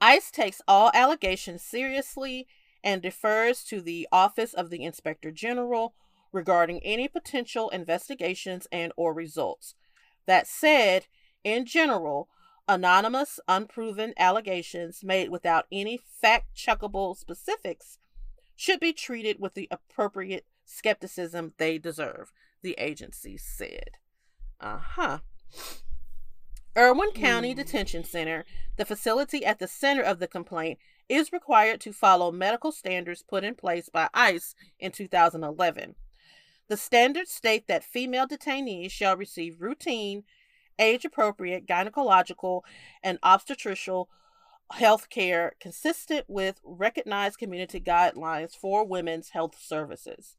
ICE 0.00 0.30
takes 0.30 0.62
all 0.66 0.90
allegations 0.94 1.62
seriously 1.62 2.46
and 2.88 3.02
defers 3.02 3.64
to 3.64 3.82
the 3.82 4.08
Office 4.10 4.54
of 4.54 4.70
the 4.70 4.82
Inspector 4.82 5.30
General 5.32 5.92
regarding 6.32 6.80
any 6.82 7.06
potential 7.06 7.68
investigations 7.68 8.66
and 8.72 8.94
or 8.96 9.12
results. 9.12 9.74
That 10.24 10.46
said, 10.46 11.04
in 11.44 11.66
general, 11.66 12.30
anonymous, 12.66 13.40
unproven 13.46 14.14
allegations 14.16 15.04
made 15.04 15.28
without 15.28 15.66
any 15.70 15.98
fact-checkable 15.98 17.14
specifics 17.14 17.98
should 18.56 18.80
be 18.80 18.94
treated 18.94 19.38
with 19.38 19.52
the 19.52 19.68
appropriate 19.70 20.46
skepticism 20.64 21.52
they 21.58 21.76
deserve, 21.76 22.32
the 22.62 22.74
agency 22.78 23.36
said. 23.36 23.90
Uh-huh. 24.62 25.18
Irwin 26.74 27.10
County 27.10 27.52
mm. 27.52 27.56
Detention 27.56 28.02
Center, 28.02 28.46
the 28.76 28.86
facility 28.86 29.44
at 29.44 29.58
the 29.58 29.68
center 29.68 30.02
of 30.02 30.20
the 30.20 30.26
complaint, 30.26 30.78
is 31.08 31.32
required 31.32 31.80
to 31.80 31.92
follow 31.92 32.30
medical 32.30 32.72
standards 32.72 33.22
put 33.22 33.44
in 33.44 33.54
place 33.54 33.88
by 33.88 34.08
ICE 34.12 34.54
in 34.78 34.92
2011. 34.92 35.94
The 36.68 36.76
standards 36.76 37.32
state 37.32 37.66
that 37.66 37.84
female 37.84 38.26
detainees 38.26 38.90
shall 38.90 39.16
receive 39.16 39.60
routine, 39.60 40.24
age 40.78 41.04
appropriate 41.04 41.66
gynecological 41.66 42.62
and 43.02 43.20
obstetricial 43.22 44.06
health 44.72 45.08
care 45.08 45.54
consistent 45.60 46.26
with 46.28 46.60
recognized 46.62 47.38
community 47.38 47.80
guidelines 47.80 48.54
for 48.54 48.86
women's 48.86 49.30
health 49.30 49.56
services. 49.58 50.36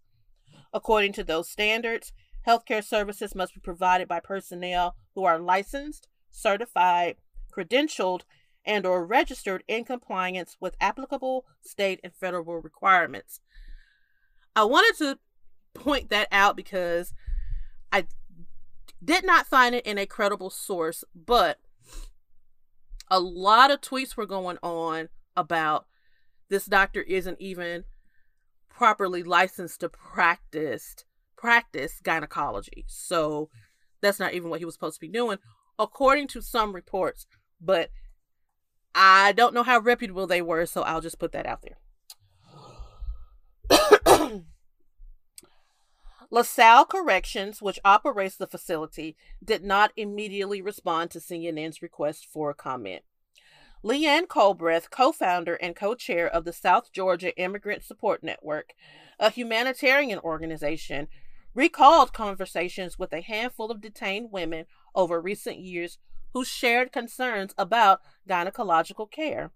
According 0.71 1.13
to 1.13 1.23
those 1.23 1.49
standards, 1.49 2.13
healthcare 2.47 2.83
services 2.83 3.33
must 3.33 3.55
be 3.55 3.59
provided 3.59 4.07
by 4.07 4.19
personnel 4.19 4.95
who 5.15 5.23
are 5.25 5.39
licensed, 5.39 6.07
certified, 6.29 7.15
credentialed, 7.51 8.21
and 8.65 8.85
or 8.85 9.05
registered 9.05 9.63
in 9.67 9.83
compliance 9.83 10.57
with 10.59 10.75
applicable 10.79 11.45
state 11.61 11.99
and 12.03 12.13
federal 12.13 12.61
requirements. 12.61 13.39
I 14.55 14.63
wanted 14.63 14.97
to 14.99 15.19
point 15.73 16.09
that 16.09 16.27
out 16.31 16.55
because 16.55 17.13
I 17.91 18.05
did 19.03 19.25
not 19.25 19.47
find 19.47 19.75
it 19.75 19.85
in 19.85 19.97
a 19.97 20.05
credible 20.05 20.49
source, 20.49 21.03
but 21.15 21.59
a 23.09 23.19
lot 23.19 23.71
of 23.71 23.81
tweets 23.81 24.15
were 24.15 24.25
going 24.25 24.57
on 24.61 25.09
about 25.35 25.87
this 26.49 26.65
doctor 26.65 27.01
isn't 27.01 27.39
even 27.39 27.85
properly 28.69 29.23
licensed 29.23 29.81
to 29.81 29.89
practice 29.89 30.95
practice 31.37 32.01
gynecology. 32.03 32.85
So 32.87 33.49
that's 34.01 34.19
not 34.19 34.33
even 34.33 34.49
what 34.49 34.59
he 34.59 34.65
was 34.65 34.73
supposed 34.73 34.95
to 34.95 35.01
be 35.01 35.07
doing 35.07 35.37
according 35.77 36.27
to 36.27 36.41
some 36.41 36.73
reports, 36.73 37.25
but 37.61 37.89
I 38.93 39.31
don't 39.33 39.53
know 39.53 39.63
how 39.63 39.79
reputable 39.79 40.27
they 40.27 40.41
were, 40.41 40.65
so 40.65 40.81
I'll 40.81 41.01
just 41.01 41.19
put 41.19 41.31
that 41.31 41.45
out 41.45 41.61
there. 41.61 41.77
LaSalle 46.31 46.85
Corrections, 46.85 47.61
which 47.61 47.79
operates 47.83 48.35
the 48.35 48.47
facility, 48.47 49.15
did 49.43 49.63
not 49.63 49.91
immediately 49.95 50.61
respond 50.61 51.11
to 51.11 51.19
CNN's 51.19 51.81
request 51.81 52.27
for 52.31 52.49
a 52.49 52.55
comment. 52.55 53.03
Leeann 53.83 54.27
Culbreath, 54.27 54.89
co 54.89 55.11
founder 55.11 55.55
and 55.55 55.75
co 55.75 55.95
chair 55.95 56.27
of 56.27 56.43
the 56.43 56.53
South 56.53 56.91
Georgia 56.91 57.35
Immigrant 57.37 57.83
Support 57.83 58.23
Network, 58.23 58.73
a 59.19 59.29
humanitarian 59.29 60.19
organization, 60.19 61.07
recalled 61.55 62.13
conversations 62.13 62.99
with 62.99 63.13
a 63.13 63.21
handful 63.21 63.71
of 63.71 63.81
detained 63.81 64.31
women 64.31 64.65
over 64.93 65.21
recent 65.21 65.59
years 65.59 65.97
who 66.33 66.45
shared 66.45 66.91
concerns 66.91 67.53
about 67.57 68.01
gynecological 68.27 69.09
care. 69.09 69.51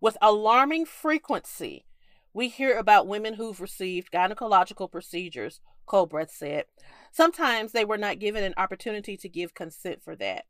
With 0.00 0.18
alarming 0.20 0.86
frequency, 0.86 1.86
we 2.32 2.48
hear 2.48 2.76
about 2.76 3.06
women 3.06 3.34
who've 3.34 3.60
received 3.60 4.12
gynecological 4.12 4.90
procedures, 4.90 5.60
Culbreath 5.88 6.30
said. 6.30 6.66
Sometimes 7.10 7.72
they 7.72 7.84
were 7.84 7.96
not 7.96 8.18
given 8.18 8.44
an 8.44 8.54
opportunity 8.56 9.16
to 9.16 9.28
give 9.28 9.54
consent 9.54 10.02
for 10.02 10.14
that. 10.16 10.44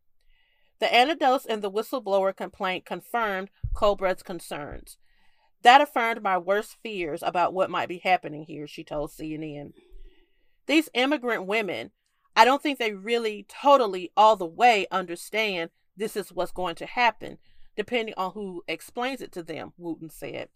The 0.79 0.93
anecdotes 0.93 1.47
in 1.47 1.61
the 1.61 1.70
whistleblower 1.70 2.37
complaint 2.37 2.85
confirmed 2.85 3.51
Culbreath's 3.74 4.22
concerns. 4.22 4.99
That 5.62 5.81
affirmed 5.81 6.22
my 6.22 6.37
worst 6.39 6.77
fears 6.83 7.22
about 7.22 7.55
what 7.55 7.70
might 7.70 7.89
be 7.89 7.99
happening 7.99 8.45
here, 8.47 8.66
she 8.66 8.85
told 8.85 9.11
CNN. 9.11 9.72
These 10.66 10.91
immigrant 10.93 11.47
women, 11.47 11.93
I 12.37 12.45
don't 12.45 12.62
think 12.62 12.78
they 12.78 12.93
really 12.93 13.47
totally 13.49 14.12
all 14.16 14.37
the 14.37 14.47
way 14.47 14.87
understand 14.91 15.70
this 15.97 16.16
is 16.16 16.32
what's 16.32 16.53
going 16.53 16.74
to 16.76 16.87
happen, 16.87 17.39
depending 17.74 18.14
on 18.18 18.32
who 18.32 18.62
explains 18.68 19.22
it 19.22 19.32
to 19.32 19.43
them, 19.43 19.72
Wooten 19.78 20.11
said. 20.11 20.51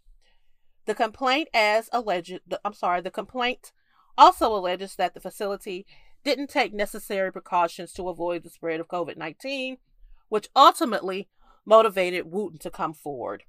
The 0.85 0.95
complaint 0.95 1.49
as 1.55 1.89
alleged 1.93 2.41
I'm 2.64 2.74
sorry, 2.74 3.01
the 3.01 3.11
complaint 3.11 3.72
also 4.18 4.55
alleges 4.55 4.97
that 4.97 5.14
the 5.14 5.20
facility 5.20 5.87
didn't 6.22 6.51
take 6.51 6.74
necessary 6.74 7.33
precautions 7.33 7.95
to 7.95 8.11
avoid 8.11 8.43
the 8.43 8.51
spread 8.51 8.81
of 8.81 8.89
COVID-19, 8.89 9.78
which 10.28 10.51
ultimately 10.55 11.28
motivated 11.64 12.31
Wooten 12.31 12.59
to 12.59 12.70
come 12.70 12.93
forward. 12.93 13.45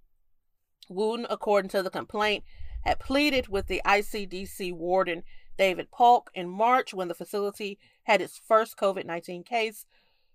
Wooten, 0.88 1.28
according 1.30 1.70
to 1.70 1.84
the 1.84 1.90
complaint, 1.90 2.46
had 2.84 3.00
pleaded 3.00 3.50
with 3.50 3.68
the 3.68 3.82
ICDC 3.86 4.74
warden 4.74 5.24
David 5.58 5.92
Paulk 5.92 6.32
in 6.34 6.50
March 6.50 6.94
when 6.94 7.08
the 7.08 7.14
facility 7.14 7.78
had 8.04 8.22
its 8.22 8.40
first 8.48 8.78
COVID 8.78 9.06
19 9.06 9.44
case 9.44 9.86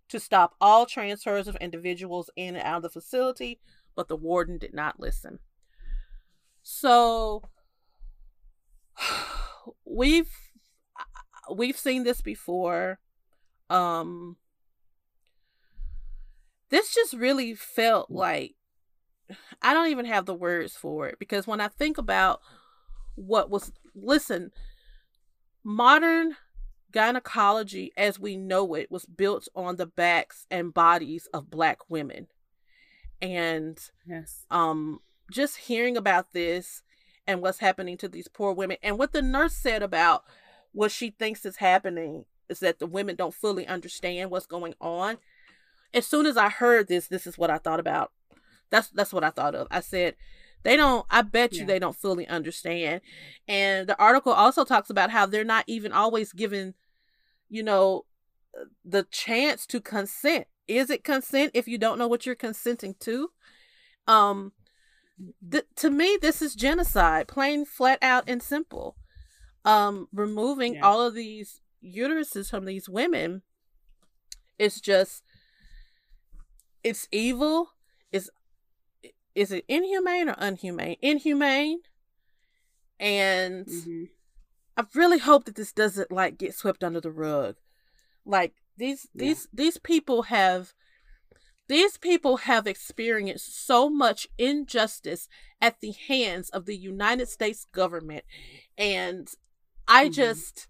to 0.08 0.20
stop 0.20 0.54
all 0.60 0.86
transfers 0.86 1.48
of 1.48 1.56
individuals 1.56 2.30
in 2.36 2.56
and 2.56 2.64
out 2.64 2.76
of 2.76 2.82
the 2.82 2.90
facility, 2.90 3.58
but 3.94 4.08
the 4.08 4.16
warden 4.16 4.58
did 4.58 4.72
not 4.72 5.00
listen. 5.00 5.40
So 6.62 7.42
we've 9.84 10.30
we've 11.54 11.78
seen 11.78 12.04
this 12.04 12.20
before. 12.20 12.98
Um 13.68 14.36
this 16.68 16.92
just 16.94 17.14
really 17.14 17.54
felt 17.54 18.10
like 18.10 18.54
I 19.62 19.74
don't 19.74 19.88
even 19.88 20.06
have 20.06 20.26
the 20.26 20.34
words 20.34 20.74
for 20.74 21.08
it 21.08 21.18
because 21.18 21.46
when 21.46 21.60
I 21.60 21.68
think 21.68 21.98
about 21.98 22.40
what 23.14 23.50
was 23.50 23.72
listen, 23.94 24.50
modern 25.64 26.36
gynecology 26.97 27.92
as 27.94 28.18
we 28.18 28.38
know 28.38 28.72
it 28.72 28.90
was 28.90 29.05
built 29.05 29.49
on 29.55 29.76
the 29.76 29.84
backs 29.84 30.47
and 30.51 30.72
bodies 30.72 31.28
of 31.34 31.51
black 31.51 31.90
women. 31.90 32.26
And 33.20 33.78
yes. 34.09 34.47
um 34.51 35.01
just 35.30 35.59
hearing 35.59 35.99
about 35.99 36.32
this 36.32 36.82
and 37.26 37.42
what's 37.42 37.59
happening 37.59 37.99
to 37.99 38.09
these 38.09 38.28
poor 38.28 38.55
women 38.55 38.78
and 38.82 38.99
what 38.99 39.12
the 39.12 39.20
nurse 39.20 39.53
said 39.55 39.82
about 39.82 40.24
what 40.72 40.90
she 40.90 41.11
thinks 41.11 41.44
is 41.44 41.57
happening 41.57 42.24
is 42.49 42.61
that 42.61 42.78
the 42.78 42.86
women 42.86 43.14
don't 43.14 43.34
fully 43.34 43.66
understand 43.66 44.30
what's 44.30 44.47
going 44.47 44.72
on. 44.80 45.18
As 45.92 46.07
soon 46.07 46.24
as 46.24 46.38
I 46.38 46.49
heard 46.49 46.88
this, 46.88 47.09
this 47.09 47.26
is 47.26 47.36
what 47.36 47.51
I 47.51 47.59
thought 47.59 47.80
about. 47.80 48.11
That's 48.70 48.88
that's 48.88 49.12
what 49.12 49.24
I 49.24 49.30
thought 49.30 49.55
of. 49.55 49.66
I 49.70 49.80
said, 49.80 50.14
they 50.62 50.78
don't 50.78 51.05
I 51.11 51.20
bet 51.20 51.53
you 51.53 51.61
yeah. 51.61 51.66
they 51.66 51.78
don't 51.78 51.94
fully 51.94 52.26
understand. 52.26 53.03
And 53.47 53.86
the 53.86 53.99
article 53.99 54.32
also 54.32 54.64
talks 54.64 54.88
about 54.88 55.11
how 55.11 55.26
they're 55.26 55.44
not 55.44 55.64
even 55.66 55.92
always 55.92 56.32
given, 56.32 56.72
you 57.49 57.62
know, 57.62 58.05
the 58.84 59.05
chance 59.05 59.66
to 59.66 59.80
consent. 59.80 60.47
Is 60.66 60.90
it 60.90 61.05
consent 61.05 61.53
if 61.55 61.68
you 61.68 61.78
don't 61.78 61.99
know 61.99 62.09
what 62.09 62.26
you're 62.26 62.34
consenting 62.34 62.94
to? 63.01 63.30
Um 64.07 64.53
th- 65.51 65.66
to 65.76 65.90
me 65.90 66.18
this 66.20 66.42
is 66.42 66.55
genocide 66.55 67.28
plain 67.28 67.64
flat 67.64 67.99
out 68.03 68.24
and 68.26 68.42
simple 68.42 68.97
um 69.64 70.09
removing 70.12 70.74
yeah. 70.74 70.80
all 70.82 71.01
of 71.01 71.14
these 71.14 71.61
uteruses 71.84 72.51
from 72.51 72.64
these 72.64 72.88
women 72.88 73.42
is 74.59 74.80
just 74.80 75.22
it's 76.82 77.09
evil 77.11 77.70
it's 78.12 78.30
is 79.34 79.53
it 79.53 79.64
inhumane 79.68 80.28
or 80.28 80.34
unhumane 80.34 80.99
inhumane 81.03 81.80
and 82.99 83.66
mm-hmm. 83.66 84.05
I 84.77 84.85
really 84.95 85.18
hope 85.18 85.45
that 85.45 85.55
this 85.55 85.72
doesn't 85.72 86.11
like 86.11 86.39
get 86.39 86.55
swept 86.55 86.85
under 86.85 87.01
the 87.01 87.11
rug 87.11 87.57
like 88.24 88.55
these 88.77 89.09
yeah. 89.14 89.27
these 89.27 89.49
these 89.53 89.79
people 89.79 90.22
have 90.24 90.74
These 91.68 91.99
people 91.99 92.37
have 92.39 92.66
experienced 92.66 93.66
so 93.66 93.91
much 93.91 94.29
injustice 94.39 95.29
at 95.61 95.81
the 95.81 95.93
hands 95.93 96.49
of 96.51 96.64
the 96.64 96.77
United 96.77 97.29
States 97.29 97.66
government. 97.72 98.24
And 98.79 99.29
I 99.89 100.05
mm-hmm. 100.05 100.12
just, 100.12 100.68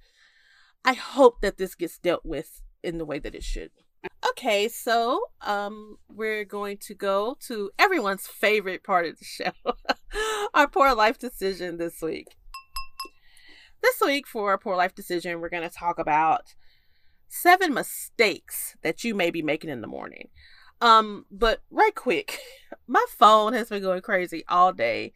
I 0.85 0.95
hope 0.95 1.41
that 1.43 1.59
this 1.59 1.75
gets 1.75 1.99
dealt 1.99 2.25
with 2.25 2.63
in 2.83 2.97
the 2.99 3.05
way 3.05 3.19
that 3.19 3.35
it 3.35 3.45
should. 3.45 3.73
Okay, 4.31 4.69
so 4.69 5.21
um, 5.43 5.99
we're 6.09 6.45
going 6.45 6.79
to 6.79 6.95
go 6.95 7.37
to 7.49 7.71
everyone's 7.79 8.27
favorite 8.27 8.83
part 8.83 9.05
of 9.07 9.19
the 9.19 9.25
show 9.25 9.53
our 10.55 10.69
poor 10.69 10.95
life 10.95 11.19
decision 11.19 11.77
this 11.77 12.01
week. 12.01 12.29
This 13.87 14.01
week, 14.05 14.27
for 14.27 14.51
our 14.51 14.59
poor 14.59 14.75
life 14.75 14.97
decision, 14.97 15.41
we're 15.41 15.49
going 15.49 15.63
to 15.63 15.75
talk 15.75 16.01
about 16.01 16.57
seven 17.29 17.73
mistakes 17.73 18.75
that 18.83 19.05
you 19.05 19.15
may 19.15 19.31
be 19.31 19.43
making 19.43 19.71
in 19.71 19.81
the 19.81 19.87
morning. 19.87 20.29
Um, 20.81 21.25
but 21.31 21.61
right 21.71 21.95
quick, 21.95 22.41
my 22.89 23.05
phone 23.09 23.53
has 23.53 23.69
been 23.69 23.85
going 23.85 24.03
crazy 24.03 24.43
all 24.49 24.73
day. 24.73 25.13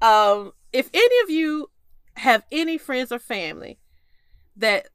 Um, 0.00 0.52
if 0.72 0.88
any 0.94 1.22
of 1.24 1.30
you 1.30 1.70
have 2.18 2.44
any 2.52 2.78
friends 2.78 3.10
or 3.10 3.18
family 3.18 3.80
that 4.56 4.90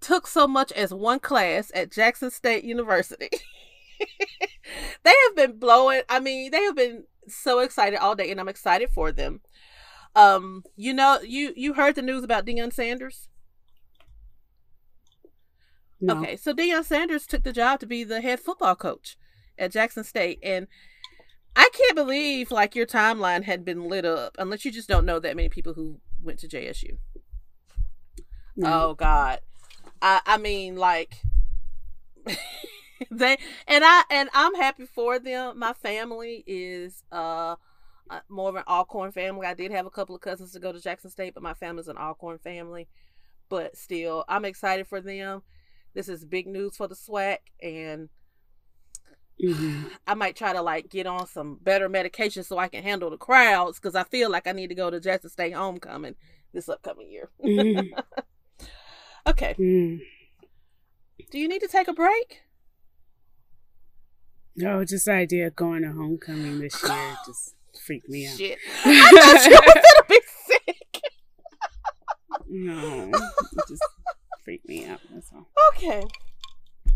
took 0.00 0.26
so 0.26 0.48
much 0.48 0.72
as 0.72 0.92
one 0.92 1.20
class 1.20 1.70
at 1.76 1.92
Jackson 1.92 2.32
State 2.32 2.64
University, 2.64 3.30
they 5.04 5.14
have 5.28 5.36
been 5.36 5.60
blowing. 5.60 6.02
I 6.08 6.18
mean, 6.18 6.50
they 6.50 6.64
have 6.64 6.74
been 6.74 7.04
so 7.28 7.60
excited 7.60 8.00
all 8.00 8.16
day, 8.16 8.32
and 8.32 8.40
I'm 8.40 8.48
excited 8.48 8.90
for 8.90 9.12
them. 9.12 9.42
Um, 10.14 10.64
you 10.76 10.92
know, 10.92 11.20
you 11.22 11.52
you 11.56 11.74
heard 11.74 11.94
the 11.94 12.02
news 12.02 12.24
about 12.24 12.44
Deion 12.44 12.72
Sanders. 12.72 13.28
No. 16.00 16.18
Okay, 16.18 16.36
so 16.36 16.52
Deion 16.52 16.84
Sanders 16.84 17.26
took 17.26 17.44
the 17.44 17.52
job 17.52 17.80
to 17.80 17.86
be 17.86 18.04
the 18.04 18.20
head 18.20 18.40
football 18.40 18.74
coach 18.74 19.16
at 19.56 19.70
Jackson 19.70 20.04
State, 20.04 20.40
and 20.42 20.66
I 21.54 21.68
can't 21.72 21.94
believe 21.94 22.50
like 22.50 22.74
your 22.74 22.86
timeline 22.86 23.44
had 23.44 23.64
been 23.64 23.88
lit 23.88 24.04
up 24.04 24.36
unless 24.38 24.64
you 24.64 24.72
just 24.72 24.88
don't 24.88 25.06
know 25.06 25.18
that 25.18 25.36
many 25.36 25.48
people 25.48 25.74
who 25.74 26.00
went 26.22 26.38
to 26.40 26.48
JSU. 26.48 26.98
No. 28.56 28.90
Oh 28.90 28.94
God, 28.94 29.40
I 30.00 30.20
I 30.26 30.38
mean 30.38 30.76
like 30.76 31.22
they 33.10 33.38
and 33.66 33.84
I 33.84 34.02
and 34.10 34.28
I'm 34.34 34.54
happy 34.54 34.86
for 34.86 35.18
them. 35.18 35.58
My 35.58 35.72
family 35.72 36.44
is 36.46 37.02
uh 37.12 37.56
more 38.28 38.48
of 38.48 38.56
an 38.56 38.64
Alcorn 38.68 39.12
family. 39.12 39.46
I 39.46 39.54
did 39.54 39.72
have 39.72 39.86
a 39.86 39.90
couple 39.90 40.14
of 40.14 40.20
cousins 40.20 40.52
to 40.52 40.60
go 40.60 40.72
to 40.72 40.80
Jackson 40.80 41.10
State, 41.10 41.34
but 41.34 41.42
my 41.42 41.54
family's 41.54 41.88
an 41.88 41.96
Alcorn 41.96 42.38
family. 42.38 42.88
But 43.48 43.76
still, 43.76 44.24
I'm 44.28 44.44
excited 44.44 44.86
for 44.86 45.00
them. 45.00 45.42
This 45.94 46.08
is 46.08 46.24
big 46.24 46.46
news 46.46 46.76
for 46.76 46.88
the 46.88 46.94
SWAC, 46.94 47.38
and 47.62 48.08
mm-hmm. 49.42 49.88
I 50.06 50.14
might 50.14 50.36
try 50.36 50.52
to 50.52 50.62
like 50.62 50.88
get 50.88 51.06
on 51.06 51.26
some 51.26 51.58
better 51.62 51.88
medication 51.88 52.44
so 52.44 52.58
I 52.58 52.68
can 52.68 52.82
handle 52.82 53.10
the 53.10 53.18
crowds 53.18 53.78
because 53.78 53.94
I 53.94 54.04
feel 54.04 54.30
like 54.30 54.46
I 54.46 54.52
need 54.52 54.68
to 54.68 54.74
go 54.74 54.90
to 54.90 55.00
Jackson 55.00 55.30
State 55.30 55.54
homecoming 55.54 56.14
this 56.52 56.68
upcoming 56.68 57.10
year. 57.10 57.30
Mm-hmm. 57.44 57.98
okay. 59.26 59.54
Mm. 59.58 60.00
Do 61.30 61.38
you 61.38 61.48
need 61.48 61.60
to 61.60 61.68
take 61.68 61.88
a 61.88 61.92
break? 61.92 62.42
No, 64.54 64.84
just 64.84 65.06
the 65.06 65.12
idea 65.12 65.46
of 65.46 65.56
going 65.56 65.82
to 65.82 65.92
homecoming 65.92 66.60
this 66.60 66.82
year 66.82 67.16
just 67.26 67.54
freaked 67.78 68.08
me 68.08 68.26
out. 68.26 68.36
Shit. 68.36 68.58
I 68.84 69.10
thought 69.10 69.44
you 69.46 69.52
were 69.52 69.82
gonna 69.82 70.06
be 70.08 70.20
sick. 70.46 71.02
no, 72.48 73.10
it 73.12 73.68
just 73.68 73.82
freaked 74.44 74.68
me 74.68 74.86
out. 74.86 75.00
That's 75.10 75.30
all. 75.32 75.46
Okay. 75.74 76.02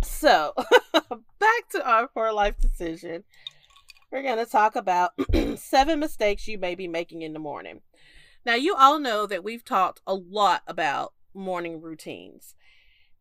So, 0.03 0.53
back 1.39 1.68
to 1.70 1.89
our 1.89 2.09
poor 2.09 2.33
life 2.33 2.59
decision. 2.61 3.24
We're 4.11 4.22
going 4.22 4.39
to 4.39 4.51
talk 4.51 4.77
about 4.77 5.12
seven 5.57 5.99
mistakes 5.99 6.47
you 6.47 6.59
may 6.59 6.74
be 6.74 6.87
making 6.87 7.22
in 7.22 7.33
the 7.33 7.39
morning. 7.39 7.81
Now, 8.45 8.55
you 8.55 8.77
all 8.77 9.01
know 9.01 9.27
that 9.27 9.43
we've 9.43 9.64
talked 9.64 10.01
a 10.07 10.14
lot 10.14 10.62
about 10.66 11.12
morning 11.35 11.81
routines. 11.81 12.55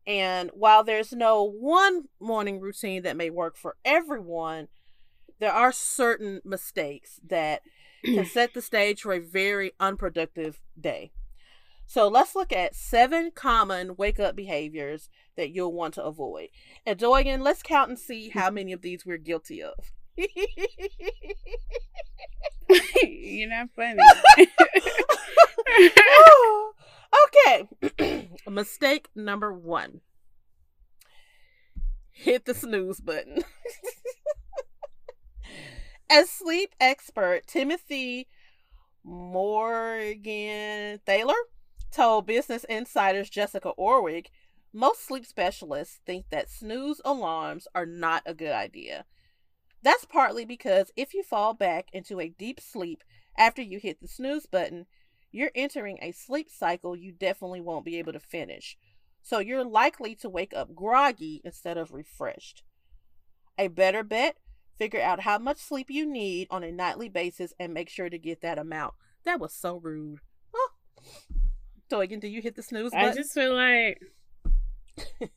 And 0.05 0.51
while 0.53 0.83
there's 0.83 1.11
no 1.11 1.43
one 1.43 2.03
morning 2.19 2.59
routine 2.59 3.01
that 3.03 3.17
may 3.17 3.31
work 3.31 3.57
for 3.57 3.75
everyone, 3.83 4.67
there 5.39 5.51
are 5.51 5.71
certain 5.71 6.41
mistakes 6.43 7.19
that 7.27 7.61
can 8.03 8.25
set 8.33 8.53
the 8.53 8.61
stage 8.61 9.01
for 9.01 9.13
a 9.13 9.19
very 9.19 9.73
unproductive 9.79 10.61
day. 10.79 11.11
So 11.87 12.07
let's 12.07 12.35
look 12.35 12.51
at 12.51 12.75
seven 12.75 13.31
common 13.31 13.95
wake 13.95 14.19
up 14.19 14.35
behaviors 14.35 15.09
that 15.35 15.51
you'll 15.51 15.73
want 15.73 15.93
to 15.95 16.03
avoid. 16.03 16.49
And 16.85 16.97
Doyen, 16.97 17.41
let's 17.41 17.61
count 17.61 17.89
and 17.89 17.99
see 17.99 18.29
how 18.29 18.49
many 18.49 18.73
of 18.73 18.81
these 18.81 19.05
we're 19.05 19.17
guilty 19.17 19.61
of. 19.61 19.73
You're 23.03 23.49
not 23.49 23.69
funny. 23.75 24.01
okay. 27.27 28.29
Mistake 28.49 29.09
number 29.15 29.53
one 29.53 30.01
hit 32.15 32.45
the 32.45 32.53
snooze 32.53 32.99
button. 32.99 33.43
As 36.09 36.29
sleep 36.29 36.73
expert 36.79 37.45
Timothy 37.47 38.27
Morgenthaler 39.05 41.33
told 41.91 42.25
Business 42.27 42.63
Insider's 42.65 43.29
Jessica 43.29 43.71
Orwig, 43.77 44.27
most 44.71 45.05
sleep 45.05 45.25
specialists 45.25 45.99
think 46.05 46.29
that 46.29 46.49
snooze 46.49 47.01
alarms 47.03 47.67
are 47.73 47.87
not 47.87 48.21
a 48.25 48.35
good 48.35 48.51
idea. 48.51 49.05
That's 49.81 50.05
partly 50.05 50.45
because 50.45 50.91
if 50.95 51.15
you 51.15 51.23
fall 51.23 51.55
back 51.55 51.87
into 51.91 52.19
a 52.19 52.29
deep 52.29 52.59
sleep 52.59 53.03
after 53.37 53.63
you 53.63 53.79
hit 53.79 53.99
the 53.99 54.07
snooze 54.07 54.45
button, 54.45 54.85
you're 55.31 55.51
entering 55.55 55.97
a 56.01 56.11
sleep 56.11 56.49
cycle 56.51 56.95
you 56.95 57.13
definitely 57.13 57.61
won't 57.61 57.85
be 57.85 57.97
able 57.97 58.13
to 58.13 58.19
finish. 58.19 58.77
So 59.23 59.39
you're 59.39 59.65
likely 59.65 60.13
to 60.15 60.29
wake 60.29 60.53
up 60.53 60.75
groggy 60.75 61.41
instead 61.43 61.77
of 61.77 61.91
refreshed. 61.91 62.61
A 63.57 63.69
better 63.69 64.03
bet 64.03 64.35
figure 64.77 65.01
out 65.01 65.21
how 65.21 65.37
much 65.37 65.57
sleep 65.57 65.87
you 65.89 66.05
need 66.05 66.47
on 66.51 66.63
a 66.63 66.71
nightly 66.71 67.09
basis 67.09 67.53
and 67.59 67.73
make 67.73 67.89
sure 67.89 68.09
to 68.09 68.17
get 68.17 68.41
that 68.41 68.57
amount. 68.57 68.93
That 69.25 69.39
was 69.39 69.53
so 69.53 69.77
rude. 69.77 70.19
Oh. 70.53 70.69
Doyen, 71.89 72.19
do 72.19 72.27
you 72.27 72.41
hit 72.41 72.55
the 72.55 72.63
snooze 72.63 72.91
button? 72.91 73.09
I 73.09 73.13
just 73.13 73.33
feel 73.33 73.53
like 73.53 73.99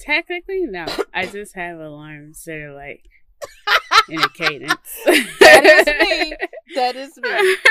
technically 0.00 0.66
no. 0.66 0.86
I 1.12 1.26
just 1.26 1.54
have 1.54 1.78
alarms 1.78 2.42
that 2.44 2.56
are 2.56 2.74
like 2.74 3.04
in 4.08 4.20
a 4.20 4.28
cadence. 4.28 4.74
that 5.06 5.64
is 5.64 5.86
me. 6.08 6.36
That 6.74 6.96
is 6.96 7.16
me. 7.16 7.56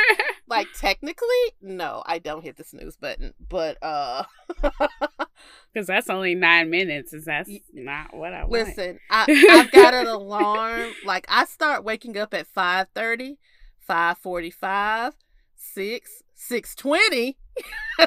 Like 0.47 0.67
technically, 0.77 1.27
no, 1.59 2.03
I 2.05 2.19
don't 2.19 2.43
hit 2.43 2.55
the 2.55 2.63
snooze 2.63 2.95
button, 2.95 3.33
but 3.49 3.81
uh 3.81 4.25
because 4.61 5.87
that's 5.87 6.07
only 6.07 6.35
nine 6.35 6.69
minutes. 6.69 7.13
Is 7.13 7.25
that's 7.25 7.49
not 7.73 8.15
what 8.15 8.31
I 8.31 8.45
listen? 8.45 8.99
I, 9.09 9.25
I've 9.49 9.71
got 9.71 9.95
an 9.95 10.05
alarm. 10.05 10.91
Like 11.03 11.25
I 11.29 11.45
start 11.45 11.83
waking 11.83 12.15
up 12.15 12.35
at 12.35 12.45
5 12.45 12.89
30, 12.93 13.39
5 13.79 14.17
45, 14.19 15.13
6, 15.55 16.23
6 16.35 16.75
20. 16.75 17.37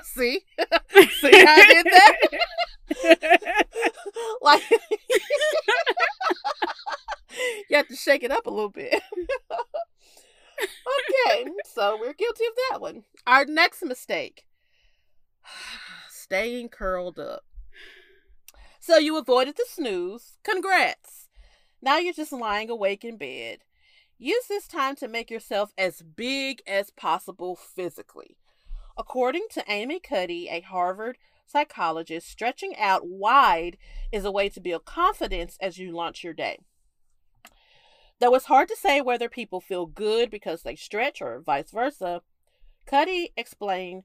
See? 0.04 0.40
See 1.20 1.44
how 1.44 1.54
I 1.56 1.66
did 1.72 1.86
that? 1.86 2.16
like 4.42 4.62
you 7.70 7.76
have 7.76 7.88
to 7.88 7.96
shake 7.96 8.22
it 8.22 8.30
up 8.30 8.46
a 8.46 8.50
little 8.50 8.70
bit. 8.70 8.94
okay, 10.60 11.44
so 11.66 11.96
we're 11.98 12.12
guilty 12.12 12.44
of 12.44 12.52
that 12.70 12.80
one. 12.80 13.04
Our 13.26 13.44
next 13.44 13.82
mistake 13.82 14.44
staying 16.10 16.68
curled 16.70 17.18
up. 17.18 17.44
So 18.80 18.96
you 18.96 19.16
avoided 19.18 19.56
the 19.56 19.66
snooze. 19.68 20.38
Congrats. 20.42 21.28
Now 21.82 21.98
you're 21.98 22.14
just 22.14 22.32
lying 22.32 22.70
awake 22.70 23.04
in 23.04 23.16
bed. 23.16 23.58
Use 24.18 24.46
this 24.48 24.66
time 24.66 24.96
to 24.96 25.06
make 25.06 25.30
yourself 25.30 25.72
as 25.78 26.02
big 26.02 26.60
as 26.66 26.90
possible 26.90 27.54
physically. 27.54 28.36
According 28.96 29.46
to 29.52 29.64
Amy 29.68 30.00
Cuddy, 30.00 30.48
a 30.50 30.60
Harvard 30.60 31.18
psychologist, 31.46 32.28
stretching 32.28 32.76
out 32.76 33.06
wide 33.06 33.78
is 34.10 34.24
a 34.24 34.32
way 34.32 34.48
to 34.48 34.60
build 34.60 34.84
confidence 34.84 35.56
as 35.60 35.78
you 35.78 35.92
launch 35.92 36.24
your 36.24 36.32
day. 36.32 36.58
Though 38.20 38.34
it's 38.34 38.46
hard 38.46 38.68
to 38.68 38.76
say 38.76 39.00
whether 39.00 39.28
people 39.28 39.60
feel 39.60 39.86
good 39.86 40.30
because 40.30 40.62
they 40.62 40.74
stretch 40.74 41.22
or 41.22 41.40
vice 41.40 41.70
versa, 41.70 42.22
Cuddy 42.86 43.32
explained 43.36 44.04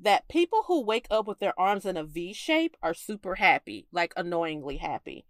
that 0.00 0.28
people 0.28 0.64
who 0.66 0.84
wake 0.84 1.06
up 1.10 1.26
with 1.26 1.38
their 1.38 1.58
arms 1.58 1.84
in 1.84 1.96
a 1.96 2.04
V 2.04 2.32
shape 2.32 2.76
are 2.82 2.94
super 2.94 3.36
happy, 3.36 3.86
like 3.92 4.12
annoyingly 4.16 4.78
happy. 4.78 5.24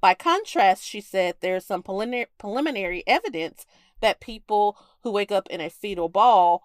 By 0.00 0.14
contrast, 0.14 0.84
she 0.84 1.00
said 1.00 1.36
there's 1.40 1.64
some 1.64 1.82
preliminary 1.82 3.02
evidence 3.06 3.66
that 4.00 4.20
people 4.20 4.76
who 5.02 5.10
wake 5.10 5.32
up 5.32 5.48
in 5.48 5.60
a 5.60 5.70
fetal 5.70 6.08
ball 6.08 6.62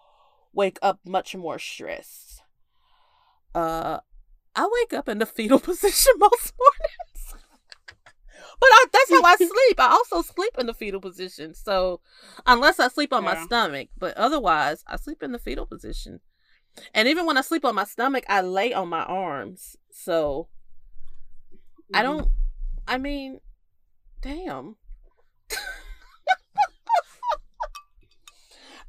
wake 0.54 0.80
up 0.82 1.00
much 1.06 1.36
more 1.36 1.60
stressed. 1.60 2.42
Uh, 3.56 4.00
I 4.56 4.70
wake 4.72 4.94
up 4.94 5.08
in 5.08 5.20
the 5.20 5.26
fetal 5.26 5.60
position 5.62 6.14
most 6.18 6.54
mornings. 6.60 7.11
But 8.62 8.68
I, 8.68 8.86
that's 8.94 9.10
how 9.10 9.24
I 9.24 9.36
sleep. 9.38 9.80
I 9.80 9.88
also 9.88 10.22
sleep 10.22 10.52
in 10.60 10.68
the 10.68 10.74
fetal 10.76 11.02
position. 11.02 11.56
So 11.56 12.00
unless 12.46 12.80
I 12.80 12.90
sleep 12.90 13.12
on 13.12 13.24
yeah. 13.24 13.34
my 13.34 13.44
stomach, 13.44 13.90
but 13.98 14.16
otherwise 14.16 14.84
I 14.88 14.98
sleep 14.98 15.24
in 15.24 15.32
the 15.32 15.40
fetal 15.40 15.66
position. 15.66 16.20
And 16.94 17.08
even 17.08 17.26
when 17.26 17.38
I 17.38 17.42
sleep 17.42 17.66
on 17.66 17.74
my 17.74 17.86
stomach, 17.86 18.24
I 18.30 18.42
lay 18.42 18.72
on 18.72 18.88
my 18.88 19.04
arms. 19.04 19.78
So 19.92 20.48
mm-hmm. 21.52 21.96
I 21.96 22.04
don't. 22.04 22.28
I 22.88 23.00
mean, 23.00 23.40
damn. 24.22 24.76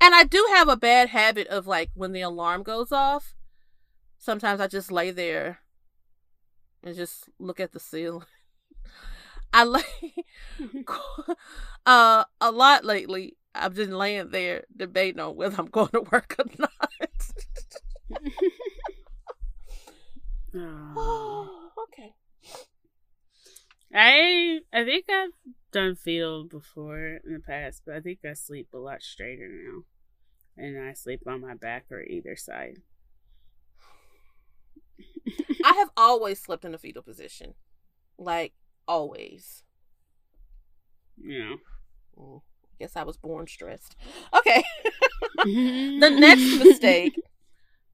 and 0.03 0.14
I 0.14 0.25
do 0.25 0.47
have 0.55 0.68
a 0.68 0.77
bad 0.77 1.09
habit 1.09 1.47
of 1.49 1.66
like 1.66 1.89
when 1.95 2.12
the 2.12 2.20
alarm 2.20 2.62
goes 2.62 2.93
off. 2.93 3.35
Sometimes 4.18 4.61
I 4.61 4.66
just 4.66 4.93
lay 4.93 5.11
there 5.11 5.61
and 6.85 6.95
just 6.95 7.31
look 7.39 7.59
at 7.59 7.73
the 7.73 7.81
ceiling. 7.81 8.27
I 9.53 9.64
lay 9.64 9.82
uh 11.86 12.24
a 12.40 12.50
lot 12.50 12.84
lately. 12.84 13.36
I've 13.55 13.74
been 13.74 13.92
laying 13.92 14.30
there 14.30 14.64
debating 14.74 15.20
on 15.20 15.36
whether 15.36 15.57
I'm 15.59 15.66
going 15.66 15.90
to 15.90 16.00
work 16.00 16.36
or 16.38 16.46
not. 16.59 16.70
oh, 20.96 21.70
okay. 21.84 22.14
I 23.94 24.61
I 24.72 24.84
think 24.84 25.05
I've 25.11 25.32
done 25.70 25.96
field 25.96 26.50
before 26.50 27.20
in 27.24 27.34
the 27.34 27.40
past, 27.40 27.82
but 27.84 27.94
I 27.96 28.00
think 28.00 28.20
I 28.24 28.32
sleep 28.34 28.68
a 28.72 28.78
lot 28.78 29.03
straighter 29.03 29.48
now. 29.48 29.82
And 30.57 30.78
I 30.82 30.92
sleep 30.94 31.22
on 31.26 31.40
my 31.40 31.55
back 31.55 31.86
or 31.90 32.03
either 32.03 32.36
side. 32.36 32.78
I 35.64 35.72
have 35.74 35.90
always 35.96 36.40
slept 36.40 36.64
in 36.64 36.74
a 36.74 36.78
fetal 36.78 37.03
position. 37.03 37.55
Like 38.18 38.53
always. 38.87 39.62
Yeah. 41.16 41.55
Mm, 42.18 42.41
guess 42.78 42.97
I 42.97 43.05
was 43.05 43.16
born 43.16 43.47
stressed. 43.47 43.97
Okay. 44.37 44.64
the 45.45 46.11
next 46.11 46.59
mistake 46.64 47.14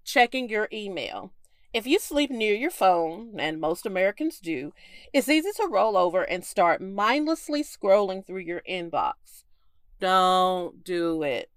checking 0.05 0.49
your 0.49 0.69
email. 0.73 1.33
If 1.75 1.87
you 1.87 1.99
sleep 1.99 2.31
near 2.31 2.55
your 2.55 2.71
phone, 2.71 3.35
and 3.39 3.61
most 3.61 3.85
Americans 3.85 4.41
do, 4.41 4.73
it's 5.13 5.29
easy 5.29 5.51
to 5.57 5.69
roll 5.71 5.99
over 5.99 6.23
and 6.23 6.43
start 6.43 6.81
mindlessly 6.81 7.63
scrolling 7.63 8.27
through 8.27 8.41
your 8.41 8.63
inbox. 8.69 9.45
Don't 10.01 10.83
do 10.83 11.23
it. 11.23 11.51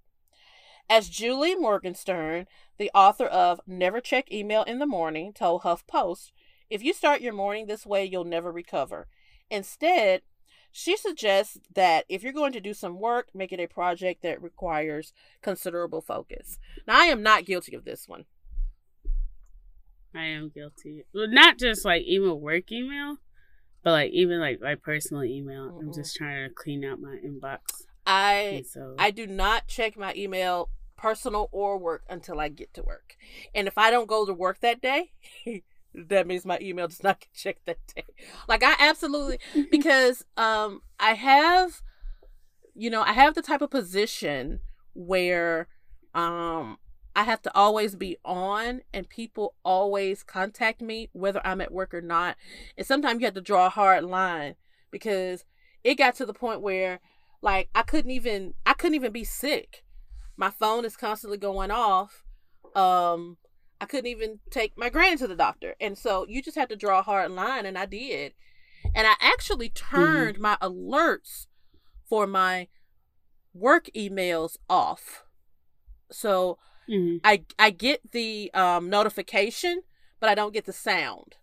As 0.90 1.08
Julie 1.08 1.56
Morgenstern, 1.56 2.48
the 2.78 2.92
author 2.94 3.26
of 3.26 3.62
Never 3.66 4.02
Check 4.02 4.30
Email 4.30 4.64
in 4.64 4.80
the 4.80 4.86
Morning, 4.86 5.32
told 5.32 5.62
HuffPost, 5.62 6.32
if 6.70 6.84
you 6.84 6.94
start 6.94 7.22
your 7.22 7.34
morning 7.34 7.68
this 7.68 7.86
way, 7.86 8.04
you'll 8.04 8.26
never 8.26 8.52
recover. 8.52 9.08
Instead, 9.52 10.22
she 10.72 10.96
suggests 10.96 11.60
that 11.76 12.06
if 12.08 12.24
you're 12.24 12.32
going 12.32 12.54
to 12.54 12.62
do 12.62 12.74
some 12.74 13.00
work, 13.00 13.28
make 13.36 13.52
it 13.52 13.60
a 13.60 13.68
project 13.68 14.24
that 14.24 14.42
requires 14.42 15.14
considerable 15.42 16.02
focus. 16.02 16.58
Now, 16.88 17.00
I 17.00 17.06
am 17.06 17.22
not 17.22 17.46
guilty 17.46 17.76
of 17.76 17.84
this 17.84 18.08
one. 18.08 18.26
I 20.16 20.24
am 20.26 20.50
guilty. 20.54 21.04
Well, 21.14 21.28
not 21.30 21.60
just 21.60 21.84
like 21.86 22.04
even 22.04 22.40
work 22.40 22.72
email, 22.72 23.18
but 23.84 23.92
like 23.92 24.12
even 24.14 24.40
like 24.40 24.62
my 24.62 24.76
personal 24.76 25.26
email. 25.26 25.66
Mm-hmm. 25.66 25.88
I'm 25.88 25.94
just 25.94 26.16
trying 26.16 26.48
to 26.48 26.54
clean 26.56 26.86
out 26.86 27.00
my 27.00 27.18
inbox. 27.26 27.60
I 28.06 28.64
so. 28.70 28.96
I 28.98 29.12
do 29.12 29.28
not 29.28 29.68
check 29.68 29.98
my 29.98 30.14
email 30.16 30.70
personal 30.98 31.50
or 31.52 31.78
work 31.78 32.04
until 32.10 32.40
I 32.40 32.48
get 32.50 32.74
to 32.76 32.84
work. 32.84 33.16
And 33.54 33.68
if 33.68 33.78
I 33.78 33.92
don't 33.92 34.08
go 34.08 34.26
to 34.26 34.34
work 34.34 34.60
that 34.62 34.82
day, 34.82 35.12
that 35.94 36.28
means 36.28 36.46
my 36.46 36.58
email 36.62 36.88
does 36.88 37.04
not 37.04 37.20
get 37.22 37.34
checked 37.34 37.66
that 37.66 37.80
day. 37.96 38.06
Like 38.48 38.64
I 38.64 38.76
absolutely 38.80 39.40
because 39.72 40.26
um 40.38 40.82
I 41.00 41.14
have 41.14 41.82
you 42.74 42.90
know, 42.90 43.02
I 43.02 43.14
have 43.14 43.36
the 43.36 43.42
type 43.42 43.62
of 43.62 43.70
position 43.70 44.60
where 44.94 45.68
um 46.14 46.78
I 47.16 47.24
have 47.24 47.42
to 47.42 47.56
always 47.56 47.96
be 47.96 48.18
on 48.24 48.82
and 48.94 49.10
people 49.10 49.56
always 49.66 50.24
contact 50.24 50.82
me 50.82 51.10
whether 51.12 51.46
I'm 51.46 51.60
at 51.60 51.74
work 51.74 51.94
or 51.94 52.02
not. 52.02 52.38
And 52.78 52.88
sometimes 52.88 53.20
you 53.20 53.26
have 53.26 53.34
to 53.34 53.42
draw 53.42 53.66
a 53.66 53.70
hard 53.70 54.06
line 54.06 54.56
because 54.92 55.44
it 55.84 55.96
got 55.96 56.16
to 56.16 56.26
the 56.26 56.34
point 56.34 56.62
where 56.62 57.00
like 57.42 57.70
I 57.76 57.82
couldn't 57.82 58.12
even 58.12 58.54
I 58.66 58.74
couldn't 58.74 58.96
even 58.96 59.12
be 59.12 59.24
sick. 59.24 59.84
My 60.38 60.50
phone 60.50 60.86
is 60.86 60.96
constantly 60.96 61.38
going 61.38 61.72
off. 61.72 62.24
Um 62.76 63.38
I 63.82 63.86
couldn't 63.86 64.08
even 64.08 64.40
take 64.50 64.78
my 64.78 64.90
granny 64.90 65.18
to 65.18 65.28
the 65.28 65.36
doctor. 65.36 65.76
And 65.82 65.98
so 65.98 66.26
you 66.30 66.42
just 66.42 66.58
have 66.58 66.70
to 66.70 66.76
draw 66.78 67.00
a 67.00 67.04
hard 67.04 67.32
line 67.32 67.66
and 67.66 67.78
I 67.78 67.86
did. 67.86 68.34
And 68.96 69.06
I 69.06 69.16
actually 69.20 69.70
turned 69.70 70.36
mm-hmm. 70.36 70.44
my 70.44 70.58
alerts 70.62 71.48
for 72.08 72.26
my 72.26 72.68
work 73.54 73.90
emails 73.96 74.58
off. 74.70 75.26
So 76.10 76.58
Mm-hmm. 76.92 77.18
I 77.24 77.44
I 77.58 77.70
get 77.70 78.12
the 78.12 78.52
um, 78.54 78.90
notification, 78.90 79.84
but 80.20 80.30
I 80.30 80.36
don't 80.36 80.54
get 80.54 80.66
the 80.66 80.74
sound, 80.74 81.36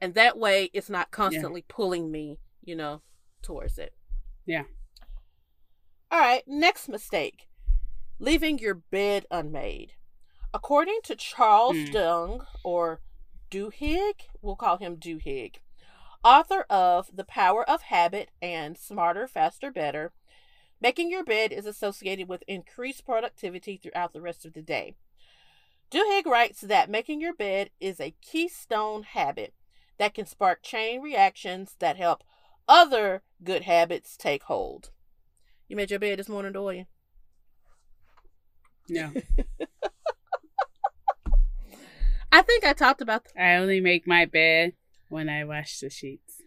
and 0.00 0.14
that 0.14 0.38
way 0.38 0.70
it's 0.72 0.88
not 0.88 1.10
constantly 1.10 1.60
yeah. 1.60 1.74
pulling 1.74 2.10
me, 2.10 2.38
you 2.62 2.74
know, 2.74 3.02
towards 3.42 3.78
it. 3.78 3.92
Yeah. 4.46 4.62
All 6.10 6.20
right. 6.20 6.42
Next 6.46 6.88
mistake: 6.88 7.48
leaving 8.18 8.58
your 8.58 8.74
bed 8.74 9.26
unmade. 9.30 9.92
According 10.54 11.00
to 11.04 11.16
Charles 11.16 11.76
mm. 11.76 11.92
Dung 11.92 12.46
or 12.62 13.00
Duhigg, 13.50 14.22
we'll 14.40 14.56
call 14.56 14.78
him 14.78 14.96
Duhigg, 14.96 15.56
author 16.24 16.64
of 16.70 17.10
The 17.12 17.24
Power 17.24 17.68
of 17.68 17.82
Habit 17.82 18.30
and 18.40 18.78
Smarter, 18.78 19.26
Faster, 19.26 19.70
Better 19.70 20.12
Making 20.84 21.10
your 21.10 21.24
bed 21.24 21.50
is 21.50 21.64
associated 21.64 22.28
with 22.28 22.44
increased 22.46 23.06
productivity 23.06 23.78
throughout 23.78 24.12
the 24.12 24.20
rest 24.20 24.44
of 24.44 24.52
the 24.52 24.60
day. 24.60 24.96
Duhigg 25.90 26.26
writes 26.26 26.60
that 26.60 26.90
making 26.90 27.22
your 27.22 27.32
bed 27.32 27.70
is 27.80 28.00
a 28.00 28.14
keystone 28.20 29.04
habit 29.04 29.54
that 29.96 30.12
can 30.12 30.26
spark 30.26 30.62
chain 30.62 31.00
reactions 31.00 31.76
that 31.78 31.96
help 31.96 32.22
other 32.68 33.22
good 33.42 33.62
habits 33.62 34.14
take 34.14 34.42
hold. 34.42 34.90
You 35.68 35.76
made 35.76 35.90
your 35.90 36.00
bed 36.00 36.18
this 36.18 36.28
morning, 36.28 36.52
Dorian? 36.52 36.86
No. 38.86 39.12
I 42.34 42.42
think 42.42 42.64
I 42.64 42.72
talked 42.72 43.00
about. 43.00 43.26
Th- 43.26 43.36
I 43.38 43.54
only 43.54 43.80
make 43.80 44.08
my 44.08 44.24
bed 44.24 44.72
when 45.08 45.28
I 45.28 45.44
wash 45.44 45.78
the 45.78 45.88
sheets. 45.88 46.42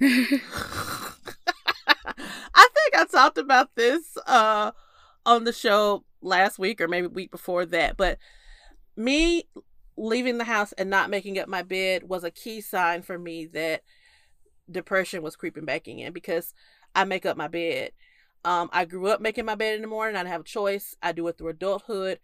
I 0.00 1.08
think 2.54 2.94
I 2.94 3.04
talked 3.10 3.36
about 3.36 3.74
this 3.74 4.16
uh 4.26 4.70
on 5.26 5.42
the 5.42 5.52
show 5.52 6.04
last 6.22 6.60
week 6.60 6.80
or 6.80 6.86
maybe 6.86 7.08
week 7.08 7.32
before 7.32 7.66
that, 7.66 7.96
but 7.96 8.18
me 8.96 9.48
leaving 9.96 10.38
the 10.38 10.44
house 10.44 10.72
and 10.74 10.88
not 10.88 11.10
making 11.10 11.40
up 11.40 11.48
my 11.48 11.62
bed 11.62 12.08
was 12.08 12.22
a 12.22 12.30
key 12.30 12.60
sign 12.60 13.02
for 13.02 13.18
me 13.18 13.46
that 13.46 13.82
depression 14.70 15.22
was 15.22 15.34
creeping 15.34 15.64
back 15.64 15.88
in 15.88 16.12
because 16.12 16.54
I 16.94 17.02
make 17.02 17.26
up 17.26 17.36
my 17.36 17.48
bed. 17.48 17.90
Um, 18.44 18.70
I 18.72 18.84
grew 18.84 19.08
up 19.08 19.20
making 19.20 19.44
my 19.44 19.56
bed 19.56 19.74
in 19.74 19.82
the 19.82 19.88
morning. 19.88 20.14
I 20.14 20.20
didn't 20.20 20.32
have 20.32 20.42
a 20.42 20.44
choice. 20.44 20.94
I 21.02 21.10
do 21.10 21.26
it 21.26 21.36
through 21.36 21.48
adulthood. 21.48 22.20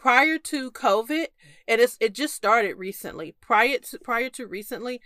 Prior 0.00 0.38
to 0.38 0.70
COVID, 0.70 1.26
and 1.68 1.78
it 1.78 1.80
is 1.80 1.98
it 2.00 2.14
just 2.14 2.34
started 2.34 2.76
recently. 2.76 3.34
Prior 3.38 3.76
to 3.80 3.98
prior 3.98 4.30
to 4.30 4.46
recently, 4.46 5.02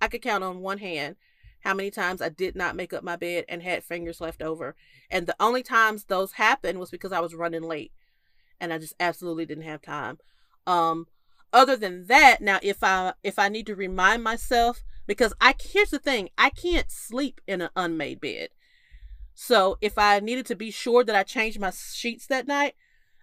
I 0.00 0.08
could 0.08 0.22
count 0.22 0.42
on 0.42 0.60
one 0.60 0.78
hand 0.78 1.16
how 1.64 1.74
many 1.74 1.90
times 1.90 2.22
I 2.22 2.30
did 2.30 2.56
not 2.56 2.74
make 2.74 2.94
up 2.94 3.04
my 3.04 3.16
bed 3.16 3.44
and 3.46 3.62
had 3.62 3.84
fingers 3.84 4.22
left 4.22 4.40
over. 4.40 4.74
And 5.10 5.26
the 5.26 5.36
only 5.38 5.62
times 5.62 6.04
those 6.04 6.32
happened 6.32 6.78
was 6.78 6.88
because 6.88 7.12
I 7.12 7.20
was 7.20 7.34
running 7.34 7.60
late 7.60 7.92
and 8.58 8.72
I 8.72 8.78
just 8.78 8.94
absolutely 8.98 9.44
didn't 9.44 9.64
have 9.64 9.82
time. 9.82 10.16
Um 10.66 11.08
other 11.52 11.76
than 11.76 12.06
that, 12.06 12.40
now 12.40 12.58
if 12.62 12.82
I 12.82 13.12
if 13.22 13.38
I 13.38 13.50
need 13.50 13.66
to 13.66 13.76
remind 13.76 14.22
myself 14.22 14.82
because 15.06 15.34
I 15.42 15.56
here's 15.60 15.90
the 15.90 15.98
thing, 15.98 16.30
I 16.38 16.48
can't 16.48 16.90
sleep 16.90 17.42
in 17.46 17.60
an 17.60 17.70
unmade 17.76 18.22
bed. 18.22 18.48
So 19.34 19.76
if 19.82 19.98
I 19.98 20.20
needed 20.20 20.46
to 20.46 20.56
be 20.56 20.70
sure 20.70 21.04
that 21.04 21.14
I 21.14 21.22
changed 21.22 21.60
my 21.60 21.70
sheets 21.70 22.26
that 22.28 22.46
night, 22.46 22.76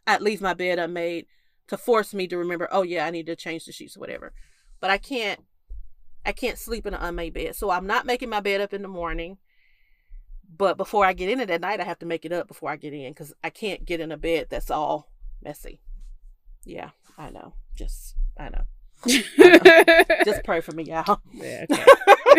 I'd 0.07 0.21
leave 0.21 0.41
my 0.41 0.53
bed 0.53 0.79
unmade 0.79 1.25
to 1.67 1.77
force 1.77 2.13
me 2.13 2.27
to 2.27 2.37
remember, 2.37 2.67
oh 2.71 2.83
yeah, 2.83 3.05
I 3.05 3.11
need 3.11 3.25
to 3.27 3.35
change 3.35 3.65
the 3.65 3.71
sheets 3.71 3.97
or 3.97 3.99
whatever. 3.99 4.33
But 4.79 4.91
I 4.91 4.97
can't 4.97 5.39
I 6.25 6.31
can't 6.31 6.57
sleep 6.57 6.85
in 6.87 6.93
an 6.93 7.01
unmade 7.01 7.33
bed. 7.33 7.55
So 7.55 7.69
I'm 7.69 7.85
not 7.85 8.05
making 8.05 8.29
my 8.29 8.39
bed 8.39 8.61
up 8.61 8.73
in 8.73 8.81
the 8.81 8.87
morning. 8.87 9.37
But 10.57 10.77
before 10.77 11.05
I 11.05 11.13
get 11.13 11.29
in 11.29 11.39
it 11.39 11.49
at 11.49 11.61
night, 11.61 11.79
I 11.79 11.83
have 11.83 11.99
to 11.99 12.05
make 12.05 12.25
it 12.25 12.31
up 12.31 12.47
before 12.47 12.69
I 12.69 12.77
get 12.77 12.93
in 12.93 13.11
because 13.11 13.33
I 13.43 13.49
can't 13.49 13.85
get 13.85 13.99
in 13.99 14.11
a 14.11 14.17
bed 14.17 14.47
that's 14.49 14.71
all 14.71 15.11
messy. 15.43 15.81
Yeah, 16.63 16.91
I 17.17 17.29
know. 17.29 17.53
Just, 17.75 18.15
I 18.39 18.49
know. 18.49 18.63
I 19.05 20.05
know. 20.17 20.23
Just 20.23 20.43
pray 20.43 20.61
for 20.61 20.71
me, 20.71 20.83
y'all. 20.83 21.19
Yeah, 21.33 21.65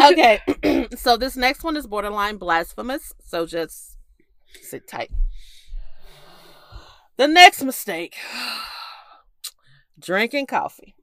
okay. 0.00 0.40
okay. 0.62 0.88
so 0.96 1.16
this 1.16 1.36
next 1.36 1.62
one 1.62 1.76
is 1.76 1.86
borderline 1.86 2.36
blasphemous. 2.36 3.12
So 3.24 3.46
just 3.46 3.96
sit 4.60 4.88
tight. 4.88 5.10
The 7.18 7.26
next 7.26 7.64
mistake 7.64 8.14
drinking 9.98 10.46
coffee. 10.46 10.94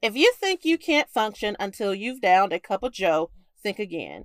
If 0.00 0.16
you 0.16 0.32
think 0.40 0.64
you 0.64 0.78
can't 0.78 1.10
function 1.10 1.54
until 1.60 1.94
you've 1.94 2.22
downed 2.22 2.54
a 2.54 2.58
cup 2.58 2.82
of 2.82 2.94
joe, 2.94 3.30
think 3.62 3.78
again. 3.78 4.24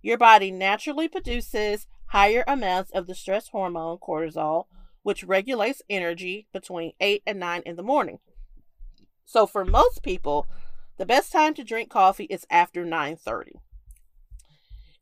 Your 0.00 0.16
body 0.16 0.52
naturally 0.52 1.08
produces 1.08 1.88
higher 2.10 2.44
amounts 2.46 2.92
of 2.92 3.08
the 3.08 3.16
stress 3.16 3.48
hormone 3.48 3.98
cortisol, 3.98 4.66
which 5.02 5.24
regulates 5.24 5.82
energy 5.90 6.46
between 6.52 6.92
8 7.00 7.24
and 7.26 7.40
9 7.40 7.62
in 7.66 7.74
the 7.74 7.82
morning. 7.82 8.20
So 9.24 9.44
for 9.44 9.64
most 9.64 10.04
people, 10.04 10.46
the 10.98 11.06
best 11.06 11.32
time 11.32 11.52
to 11.54 11.64
drink 11.64 11.90
coffee 11.90 12.28
is 12.30 12.46
after 12.48 12.84
9:30. 12.84 13.54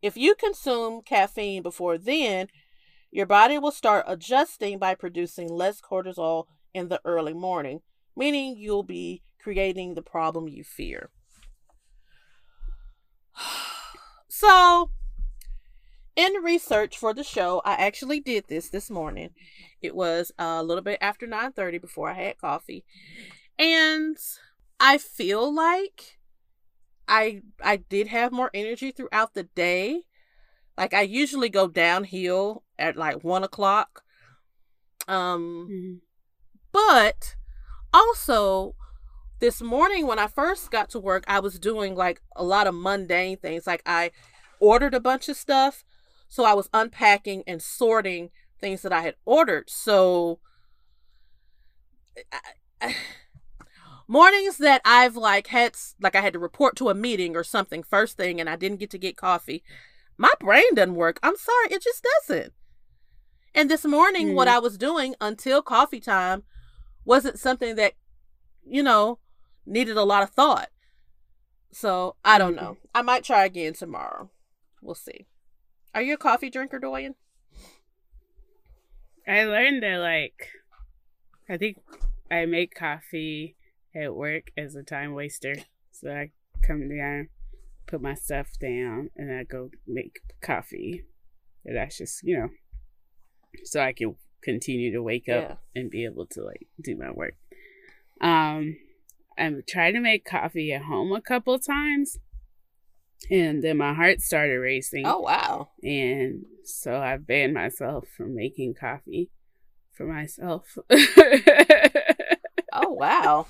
If 0.01 0.16
you 0.16 0.34
consume 0.34 1.03
caffeine 1.03 1.62
before 1.62 1.99
then, 1.99 2.49
your 3.11 3.27
body 3.27 3.59
will 3.59 3.73
start 3.73 4.05
adjusting 4.09 4.79
by 4.79 4.95
producing 4.95 5.49
less 5.49 5.81
cortisol 5.81 6.47
in 6.75 6.89
the 6.89 7.01
early 7.05 7.35
morning, 7.35 7.81
meaning 8.17 8.57
you'll 8.57 8.83
be 8.83 9.23
creating 9.41 9.95
the 9.95 10.03
problem 10.03 10.49
you 10.49 10.65
fear. 10.65 11.11
So, 14.29 14.91
in 16.17 16.33
research 16.43 16.99
for 16.99 17.15
the 17.15 17.23
show, 17.23 17.63
I 17.65 17.75
actually 17.75 18.21
did 18.21 18.49
this 18.49 18.71
this 18.71 18.91
morning. 18.91 19.31
It 19.81 19.95
was 19.95 20.33
a 20.39 20.63
little 20.63 20.83
bit 20.83 20.99
after 21.01 21.27
9:30 21.27 21.79
before 21.79 22.11
I 22.11 22.15
had 22.15 22.39
coffee. 22.39 22.85
And 23.59 24.17
I 24.81 24.99
feel 24.99 25.55
like 25.55 26.19
I 27.07 27.43
I 27.63 27.77
did 27.77 28.09
have 28.09 28.33
more 28.33 28.51
energy 28.55 28.91
throughout 28.91 29.35
the 29.35 29.45
day. 29.45 30.03
Like 30.77 30.95
I 30.95 31.03
usually 31.03 31.49
go 31.49 31.68
downhill 31.68 32.62
at 32.79 32.97
like 32.97 33.24
one 33.24 33.45
o'clock. 33.45 34.03
Um 35.09 35.68
mm-hmm. 35.70 35.95
but 36.72 37.37
also 37.95 38.74
this 39.39 39.61
morning 39.61 40.07
when 40.07 40.18
I 40.18 40.27
first 40.27 40.70
got 40.70 40.91
to 40.91 40.99
work, 40.99 41.24
I 41.29 41.41
was 41.41 41.59
doing 41.59 41.95
like 41.95 42.20
a 42.35 42.45
lot 42.45 42.66
of 42.66 42.74
mundane 42.74 43.37
things. 43.37 43.66
Like 43.66 43.83
I 43.87 44.11
ordered 44.61 44.95
a 44.95 45.01
bunch 45.01 45.29
of 45.29 45.37
stuff, 45.37 45.85
so 46.29 46.45
I 46.45 46.55
was 46.55 46.68
unpacking 46.72 47.43
and 47.47 47.62
sorting 47.62 48.31
things 48.61 48.83
that 48.83 48.93
I 48.93 49.03
had 49.03 49.16
ordered. 49.24 49.68
So 49.68 50.41
I, 52.33 52.39
I, 52.81 52.97
mornings 54.09 54.59
that 54.59 54.81
I've 54.85 55.16
like 55.16 55.49
had 55.49 55.77
like 56.01 56.14
I 56.14 56.20
had 56.20 56.33
to 56.33 56.39
report 56.39 56.77
to 56.77 56.89
a 56.89 56.95
meeting 56.95 57.37
or 57.37 57.45
something 57.45 57.83
first 57.83 58.16
thing 58.16 58.41
and 58.41 58.49
I 58.49 58.57
didn't 58.57 58.81
get 58.81 58.91
to 58.91 58.99
get 58.99 59.16
coffee, 59.16 59.62
my 60.19 60.33
brain 60.41 60.75
doesn't 60.75 60.95
work. 60.95 61.19
I'm 61.23 61.37
sorry, 61.37 61.69
it 61.71 61.83
just 61.83 62.07
doesn't. 62.29 62.53
And 63.55 63.71
this 63.71 63.85
morning, 63.85 64.29
mm. 64.29 64.35
what 64.35 64.49
I 64.49 64.59
was 64.59 64.77
doing 64.77 65.14
until 65.21 65.62
coffee 65.62 66.01
time 66.01 66.43
wasn't 67.05 67.39
something 67.39 67.77
that, 67.77 67.95
you 68.64 68.83
know, 68.83 69.19
needed 69.64 69.97
a 69.97 70.05
lot 70.05 70.23
of 70.23 70.31
thought. 70.31 70.69
So 71.73 72.17
I 72.25 72.39
don't 72.39 72.57
know. 72.57 72.77
I 72.95 73.03
might 73.03 73.25
try 73.25 73.45
again 73.45 73.75
tomorrow. 73.75 74.31
We'll 74.83 74.95
see. 74.95 75.27
Are 75.95 76.03
you 76.03 76.14
a 76.14 76.19
coffee 76.19 76.51
drinker, 76.51 76.79
Doyen? 76.79 77.14
I 79.27 79.45
learned 79.45 79.83
that 79.83 79.99
like 79.99 80.51
I 81.49 81.57
think 81.57 81.79
I 82.31 82.45
make 82.47 82.75
coffee 82.75 83.57
at 83.95 84.14
work 84.14 84.51
as 84.57 84.75
a 84.75 84.83
time 84.83 85.14
waster. 85.14 85.55
So 85.91 86.11
I 86.11 86.31
come 86.62 86.89
down, 86.89 87.29
put 87.87 88.03
my 88.03 88.14
stuff 88.14 88.49
down, 88.61 89.11
and 89.16 89.32
I 89.32 89.45
go 89.45 89.70
make 89.87 90.20
coffee. 90.41 91.05
And 91.64 91.76
that's 91.76 91.99
just, 91.99 92.22
you 92.22 92.39
know, 92.39 92.49
so 93.64 93.80
I 93.80 93.93
can 93.93 94.16
continue 94.43 94.93
to 94.93 95.03
wake 95.03 95.28
up 95.28 95.43
yeah. 95.74 95.80
and 95.80 95.91
be 95.91 96.05
able 96.05 96.26
to 96.26 96.43
like 96.43 96.68
do 96.80 96.97
my 96.97 97.11
work. 97.11 97.34
Um 98.20 98.76
I'm 99.39 99.62
trying 99.68 99.95
to 99.95 100.01
make 100.01 100.24
coffee 100.24 100.72
at 100.72 100.82
home 100.82 101.12
a 101.12 101.20
couple 101.20 101.59
times. 101.59 102.18
And 103.30 103.62
then 103.62 103.78
my 103.78 103.93
heart 103.93 104.20
started 104.20 104.59
racing. 104.59 105.05
Oh 105.07 105.20
wow. 105.20 105.70
And 105.82 106.45
so 106.64 106.97
I 106.97 107.16
banned 107.16 107.55
myself 107.55 108.05
from 108.16 108.34
making 108.34 108.74
coffee 108.78 109.30
for 109.95 110.07
myself. 110.07 110.78
oh 112.72 112.91
wow. 112.91 113.47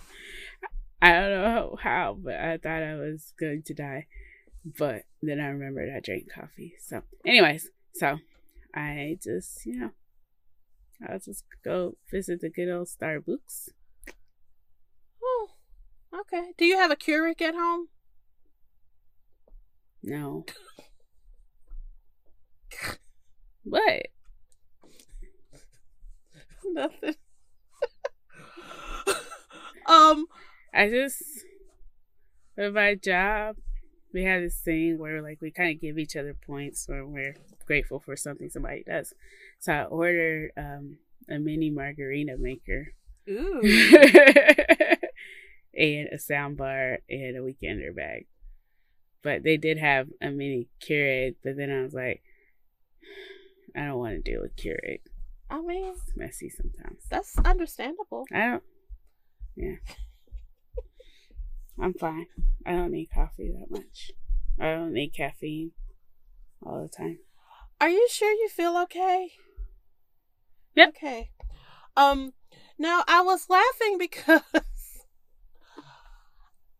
I 1.03 1.13
don't 1.13 1.43
know 1.43 1.77
how, 1.81 2.17
but 2.19 2.35
I 2.35 2.57
thought 2.57 2.83
I 2.83 2.95
was 2.95 3.35
going 3.39 3.63
to 3.67 3.75
die. 3.75 4.07
But 4.67 5.03
then 5.23 5.39
I 5.39 5.47
remembered 5.47 5.91
I 5.95 6.01
drank 6.01 6.33
coffee. 6.33 6.75
So, 6.81 7.03
anyways, 7.25 7.71
so 7.95 8.19
I 8.75 9.17
just, 9.23 9.65
you 9.65 9.79
know, 9.79 9.91
I'll 11.09 11.21
just 11.21 11.45
go 11.65 11.97
visit 12.11 12.41
the 12.41 12.51
good 12.51 12.69
old 12.69 12.89
Starbucks. 12.89 13.69
Oh, 15.23 15.51
okay. 16.21 16.51
Do 16.59 16.65
you 16.65 16.79
have 16.79 16.91
a 16.91 16.97
Keurig 16.97 17.41
at 17.43 17.55
home? 17.55 17.89
No. 20.03 20.47
what? 23.63 24.07
Nothing. 26.65 27.15
um, 29.87 30.27
I 30.75 30.89
just 30.91 31.23
with 32.57 32.75
my 32.75 32.97
job, 32.97 33.57
we 34.17 34.25
have 34.25 34.41
this 34.41 34.57
thing 34.57 34.99
where 34.99 35.21
like 35.21 35.43
we 35.43 35.51
kind 35.51 35.75
of 35.75 35.81
give 35.81 35.99
each 35.99 36.17
other 36.17 36.33
points 36.33 36.89
when 36.89 37.13
we're 37.13 37.37
grateful 37.67 38.01
for 38.01 38.17
something 38.17 38.49
somebody 38.49 38.83
does. 38.83 39.13
So 39.59 39.75
I 39.75 39.85
ordered 39.85 40.53
um, 40.57 40.97
a 41.29 41.39
mini 41.39 41.69
margarita 41.69 42.39
maker. 42.39 42.95
Ooh. 43.29 43.61
and 45.77 46.09
a 46.09 46.19
sound 46.19 46.57
bar 46.57 47.01
and 47.11 47.37
a 47.37 47.41
weekender 47.41 47.95
bag. 47.95 48.27
But 49.23 49.43
they 49.43 49.59
did 49.59 49.77
have 49.77 50.09
a 50.23 50.31
mini 50.31 50.69
Keurig, 50.81 51.35
but 51.45 51.59
then 51.59 51.71
I 51.71 51.83
was 51.83 51.93
like, 51.93 52.23
I 53.77 53.85
don't 53.85 53.99
want 53.99 54.15
to 54.15 54.31
deal 54.31 54.41
with 54.41 54.57
Keurig. 54.57 55.01
I 55.51 55.61
mean, 55.61 55.93
it's 55.93 56.17
messy 56.17 56.49
sometimes. 56.49 57.03
That's 57.11 57.39
understandable. 57.41 58.25
I 58.33 58.47
don't. 58.47 58.63
Yeah. 59.57 59.77
I'm 61.81 61.95
fine. 61.95 62.27
I 62.65 62.73
don't 62.73 62.93
need 62.93 63.11
coffee 63.13 63.53
that 63.53 63.71
much. 63.71 64.13
I 64.59 64.75
don't 64.75 64.93
need 64.93 65.15
caffeine 65.15 65.73
all 66.65 66.83
the 66.83 66.89
time. 66.89 67.19
Are 67.81 67.91
you 67.91 68.09
sure 68.11 68.33
you 68.33 68.49
feel 68.49 68.77
okay? 68.79 69.33
Yep. 70.75 70.89
Okay. 70.89 71.31
Um 71.97 72.33
now 72.79 73.05
I 73.07 73.23
was 73.23 73.51
laughing 73.51 73.97
because 74.01 74.43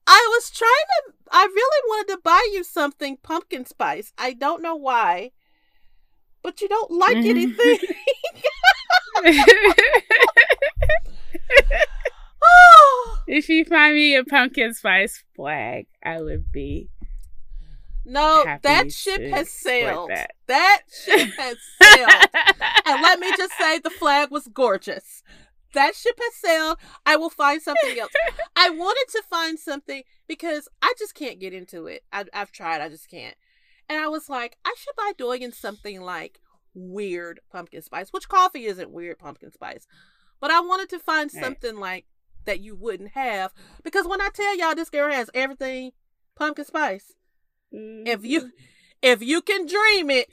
I 0.07 0.29
was 0.31 0.51
trying 0.51 0.71
to 0.71 1.13
I 1.31 1.45
really 1.45 1.83
wanted 1.89 2.13
to 2.13 2.21
buy 2.23 2.49
you 2.53 2.65
something 2.65 3.19
pumpkin 3.23 3.67
spice. 3.67 4.13
I 4.17 4.33
don't 4.33 4.63
know 4.63 4.77
why. 4.77 5.33
But 6.43 6.61
you 6.61 6.69
don't 6.69 6.93
like 6.93 7.17
mm-hmm. 7.17 7.29
anything. 7.29 7.79
if 13.27 13.49
you 13.49 13.65
find 13.65 13.95
me 13.95 14.17
a 14.17 14.25
pumpkin 14.25 14.75
spice 14.75 15.25
flag, 15.35 15.87
I 16.03 16.21
would 16.21 16.51
be. 16.53 16.89
No, 18.05 18.45
that 18.63 18.93
ship 18.93 19.21
has 19.21 19.51
sailed. 19.51 20.11
That. 20.11 20.31
that 20.47 20.83
ship 21.05 21.29
has 21.37 21.57
sailed. 21.83 22.11
and 22.87 23.03
let 23.03 23.19
me 23.19 23.33
just 23.37 23.53
say, 23.59 23.81
the 23.81 23.91
flag 23.91 24.31
was 24.31 24.47
gorgeous. 24.47 25.25
That 25.75 25.97
ship 25.97 26.17
has 26.23 26.35
sailed. 26.37 26.79
I 27.05 27.17
will 27.17 27.31
find 27.31 27.61
something 27.61 27.99
else. 27.99 28.13
I 28.57 28.71
wanted 28.71 29.07
to 29.11 29.23
find 29.29 29.59
something 29.59 30.05
because 30.29 30.69
I 30.81 30.95
just 30.99 31.15
can't 31.15 31.41
get 31.41 31.53
into 31.53 31.87
it. 31.87 32.05
I, 32.13 32.27
I've 32.33 32.53
tried, 32.53 32.81
I 32.81 32.89
just 32.89 33.11
can't. 33.11 33.35
And 33.89 33.99
I 33.99 34.07
was 34.07 34.29
like, 34.29 34.57
I 34.65 34.75
should 34.79 34.95
buy 34.97 35.13
Doyen 35.19 35.53
something 35.53 36.01
like 36.01 36.41
weird 36.75 37.41
pumpkin 37.51 37.83
spice, 37.83 38.13
which 38.13 38.29
coffee 38.29 38.67
isn't 38.67 38.91
weird 38.91 39.19
pumpkin 39.19 39.51
spice. 39.51 39.87
But 40.41 40.51
I 40.51 40.61
wanted 40.61 40.91
to 40.91 40.99
find 40.99 41.31
something 41.31 41.77
like 41.77 42.07
that 42.47 42.61
you 42.61 42.75
wouldn't 42.75 43.11
have 43.11 43.53
because 43.83 44.07
when 44.07 44.21
I 44.21 44.29
tell 44.33 44.57
y'all 44.57 44.75
this 44.75 44.91
girl 44.91 45.13
has 45.13 45.31
everything 45.35 45.93
pumpkin 46.35 46.65
spice, 46.65 47.13
mm-hmm. 47.73 48.07
if 48.07 48.25
you 48.25 48.51
if 49.03 49.23
you 49.23 49.43
can 49.43 49.67
dream 49.67 50.11
it, 50.11 50.29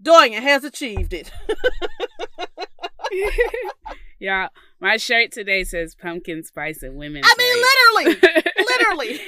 Doyen 0.00 0.42
has 0.42 0.64
achieved 0.64 1.12
it. 1.12 1.30
yeah, 4.18 4.48
my 4.80 4.96
shirt 4.96 5.32
today 5.32 5.64
says 5.64 5.94
pumpkin 5.94 6.42
spice 6.42 6.82
and 6.82 6.96
women. 6.96 7.22
I 7.24 7.34
mean, 7.38 8.06
literally, 8.06 8.42
literally. 8.58 9.20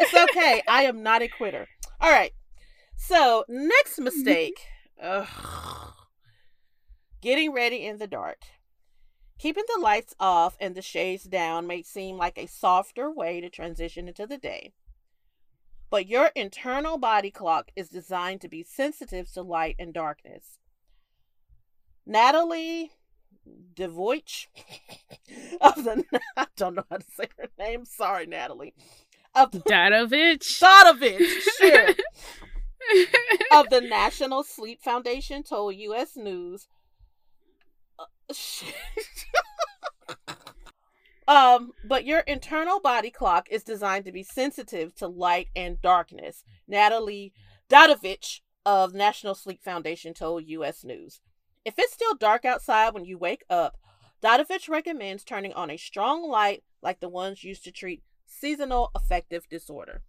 it's 0.00 0.14
okay. 0.30 0.62
I 0.68 0.82
am 0.82 1.02
not 1.02 1.22
a 1.22 1.28
quitter. 1.28 1.66
All 2.00 2.10
right. 2.10 2.32
So 2.96 3.44
next 3.48 3.98
mistake. 3.98 4.60
Getting 7.22 7.52
ready 7.52 7.84
in 7.84 7.98
the 7.98 8.06
dark. 8.06 8.38
Keeping 9.40 9.64
the 9.74 9.80
lights 9.80 10.14
off 10.20 10.58
and 10.60 10.74
the 10.74 10.82
shades 10.82 11.24
down 11.24 11.66
may 11.66 11.82
seem 11.82 12.18
like 12.18 12.36
a 12.36 12.44
softer 12.44 13.10
way 13.10 13.40
to 13.40 13.48
transition 13.48 14.06
into 14.06 14.26
the 14.26 14.36
day. 14.36 14.74
But 15.88 16.06
your 16.06 16.30
internal 16.36 16.98
body 16.98 17.30
clock 17.30 17.70
is 17.74 17.88
designed 17.88 18.42
to 18.42 18.50
be 18.50 18.62
sensitive 18.62 19.32
to 19.32 19.40
light 19.40 19.76
and 19.78 19.94
darkness. 19.94 20.58
Natalie 22.04 22.92
Devoich 23.74 24.48
of 25.62 25.84
the 25.84 26.04
I 26.36 26.46
don't 26.56 26.74
know 26.74 26.84
how 26.90 26.98
to 26.98 27.06
say 27.16 27.28
her 27.38 27.48
name. 27.58 27.86
Sorry, 27.86 28.26
Natalie. 28.26 28.74
Of 29.34 29.52
the 29.52 29.60
Danovich. 29.60 30.60
Danovich, 30.60 31.40
sure. 31.58 31.88
of 33.58 33.70
the 33.70 33.80
National 33.80 34.42
Sleep 34.42 34.82
Foundation 34.82 35.42
told 35.42 35.76
U.S. 35.76 36.14
News. 36.14 36.68
Uh, 37.98 38.04
um, 41.30 41.70
but 41.84 42.04
your 42.04 42.20
internal 42.20 42.80
body 42.80 43.08
clock 43.08 43.46
is 43.52 43.62
designed 43.62 44.04
to 44.04 44.10
be 44.10 44.24
sensitive 44.24 44.92
to 44.96 45.06
light 45.06 45.46
and 45.54 45.80
darkness. 45.80 46.42
Natalie 46.66 47.32
Dautovich 47.70 48.40
of 48.66 48.94
National 48.94 49.36
Sleep 49.36 49.62
Foundation 49.62 50.12
told 50.12 50.48
U.S. 50.48 50.82
News. 50.82 51.20
If 51.64 51.74
it's 51.78 51.92
still 51.92 52.16
dark 52.16 52.44
outside 52.44 52.94
when 52.94 53.04
you 53.04 53.16
wake 53.16 53.44
up, 53.48 53.76
Dautovich 54.20 54.68
recommends 54.68 55.22
turning 55.22 55.52
on 55.52 55.70
a 55.70 55.76
strong 55.76 56.28
light 56.28 56.64
like 56.82 56.98
the 56.98 57.08
ones 57.08 57.44
used 57.44 57.62
to 57.62 57.70
treat 57.70 58.02
seasonal 58.26 58.90
affective 58.92 59.48
disorder. 59.48 60.02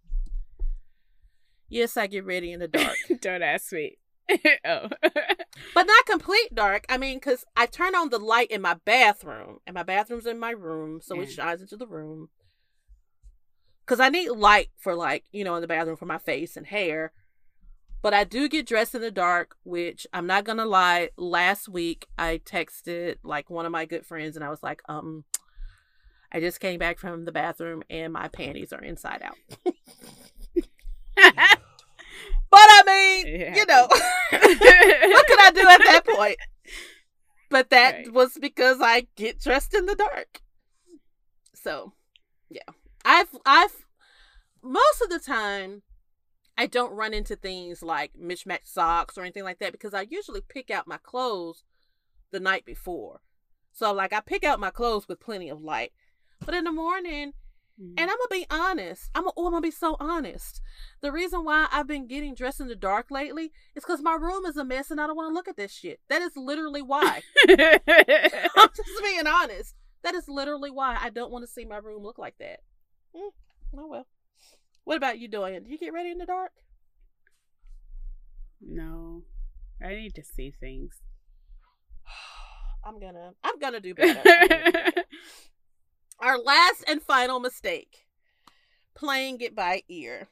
Yes, 1.68 1.96
I 1.96 2.08
get 2.08 2.26
ready 2.26 2.50
in 2.50 2.58
the 2.58 2.66
dark. 2.66 2.96
Don't 3.20 3.42
ask 3.42 3.72
me. 3.72 3.98
oh. 4.64 4.88
but 5.74 5.86
not 5.86 6.06
complete 6.06 6.54
dark. 6.54 6.84
I 6.88 6.98
mean, 6.98 7.16
because 7.16 7.44
I 7.56 7.66
turn 7.66 7.94
on 7.94 8.10
the 8.10 8.18
light 8.18 8.50
in 8.50 8.62
my 8.62 8.74
bathroom, 8.84 9.58
and 9.66 9.74
my 9.74 9.82
bathroom's 9.82 10.26
in 10.26 10.38
my 10.38 10.50
room, 10.50 11.00
so 11.02 11.16
mm. 11.16 11.22
it 11.22 11.30
shines 11.30 11.60
into 11.60 11.76
the 11.76 11.86
room. 11.86 12.28
Because 13.84 14.00
I 14.00 14.08
need 14.08 14.30
light 14.30 14.68
for, 14.78 14.94
like, 14.94 15.24
you 15.32 15.44
know, 15.44 15.56
in 15.56 15.60
the 15.60 15.68
bathroom 15.68 15.96
for 15.96 16.06
my 16.06 16.18
face 16.18 16.56
and 16.56 16.66
hair. 16.66 17.12
But 18.02 18.14
I 18.14 18.24
do 18.24 18.48
get 18.48 18.66
dressed 18.66 18.96
in 18.96 19.00
the 19.00 19.12
dark, 19.12 19.56
which 19.62 20.08
I'm 20.12 20.26
not 20.26 20.44
gonna 20.44 20.66
lie. 20.66 21.10
Last 21.16 21.68
week 21.68 22.08
I 22.18 22.40
texted 22.44 23.16
like 23.22 23.48
one 23.48 23.64
of 23.64 23.70
my 23.70 23.84
good 23.84 24.04
friends 24.04 24.34
and 24.34 24.44
I 24.44 24.50
was 24.50 24.60
like, 24.60 24.82
um, 24.88 25.24
I 26.32 26.40
just 26.40 26.58
came 26.58 26.80
back 26.80 26.98
from 26.98 27.24
the 27.24 27.32
bathroom 27.32 27.84
and 27.88 28.12
my 28.12 28.26
panties 28.26 28.72
are 28.72 28.82
inside 28.82 29.22
out. 29.22 29.36
but 32.52 32.60
I 32.60 32.82
mean, 32.86 33.54
you 33.56 33.66
know, 33.66 33.88
what 34.30 35.26
could 35.26 35.40
I 35.40 35.50
do 35.54 35.66
at 35.66 35.78
that 35.78 36.02
point? 36.06 36.36
But 37.48 37.70
that 37.70 37.94
right. 37.94 38.12
was 38.12 38.36
because 38.38 38.78
I 38.82 39.06
get 39.16 39.40
dressed 39.40 39.72
in 39.72 39.86
the 39.86 39.94
dark. 39.94 40.42
So, 41.54 41.94
yeah. 42.50 42.60
I've 43.06 43.30
I've 43.46 43.86
most 44.62 45.00
of 45.00 45.08
the 45.08 45.18
time 45.18 45.82
I 46.58 46.66
don't 46.66 46.92
run 46.92 47.14
into 47.14 47.36
things 47.36 47.82
like 47.82 48.12
mismatched 48.18 48.68
socks 48.68 49.16
or 49.16 49.22
anything 49.22 49.44
like 49.44 49.58
that 49.60 49.72
because 49.72 49.94
I 49.94 50.06
usually 50.10 50.42
pick 50.46 50.70
out 50.70 50.86
my 50.86 50.98
clothes 50.98 51.64
the 52.32 52.40
night 52.40 52.66
before. 52.66 53.20
So 53.72 53.94
like 53.94 54.12
I 54.12 54.20
pick 54.20 54.44
out 54.44 54.60
my 54.60 54.70
clothes 54.70 55.08
with 55.08 55.20
plenty 55.20 55.48
of 55.48 55.62
light. 55.62 55.92
But 56.44 56.54
in 56.54 56.64
the 56.64 56.72
morning, 56.72 57.32
mm-hmm. 57.80 57.94
and 57.96 58.10
I'm 58.10 58.16
gonna 58.16 58.28
be 58.30 58.46
honest, 58.50 59.10
I'm 59.14 59.22
gonna, 59.22 59.32
oh, 59.36 59.46
I'm 59.46 59.52
gonna 59.52 59.62
be 59.62 59.70
so 59.70 59.96
honest. 60.00 60.60
The 61.00 61.12
reason 61.12 61.44
why 61.44 61.68
I've 61.70 61.86
been 61.86 62.06
getting 62.06 62.34
dressed 62.34 62.60
in 62.60 62.68
the 62.68 62.74
dark 62.74 63.10
lately 63.10 63.52
is 63.74 63.84
because 63.84 64.02
my 64.02 64.14
room 64.14 64.46
is 64.46 64.56
a 64.56 64.64
mess 64.64 64.90
and 64.90 65.00
I 65.00 65.06
don't 65.06 65.16
want 65.16 65.30
to 65.30 65.34
look 65.34 65.48
at 65.48 65.56
this 65.56 65.72
shit. 65.72 66.00
That 66.08 66.22
is 66.22 66.36
literally 66.36 66.82
why. 66.82 67.22
I'm 67.48 68.68
just 68.76 69.02
being 69.02 69.26
honest. 69.26 69.74
That 70.02 70.14
is 70.14 70.28
literally 70.28 70.70
why 70.70 70.98
I 71.00 71.10
don't 71.10 71.30
want 71.30 71.44
to 71.44 71.50
see 71.50 71.64
my 71.64 71.76
room 71.76 72.02
look 72.02 72.18
like 72.18 72.34
that. 72.38 72.60
Mm, 73.14 73.30
oh 73.78 73.86
well. 73.88 74.06
What 74.84 74.96
about 74.96 75.18
you, 75.18 75.28
Doyen? 75.28 75.64
Do 75.64 75.70
you 75.70 75.78
get 75.78 75.92
ready 75.92 76.10
in 76.10 76.18
the 76.18 76.26
dark? 76.26 76.52
No. 78.60 79.22
I 79.84 79.94
need 79.94 80.14
to 80.14 80.22
see 80.22 80.52
things. 80.58 81.00
I'm 82.84 82.98
gonna 83.00 83.32
I'm 83.42 83.58
gonna 83.58 83.80
do 83.80 83.94
better. 83.94 84.22
Our 86.22 86.38
last 86.38 86.84
and 86.86 87.02
final 87.02 87.40
mistake. 87.40 88.06
Playing 88.94 89.40
it 89.40 89.56
by 89.56 89.82
ear. 89.88 90.28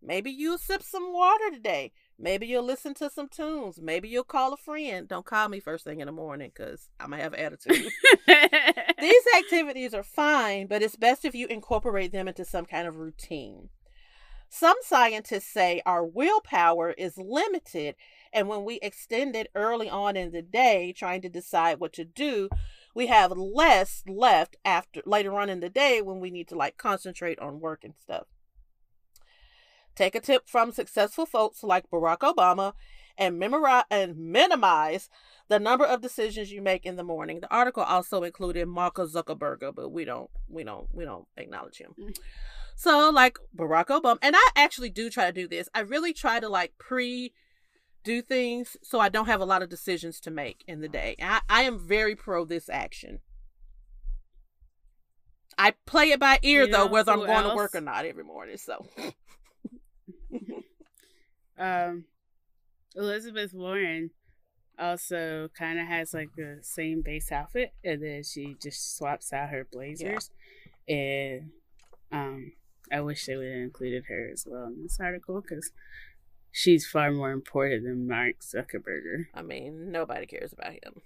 Maybe 0.00 0.30
you'll 0.30 0.58
sip 0.58 0.80
some 0.80 1.12
water 1.12 1.50
today. 1.52 1.90
Maybe 2.16 2.46
you'll 2.46 2.62
listen 2.62 2.94
to 2.94 3.10
some 3.10 3.28
tunes. 3.28 3.80
Maybe 3.82 4.08
you'll 4.08 4.22
call 4.22 4.52
a 4.52 4.56
friend. 4.56 5.08
Don't 5.08 5.26
call 5.26 5.48
me 5.48 5.58
first 5.58 5.82
thing 5.82 5.98
in 5.98 6.06
the 6.06 6.12
morning 6.12 6.52
because 6.54 6.88
I'm 7.00 7.08
going 7.08 7.18
to 7.18 7.24
have 7.24 7.34
attitude. 7.34 7.90
These 9.00 9.24
activities 9.36 9.92
are 9.92 10.04
fine, 10.04 10.68
but 10.68 10.82
it's 10.82 10.94
best 10.94 11.24
if 11.24 11.34
you 11.34 11.48
incorporate 11.48 12.12
them 12.12 12.28
into 12.28 12.44
some 12.44 12.64
kind 12.64 12.86
of 12.86 12.98
routine. 12.98 13.70
Some 14.48 14.76
scientists 14.82 15.52
say 15.52 15.82
our 15.84 16.06
willpower 16.06 16.92
is 16.92 17.18
limited, 17.18 17.96
and 18.32 18.46
when 18.46 18.64
we 18.64 18.78
extend 18.82 19.34
it 19.34 19.48
early 19.56 19.90
on 19.90 20.16
in 20.16 20.30
the 20.30 20.42
day, 20.42 20.94
trying 20.96 21.22
to 21.22 21.28
decide 21.28 21.80
what 21.80 21.92
to 21.94 22.04
do, 22.04 22.48
we 22.94 23.08
have 23.08 23.32
less 23.32 24.02
left 24.06 24.56
after 24.64 25.02
later 25.04 25.34
on 25.34 25.50
in 25.50 25.60
the 25.60 25.68
day 25.68 26.00
when 26.00 26.20
we 26.20 26.30
need 26.30 26.48
to 26.48 26.56
like 26.56 26.76
concentrate 26.76 27.38
on 27.38 27.60
work 27.60 27.84
and 27.84 27.94
stuff. 28.00 28.26
Take 29.94 30.14
a 30.14 30.20
tip 30.20 30.48
from 30.48 30.72
successful 30.72 31.26
folks 31.26 31.62
like 31.62 31.90
Barack 31.90 32.18
Obama 32.18 32.72
and 33.16 33.38
memorize 33.38 33.84
and 33.90 34.16
minimize 34.16 35.08
the 35.48 35.60
number 35.60 35.84
of 35.84 36.00
decisions 36.00 36.50
you 36.50 36.62
make 36.62 36.84
in 36.84 36.96
the 36.96 37.04
morning. 37.04 37.40
The 37.40 37.54
article 37.54 37.82
also 37.82 38.22
included 38.22 38.66
Mark 38.66 38.96
Zuckerberg, 38.96 39.74
but 39.74 39.90
we 39.90 40.04
don't 40.04 40.30
we 40.48 40.64
don't 40.64 40.88
we 40.92 41.04
don't 41.04 41.26
acknowledge 41.36 41.78
him. 41.78 41.94
Mm. 42.00 42.16
So 42.76 43.10
like 43.10 43.38
Barack 43.56 43.86
Obama, 43.86 44.18
and 44.20 44.34
I 44.36 44.48
actually 44.56 44.90
do 44.90 45.10
try 45.10 45.26
to 45.26 45.32
do 45.32 45.46
this. 45.46 45.68
I 45.74 45.80
really 45.80 46.12
try 46.12 46.40
to 46.40 46.48
like 46.48 46.72
pre 46.78 47.32
do 48.04 48.22
things 48.22 48.76
so 48.82 49.00
I 49.00 49.08
don't 49.08 49.26
have 49.26 49.40
a 49.40 49.46
lot 49.46 49.62
of 49.62 49.68
decisions 49.68 50.20
to 50.20 50.30
make 50.30 50.62
in 50.68 50.80
the 50.80 50.88
day. 50.88 51.16
I, 51.20 51.40
I 51.48 51.62
am 51.62 51.78
very 51.78 52.14
pro 52.14 52.44
this 52.44 52.68
action. 52.68 53.20
I 55.56 55.74
play 55.86 56.10
it 56.10 56.20
by 56.20 56.38
ear 56.42 56.64
you 56.64 56.72
though, 56.72 56.86
whether 56.86 57.12
I'm 57.12 57.18
going 57.18 57.30
else? 57.30 57.50
to 57.50 57.56
work 57.56 57.74
or 57.74 57.80
not 57.80 58.04
every 58.04 58.24
morning. 58.24 58.56
So, 58.56 58.86
um, 61.58 62.04
Elizabeth 62.94 63.52
Warren 63.54 64.10
also 64.78 65.48
kind 65.56 65.78
of 65.78 65.86
has 65.86 66.12
like 66.12 66.30
the 66.36 66.58
same 66.62 67.02
base 67.02 67.30
outfit, 67.30 67.72
and 67.84 68.02
then 68.02 68.22
she 68.24 68.56
just 68.60 68.96
swaps 68.96 69.32
out 69.32 69.50
her 69.50 69.66
blazers, 69.70 70.30
yeah. 70.88 70.96
and 70.96 71.50
um, 72.10 72.52
I 72.92 73.00
wish 73.00 73.26
they 73.26 73.36
would 73.36 73.46
have 73.46 73.62
included 73.62 74.04
her 74.08 74.28
as 74.32 74.44
well 74.48 74.66
in 74.66 74.82
this 74.82 74.98
article 75.00 75.40
because 75.40 75.70
she's 76.54 76.86
far 76.86 77.10
more 77.10 77.32
important 77.32 77.82
than 77.82 78.06
Mark 78.06 78.38
Zuckerberg. 78.40 79.26
I 79.34 79.42
mean, 79.42 79.90
nobody 79.90 80.24
cares 80.24 80.52
about 80.52 80.72
him. 80.72 81.02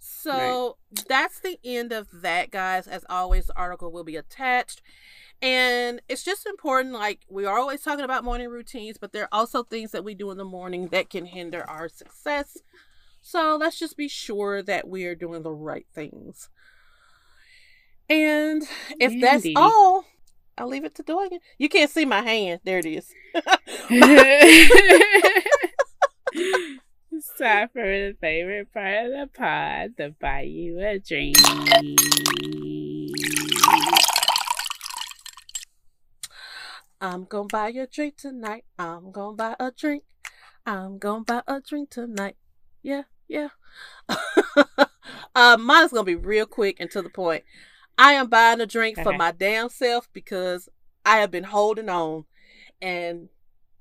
So 0.00 0.76
right. 0.90 1.06
that's 1.08 1.38
the 1.38 1.60
end 1.64 1.92
of 1.92 2.08
that, 2.22 2.50
guys. 2.50 2.88
As 2.88 3.04
always, 3.08 3.46
the 3.46 3.56
article 3.56 3.92
will 3.92 4.02
be 4.02 4.16
attached. 4.16 4.82
And 5.40 6.02
it's 6.08 6.24
just 6.24 6.44
important, 6.44 6.92
like 6.92 7.20
we 7.28 7.46
are 7.46 7.56
always 7.56 7.82
talking 7.82 8.04
about 8.04 8.24
morning 8.24 8.48
routines, 8.48 8.98
but 8.98 9.12
there 9.12 9.24
are 9.24 9.28
also 9.32 9.62
things 9.62 9.92
that 9.92 10.02
we 10.02 10.14
do 10.14 10.32
in 10.32 10.38
the 10.38 10.44
morning 10.44 10.88
that 10.88 11.08
can 11.08 11.26
hinder 11.26 11.62
our 11.70 11.88
success. 11.88 12.58
So 13.22 13.56
let's 13.56 13.78
just 13.78 13.96
be 13.96 14.08
sure 14.08 14.60
that 14.60 14.88
we 14.88 15.04
are 15.04 15.14
doing 15.14 15.42
the 15.44 15.52
right 15.52 15.86
things. 15.94 16.48
And 18.08 18.64
if 18.98 19.12
Andy. 19.12 19.20
that's 19.20 19.46
all, 19.54 20.04
I'll 20.58 20.68
leave 20.68 20.84
it 20.84 20.94
to 20.94 21.02
Doyen. 21.02 21.40
You 21.58 21.68
can't 21.68 21.90
see 21.90 22.06
my 22.06 22.22
hand. 22.22 22.60
There 22.64 22.78
it 22.78 22.86
is. 22.86 23.12
it's 27.12 27.32
time 27.38 27.68
for 27.72 27.82
the 27.82 28.16
favorite 28.20 28.72
part 28.72 29.06
of 29.06 29.12
the 29.12 29.28
pod 29.34 29.96
to 29.98 30.14
buy 30.18 30.42
you 30.42 30.80
a 30.80 30.98
drink. 30.98 31.36
I'm 37.00 37.24
gonna 37.24 37.48
buy 37.48 37.68
you 37.68 37.82
a 37.82 37.86
drink 37.86 38.16
tonight. 38.16 38.64
I'm 38.78 39.12
gonna 39.12 39.36
buy 39.36 39.56
a 39.60 39.70
drink. 39.70 40.04
I'm 40.64 40.96
gonna 40.98 41.24
buy 41.24 41.42
a 41.46 41.60
drink 41.60 41.90
tonight. 41.90 42.36
Yeah, 42.82 43.02
yeah. 43.28 43.48
uh, 45.34 45.58
mine's 45.58 45.92
gonna 45.92 46.04
be 46.04 46.14
real 46.14 46.46
quick 46.46 46.78
and 46.80 46.90
to 46.92 47.02
the 47.02 47.10
point. 47.10 47.44
I 47.98 48.12
am 48.12 48.28
buying 48.28 48.60
a 48.60 48.66
drink 48.66 48.98
for 49.02 49.12
my 49.12 49.32
damn 49.32 49.68
self 49.68 50.08
because 50.12 50.68
I 51.04 51.18
have 51.18 51.30
been 51.30 51.44
holding 51.44 51.88
on. 51.88 52.24
And 52.80 53.28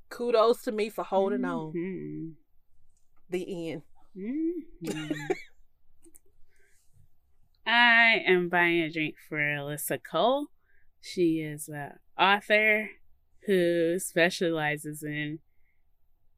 kudos 0.10 0.62
to 0.64 0.72
me 0.72 0.90
for 0.90 1.04
holding 1.04 1.42
mm-hmm. 1.42 1.50
on. 1.50 2.36
The 3.30 3.72
end. 3.72 3.82
Mm-hmm. 4.18 5.32
I 7.68 8.22
am 8.26 8.48
buying 8.48 8.82
a 8.82 8.92
drink 8.92 9.16
for 9.28 9.38
Alyssa 9.38 10.00
Cole. 10.02 10.48
She 11.02 11.40
is 11.40 11.68
an 11.68 11.94
author 12.18 12.90
who 13.46 14.00
specializes 14.00 15.04
in 15.04 15.40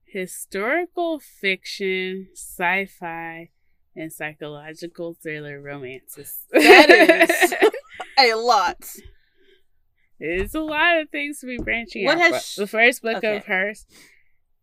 historical 0.05 1.19
fiction, 1.19 2.29
sci 2.33 2.85
fi, 2.85 3.49
and 3.97 4.13
psychological 4.13 5.17
thriller 5.21 5.61
romances. 5.61 6.39
That 6.51 6.89
is 6.89 7.53
a 8.19 8.35
lot. 8.35 8.85
It's 10.19 10.55
a 10.55 10.61
lot 10.61 10.97
of 10.99 11.09
things 11.09 11.39
to 11.39 11.47
be 11.47 11.57
branching 11.57 12.05
what 12.05 12.17
out. 12.17 12.33
Has. 12.33 12.55
The 12.55 12.67
first 12.67 13.01
book 13.01 13.17
okay. 13.17 13.37
of 13.37 13.45
hers, 13.45 13.85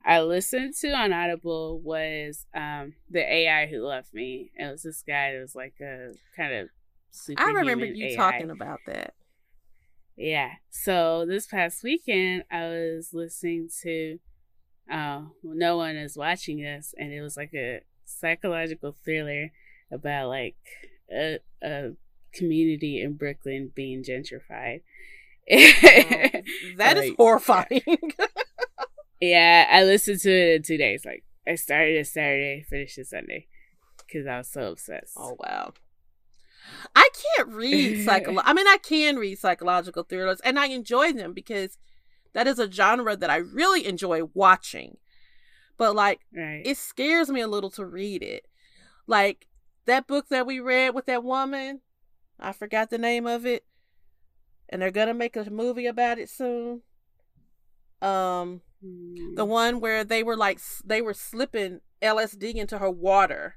I 0.04 0.20
listened 0.20 0.74
to 0.80 0.92
on 0.92 1.12
Audible 1.12 1.80
was 1.80 2.46
um 2.54 2.94
the 3.10 3.20
AI 3.20 3.66
who 3.66 3.80
loved 3.80 4.12
me. 4.14 4.50
It 4.56 4.70
was 4.70 4.82
this 4.82 5.02
guy 5.06 5.32
that 5.32 5.40
was 5.40 5.54
like 5.54 5.74
a 5.80 6.12
kind 6.36 6.54
of 6.54 6.68
I 7.36 7.50
remember 7.50 7.84
you 7.84 8.06
AI. 8.06 8.16
talking 8.16 8.50
about 8.50 8.80
that. 8.86 9.14
Yeah. 10.16 10.50
So 10.70 11.24
this 11.26 11.46
past 11.46 11.82
weekend 11.82 12.44
I 12.50 12.66
was 12.66 13.10
listening 13.12 13.68
to 13.82 14.18
uh 14.90 15.22
No 15.42 15.76
One 15.76 15.96
is 15.96 16.16
Watching 16.16 16.58
Us 16.60 16.94
and 16.98 17.12
it 17.12 17.20
was 17.20 17.36
like 17.36 17.54
a 17.54 17.82
psychological 18.04 18.96
thriller 19.04 19.52
about 19.90 20.28
like 20.28 20.56
a 21.12 21.38
a 21.62 21.92
community 22.32 23.00
in 23.00 23.14
Brooklyn 23.14 23.70
being 23.74 24.02
gentrified. 24.02 24.82
Oh, 25.50 25.56
that 26.78 26.96
is 26.96 27.10
Like, 27.10 27.16
horrifying. 27.16 27.82
Yeah, 29.20 29.66
I 29.70 29.84
listened 29.84 30.20
to 30.20 30.30
it 30.30 30.54
in 30.56 30.62
two 30.62 30.76
days. 30.76 31.04
Like 31.04 31.24
I 31.48 31.54
started 31.54 31.96
it 31.96 32.06
Saturday, 32.06 32.62
finished 32.68 32.98
it 32.98 33.06
Sunday, 33.06 33.46
because 34.06 34.26
I 34.26 34.38
was 34.38 34.48
so 34.48 34.72
obsessed. 34.72 35.14
oh 35.16 35.36
wow. 35.38 35.72
I 36.96 37.08
can't 37.36 37.48
read 37.50 38.06
psycholo- 38.06 38.42
I 38.44 38.52
mean 38.52 38.66
I 38.66 38.78
can 38.82 39.16
read 39.16 39.38
psychological 39.38 40.02
thrillers 40.02 40.40
and 40.44 40.58
I 40.58 40.66
enjoy 40.66 41.12
them 41.12 41.32
because 41.32 41.78
that 42.32 42.46
is 42.46 42.58
a 42.58 42.70
genre 42.70 43.16
that 43.16 43.30
I 43.30 43.36
really 43.36 43.86
enjoy 43.86 44.24
watching. 44.34 44.96
But 45.76 45.94
like 45.94 46.20
Right. 46.34 46.62
it 46.64 46.76
scares 46.76 47.28
me 47.30 47.40
a 47.40 47.48
little 47.48 47.70
to 47.70 47.84
read 47.84 48.22
it. 48.22 48.46
Like 49.06 49.48
that 49.86 50.06
book 50.06 50.28
that 50.28 50.46
we 50.46 50.60
read 50.60 50.94
with 50.94 51.06
that 51.06 51.24
woman, 51.24 51.80
I 52.38 52.52
forgot 52.52 52.90
the 52.90 52.98
name 52.98 53.26
of 53.26 53.44
it, 53.46 53.64
and 54.68 54.80
they're 54.80 54.90
gonna 54.90 55.14
make 55.14 55.36
a 55.36 55.48
movie 55.50 55.86
about 55.86 56.18
it 56.18 56.28
soon. 56.30 56.82
Um, 58.00 58.62
Mm. 58.84 59.34
the 59.36 59.44
one 59.46 59.80
where 59.80 60.04
they 60.04 60.22
were 60.22 60.36
like 60.36 60.60
they 60.84 61.00
were 61.00 61.14
slipping 61.14 61.80
LSD 62.02 62.54
into 62.54 62.78
her 62.78 62.90
water. 62.90 63.56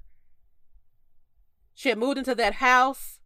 She 1.73 1.89
had 1.89 1.97
moved 1.97 2.17
into 2.17 2.33
that 2.35 2.53
house 2.55 3.19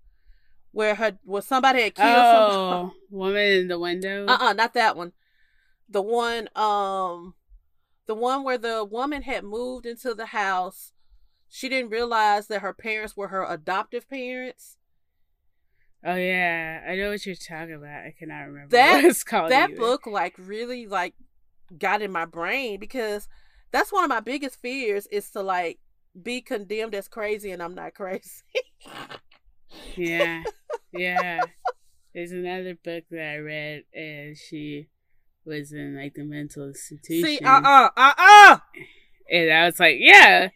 where 0.71 0.95
her 0.95 1.19
where 1.23 1.41
somebody 1.41 1.83
had 1.83 1.95
killed 1.95 2.07
oh, 2.09 2.93
woman 3.09 3.37
in 3.45 3.67
the 3.67 3.77
window. 3.79 4.25
Uh 4.27 4.37
uh 4.39 4.53
not 4.53 4.73
that 4.73 4.95
one. 4.97 5.13
The 5.87 6.01
one 6.01 6.49
um 6.55 7.35
the 8.07 8.15
one 8.15 8.43
where 8.43 8.57
the 8.57 8.83
woman 8.83 9.21
had 9.23 9.43
moved 9.43 9.85
into 9.85 10.13
the 10.13 10.27
house. 10.27 10.91
She 11.49 11.67
didn't 11.69 11.89
realize 11.91 12.47
that 12.47 12.61
her 12.61 12.73
parents 12.73 13.15
were 13.17 13.27
her 13.29 13.43
adoptive 13.47 14.09
parents. 14.09 14.77
Oh 16.03 16.15
yeah, 16.15 16.81
I 16.87 16.95
know 16.95 17.09
what 17.11 17.25
you're 17.25 17.35
talking 17.35 17.75
about. 17.75 18.05
I 18.05 18.13
cannot 18.17 18.43
remember 18.47 18.69
That- 18.69 18.95
what 19.03 19.05
it's 19.11 19.23
called. 19.23 19.51
that 19.51 19.71
either. 19.71 19.79
book 19.79 20.07
like 20.07 20.33
really 20.37 20.87
like 20.87 21.13
got 21.77 22.01
in 22.01 22.11
my 22.11 22.25
brain 22.25 22.79
because 22.79 23.27
that's 23.71 23.91
one 23.91 24.03
of 24.03 24.09
my 24.09 24.19
biggest 24.19 24.59
fears 24.61 25.07
is 25.07 25.29
to 25.31 25.41
like 25.41 25.79
be 26.21 26.41
condemned 26.41 26.95
as 26.95 27.07
crazy 27.07 27.51
and 27.51 27.61
I'm 27.61 27.75
not 27.75 27.93
crazy. 27.93 28.41
Yeah, 29.95 30.43
yeah. 30.93 31.41
There's 32.13 32.31
another 32.31 32.75
book 32.83 33.05
that 33.11 33.31
I 33.33 33.37
read, 33.37 33.83
and 33.93 34.35
she 34.37 34.89
was 35.45 35.71
in 35.71 35.95
like 35.97 36.13
the 36.13 36.23
mental 36.23 36.67
institution. 36.67 37.25
See, 37.25 37.39
uh 37.39 37.61
uh 37.61 37.89
uh 37.97 38.13
uh 38.17 38.57
And 39.29 39.51
I 39.51 39.65
was 39.65 39.79
like, 39.79 39.97
yeah. 39.99 40.49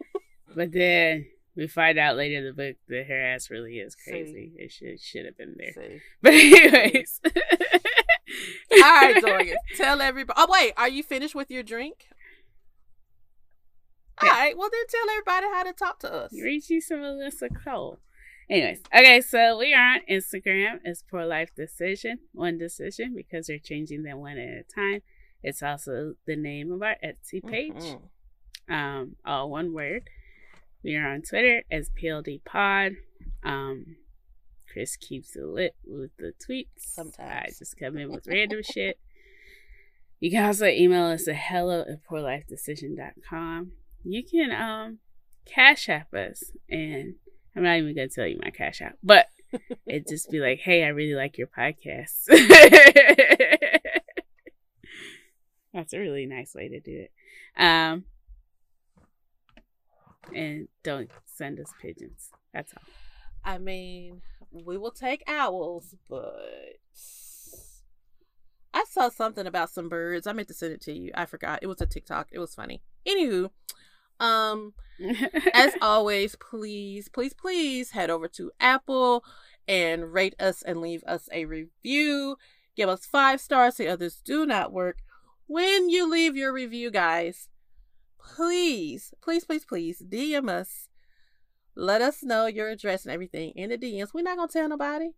but 0.55 0.71
then 0.71 1.27
we 1.55 1.67
find 1.67 1.97
out 1.97 2.17
later 2.17 2.37
in 2.39 2.45
the 2.45 2.53
book 2.53 2.75
that 2.89 3.07
her 3.07 3.21
ass 3.33 3.49
really 3.49 3.77
is 3.79 3.95
See. 3.97 4.11
crazy. 4.11 4.51
It 4.57 4.71
should 4.71 4.99
should 5.01 5.25
have 5.25 5.37
been 5.37 5.55
there. 5.57 5.73
See. 5.73 5.99
But 6.21 6.33
anyways. 6.33 7.21
All 8.73 8.79
right, 8.81 9.21
Dorian. 9.21 9.57
Tell 9.77 10.01
everybody. 10.01 10.37
Oh 10.41 10.47
wait, 10.49 10.73
are 10.77 10.89
you 10.89 11.03
finished 11.03 11.35
with 11.35 11.49
your 11.51 11.63
drink? 11.63 12.07
All 14.21 14.27
Yeah. 14.27 14.33
right. 14.35 14.57
Well, 14.57 14.69
then 14.71 14.81
tell 14.89 15.09
everybody 15.09 15.45
how 15.53 15.63
to 15.63 15.73
talk 15.73 15.99
to 15.99 16.13
us. 16.13 16.33
Reach 16.33 16.69
you 16.69 16.81
some 16.81 16.99
Alyssa 16.99 17.49
Cole. 17.63 17.99
Anyways, 18.49 18.81
okay, 18.95 19.21
so 19.21 19.57
we 19.57 19.73
are 19.73 19.95
on 19.95 20.01
Instagram. 20.09 20.79
It's 20.83 21.01
Poor 21.03 21.25
Life 21.25 21.49
Decision, 21.55 22.19
one 22.31 22.57
decision, 22.59 23.13
because 23.15 23.47
they're 23.47 23.57
changing 23.57 24.03
them 24.03 24.19
one 24.19 24.37
at 24.37 24.47
a 24.59 24.63
time. 24.63 25.01
It's 25.41 25.63
also 25.63 26.13
the 26.27 26.35
name 26.35 26.71
of 26.71 26.81
our 26.83 26.95
Etsy 27.03 27.43
page. 27.45 27.73
Mhm. 27.73 28.01
um, 28.67 29.15
all 29.25 29.49
one 29.49 29.73
word. 29.73 30.09
We 30.83 30.95
are 30.95 31.07
on 31.07 31.21
Twitter 31.23 31.63
as 31.71 31.89
PLD 31.89 32.39
Pod. 32.45 32.93
Um, 33.43 33.97
Chris 34.71 34.95
keeps 34.95 35.35
it 35.35 35.43
lit 35.45 35.75
with 35.85 36.11
the 36.17 36.33
tweets. 36.33 36.67
Sometimes. 36.77 37.19
I 37.21 37.49
just 37.57 37.77
come 37.77 37.97
in 37.97 38.11
with 38.11 38.27
random 38.27 38.61
shit. 38.63 38.99
You 40.19 40.31
can 40.31 40.45
also 40.45 40.65
email 40.67 41.05
us 41.05 41.27
at 41.27 41.35
hello 41.35 41.81
at 41.81 42.03
poorlifedecision.com. 42.05 43.71
You 44.03 44.23
can 44.23 44.51
um 44.51 44.99
cash 45.45 45.89
app 45.89 46.13
us 46.13 46.51
and 46.69 47.15
I'm 47.55 47.63
not 47.63 47.77
even 47.77 47.95
gonna 47.95 48.09
tell 48.09 48.27
you 48.27 48.39
my 48.41 48.49
cash 48.49 48.81
app, 48.81 48.97
but 49.03 49.27
it'd 49.87 50.07
just 50.07 50.29
be 50.29 50.39
like, 50.39 50.59
hey, 50.59 50.83
I 50.83 50.89
really 50.89 51.15
like 51.15 51.37
your 51.37 51.47
podcast. 51.47 52.25
That's 55.73 55.93
a 55.93 55.99
really 55.99 56.25
nice 56.25 56.55
way 56.55 56.69
to 56.69 56.79
do 56.79 57.05
it. 57.05 57.11
Um, 57.61 58.05
and 60.33 60.67
don't 60.83 61.09
send 61.25 61.59
us 61.59 61.73
pigeons. 61.81 62.31
That's 62.53 62.73
all. 62.73 62.83
I 63.43 63.57
mean, 63.57 64.21
we 64.51 64.77
will 64.77 64.91
take 64.91 65.23
owls, 65.27 65.95
but 66.09 66.79
I 68.73 68.85
saw 68.89 69.09
something 69.09 69.45
about 69.45 69.69
some 69.69 69.89
birds. 69.89 70.27
I 70.27 70.33
meant 70.33 70.47
to 70.47 70.53
send 70.53 70.73
it 70.73 70.81
to 70.81 70.93
you. 70.93 71.11
I 71.13 71.25
forgot. 71.25 71.59
It 71.61 71.67
was 71.67 71.81
a 71.81 71.85
TikTok. 71.85 72.29
It 72.31 72.39
was 72.39 72.55
funny. 72.55 72.81
Anywho, 73.07 73.51
um, 74.19 74.73
as 75.53 75.73
always, 75.81 76.35
please, 76.35 77.09
please, 77.09 77.33
please 77.33 77.91
head 77.91 78.09
over 78.09 78.27
to 78.29 78.51
Apple 78.59 79.23
and 79.67 80.13
rate 80.13 80.35
us 80.39 80.61
and 80.61 80.81
leave 80.81 81.03
us 81.05 81.27
a 81.31 81.45
review. 81.45 82.37
Give 82.75 82.89
us 82.89 83.05
five 83.05 83.41
stars. 83.41 83.75
The 83.75 83.87
others 83.87 84.21
do 84.23 84.45
not 84.45 84.71
work. 84.71 84.99
When 85.47 85.89
you 85.89 86.09
leave 86.09 86.35
your 86.35 86.51
review, 86.51 86.91
guys, 86.91 87.49
please, 88.19 89.13
please, 89.21 89.45
please, 89.45 89.65
please 89.65 90.01
DM 90.01 90.49
us. 90.49 90.89
Let 91.75 92.01
us 92.01 92.23
know 92.23 92.45
your 92.45 92.69
address 92.69 93.03
and 93.03 93.13
everything 93.13 93.51
in 93.55 93.69
the 93.69 93.77
DMs. 93.77 94.13
We're 94.13 94.23
not 94.23 94.37
gonna 94.37 94.47
tell 94.47 94.69
nobody, 94.69 95.11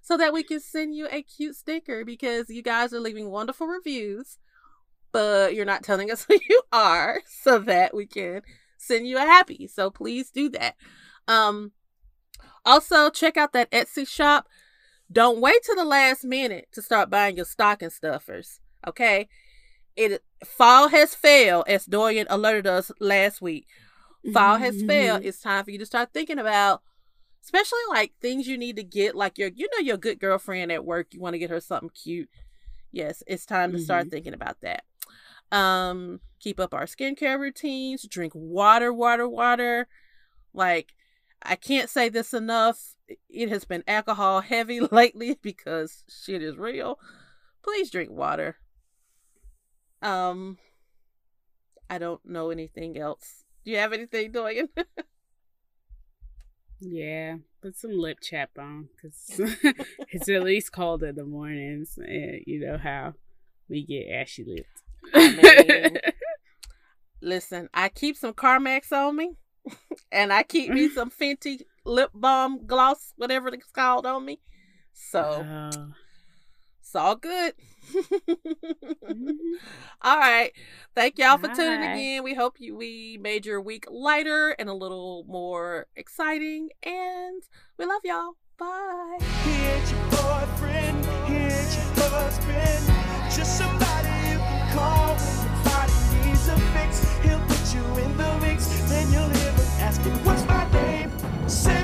so 0.00 0.16
that 0.16 0.32
we 0.32 0.42
can 0.42 0.60
send 0.60 0.94
you 0.94 1.08
a 1.10 1.22
cute 1.22 1.56
sticker 1.56 2.04
because 2.04 2.48
you 2.48 2.62
guys 2.62 2.92
are 2.92 3.00
leaving 3.00 3.30
wonderful 3.30 3.66
reviews, 3.66 4.38
but 5.14 5.54
you're 5.54 5.64
not 5.64 5.84
telling 5.84 6.10
us 6.10 6.24
who 6.28 6.36
you 6.50 6.60
are, 6.72 7.22
so 7.26 7.60
that 7.60 7.94
we 7.94 8.04
can 8.04 8.42
send 8.76 9.06
you 9.06 9.16
a 9.16 9.20
happy. 9.20 9.66
So 9.68 9.88
please 9.88 10.30
do 10.30 10.50
that. 10.50 10.74
Um, 11.28 11.70
also 12.66 13.08
check 13.08 13.36
out 13.36 13.52
that 13.52 13.70
Etsy 13.70 14.06
shop. 14.06 14.48
Don't 15.10 15.40
wait 15.40 15.62
till 15.64 15.76
the 15.76 15.84
last 15.84 16.24
minute 16.24 16.66
to 16.72 16.82
start 16.82 17.10
buying 17.10 17.36
your 17.36 17.44
stocking 17.44 17.90
stuffers. 17.90 18.60
Okay, 18.86 19.28
it 19.96 20.22
fall 20.44 20.88
has 20.88 21.14
failed, 21.14 21.64
as 21.68 21.86
Dorian 21.86 22.26
alerted 22.28 22.66
us 22.66 22.90
last 22.98 23.40
week. 23.40 23.68
Fall 24.32 24.56
has 24.56 24.82
failed. 24.82 25.22
It's 25.24 25.40
time 25.40 25.64
for 25.64 25.70
you 25.70 25.78
to 25.78 25.86
start 25.86 26.10
thinking 26.12 26.38
about, 26.40 26.82
especially 27.44 27.78
like 27.90 28.14
things 28.20 28.48
you 28.48 28.58
need 28.58 28.76
to 28.76 28.82
get, 28.82 29.14
like 29.14 29.38
your, 29.38 29.50
you 29.54 29.68
know, 29.72 29.84
your 29.84 29.96
good 29.98 30.18
girlfriend 30.18 30.72
at 30.72 30.84
work. 30.84 31.08
You 31.12 31.20
want 31.20 31.34
to 31.34 31.38
get 31.38 31.50
her 31.50 31.60
something 31.60 31.90
cute. 31.90 32.28
Yes, 32.90 33.22
it's 33.26 33.44
time 33.44 33.72
to 33.72 33.78
start 33.78 34.08
thinking 34.10 34.34
about 34.34 34.60
that. 34.62 34.84
Um, 35.54 36.20
keep 36.40 36.58
up 36.58 36.74
our 36.74 36.84
skincare 36.84 37.38
routines. 37.38 38.06
Drink 38.08 38.32
water, 38.34 38.92
water, 38.92 39.28
water. 39.28 39.88
Like, 40.52 40.94
I 41.42 41.56
can't 41.56 41.88
say 41.88 42.08
this 42.08 42.34
enough. 42.34 42.94
It 43.28 43.48
has 43.50 43.64
been 43.64 43.84
alcohol 43.86 44.40
heavy 44.40 44.80
lately 44.92 45.38
because 45.40 46.04
shit 46.08 46.42
is 46.42 46.56
real. 46.56 46.98
Please 47.62 47.90
drink 47.90 48.10
water. 48.10 48.56
Um, 50.02 50.58
I 51.88 51.98
don't 51.98 52.24
know 52.24 52.50
anything 52.50 52.98
else. 52.98 53.44
Do 53.64 53.70
you 53.70 53.78
have 53.78 53.92
anything, 53.92 54.32
Doyen? 54.32 54.68
Yeah, 56.80 57.36
put 57.62 57.76
some 57.76 57.98
lip 57.98 58.18
chap 58.20 58.50
on 58.58 58.88
because 58.94 59.40
it's 60.10 60.28
at 60.28 60.42
least 60.42 60.72
cold 60.72 61.02
in 61.02 61.14
the 61.14 61.24
mornings. 61.24 61.96
And 61.96 62.42
you 62.46 62.60
know 62.60 62.76
how 62.76 63.14
we 63.68 63.86
get 63.86 64.10
ashy 64.12 64.44
lipped. 64.46 64.83
I 65.12 66.00
Listen, 67.20 67.68
I 67.72 67.88
keep 67.88 68.16
some 68.16 68.34
Carmex 68.34 68.92
on 68.92 69.16
me, 69.16 69.32
and 70.12 70.32
I 70.32 70.42
keep 70.42 70.70
me 70.70 70.88
some 70.88 71.10
Fenty 71.10 71.60
lip 71.86 72.10
balm 72.14 72.66
gloss, 72.66 73.12
whatever 73.16 73.48
it's 73.48 73.70
called, 73.70 74.04
on 74.06 74.24
me. 74.24 74.40
So 74.92 75.44
Oh. 75.74 75.92
it's 76.80 76.94
all 76.94 77.16
good. 77.16 77.54
Mhm. 77.92 79.36
all 80.02 80.18
right. 80.18 80.52
Thank 80.94 81.18
y'all 81.18 81.38
for 81.38 81.48
tuning 81.48 81.80
Bye. 81.80 81.92
again. 81.94 82.22
We 82.24 82.34
hope 82.34 82.56
you 82.60 82.76
we 82.76 83.18
made 83.20 83.46
your 83.46 83.60
week 83.60 83.86
lighter 83.90 84.50
and 84.58 84.68
a 84.68 84.74
little 84.74 85.24
more 85.26 85.86
exciting. 85.96 86.68
And 86.82 87.42
we 87.78 87.86
love 87.86 88.02
y'all. 88.04 88.32
Bye 88.58 89.18
call 94.74 95.14
when 95.14 95.46
your 95.46 95.64
body 95.64 95.92
needs 96.26 96.48
a 96.48 96.56
fix. 96.74 96.92
He'll 97.22 97.38
put 97.46 97.74
you 97.74 97.84
in 98.02 98.16
the 98.16 98.38
mix, 98.40 98.66
then 98.90 99.10
you'll 99.12 99.28
hear 99.28 99.52
him 99.52 99.68
asking, 99.80 100.14
What's 100.24 100.44
my 100.46 100.70
name? 100.72 101.10
Say 101.48 101.83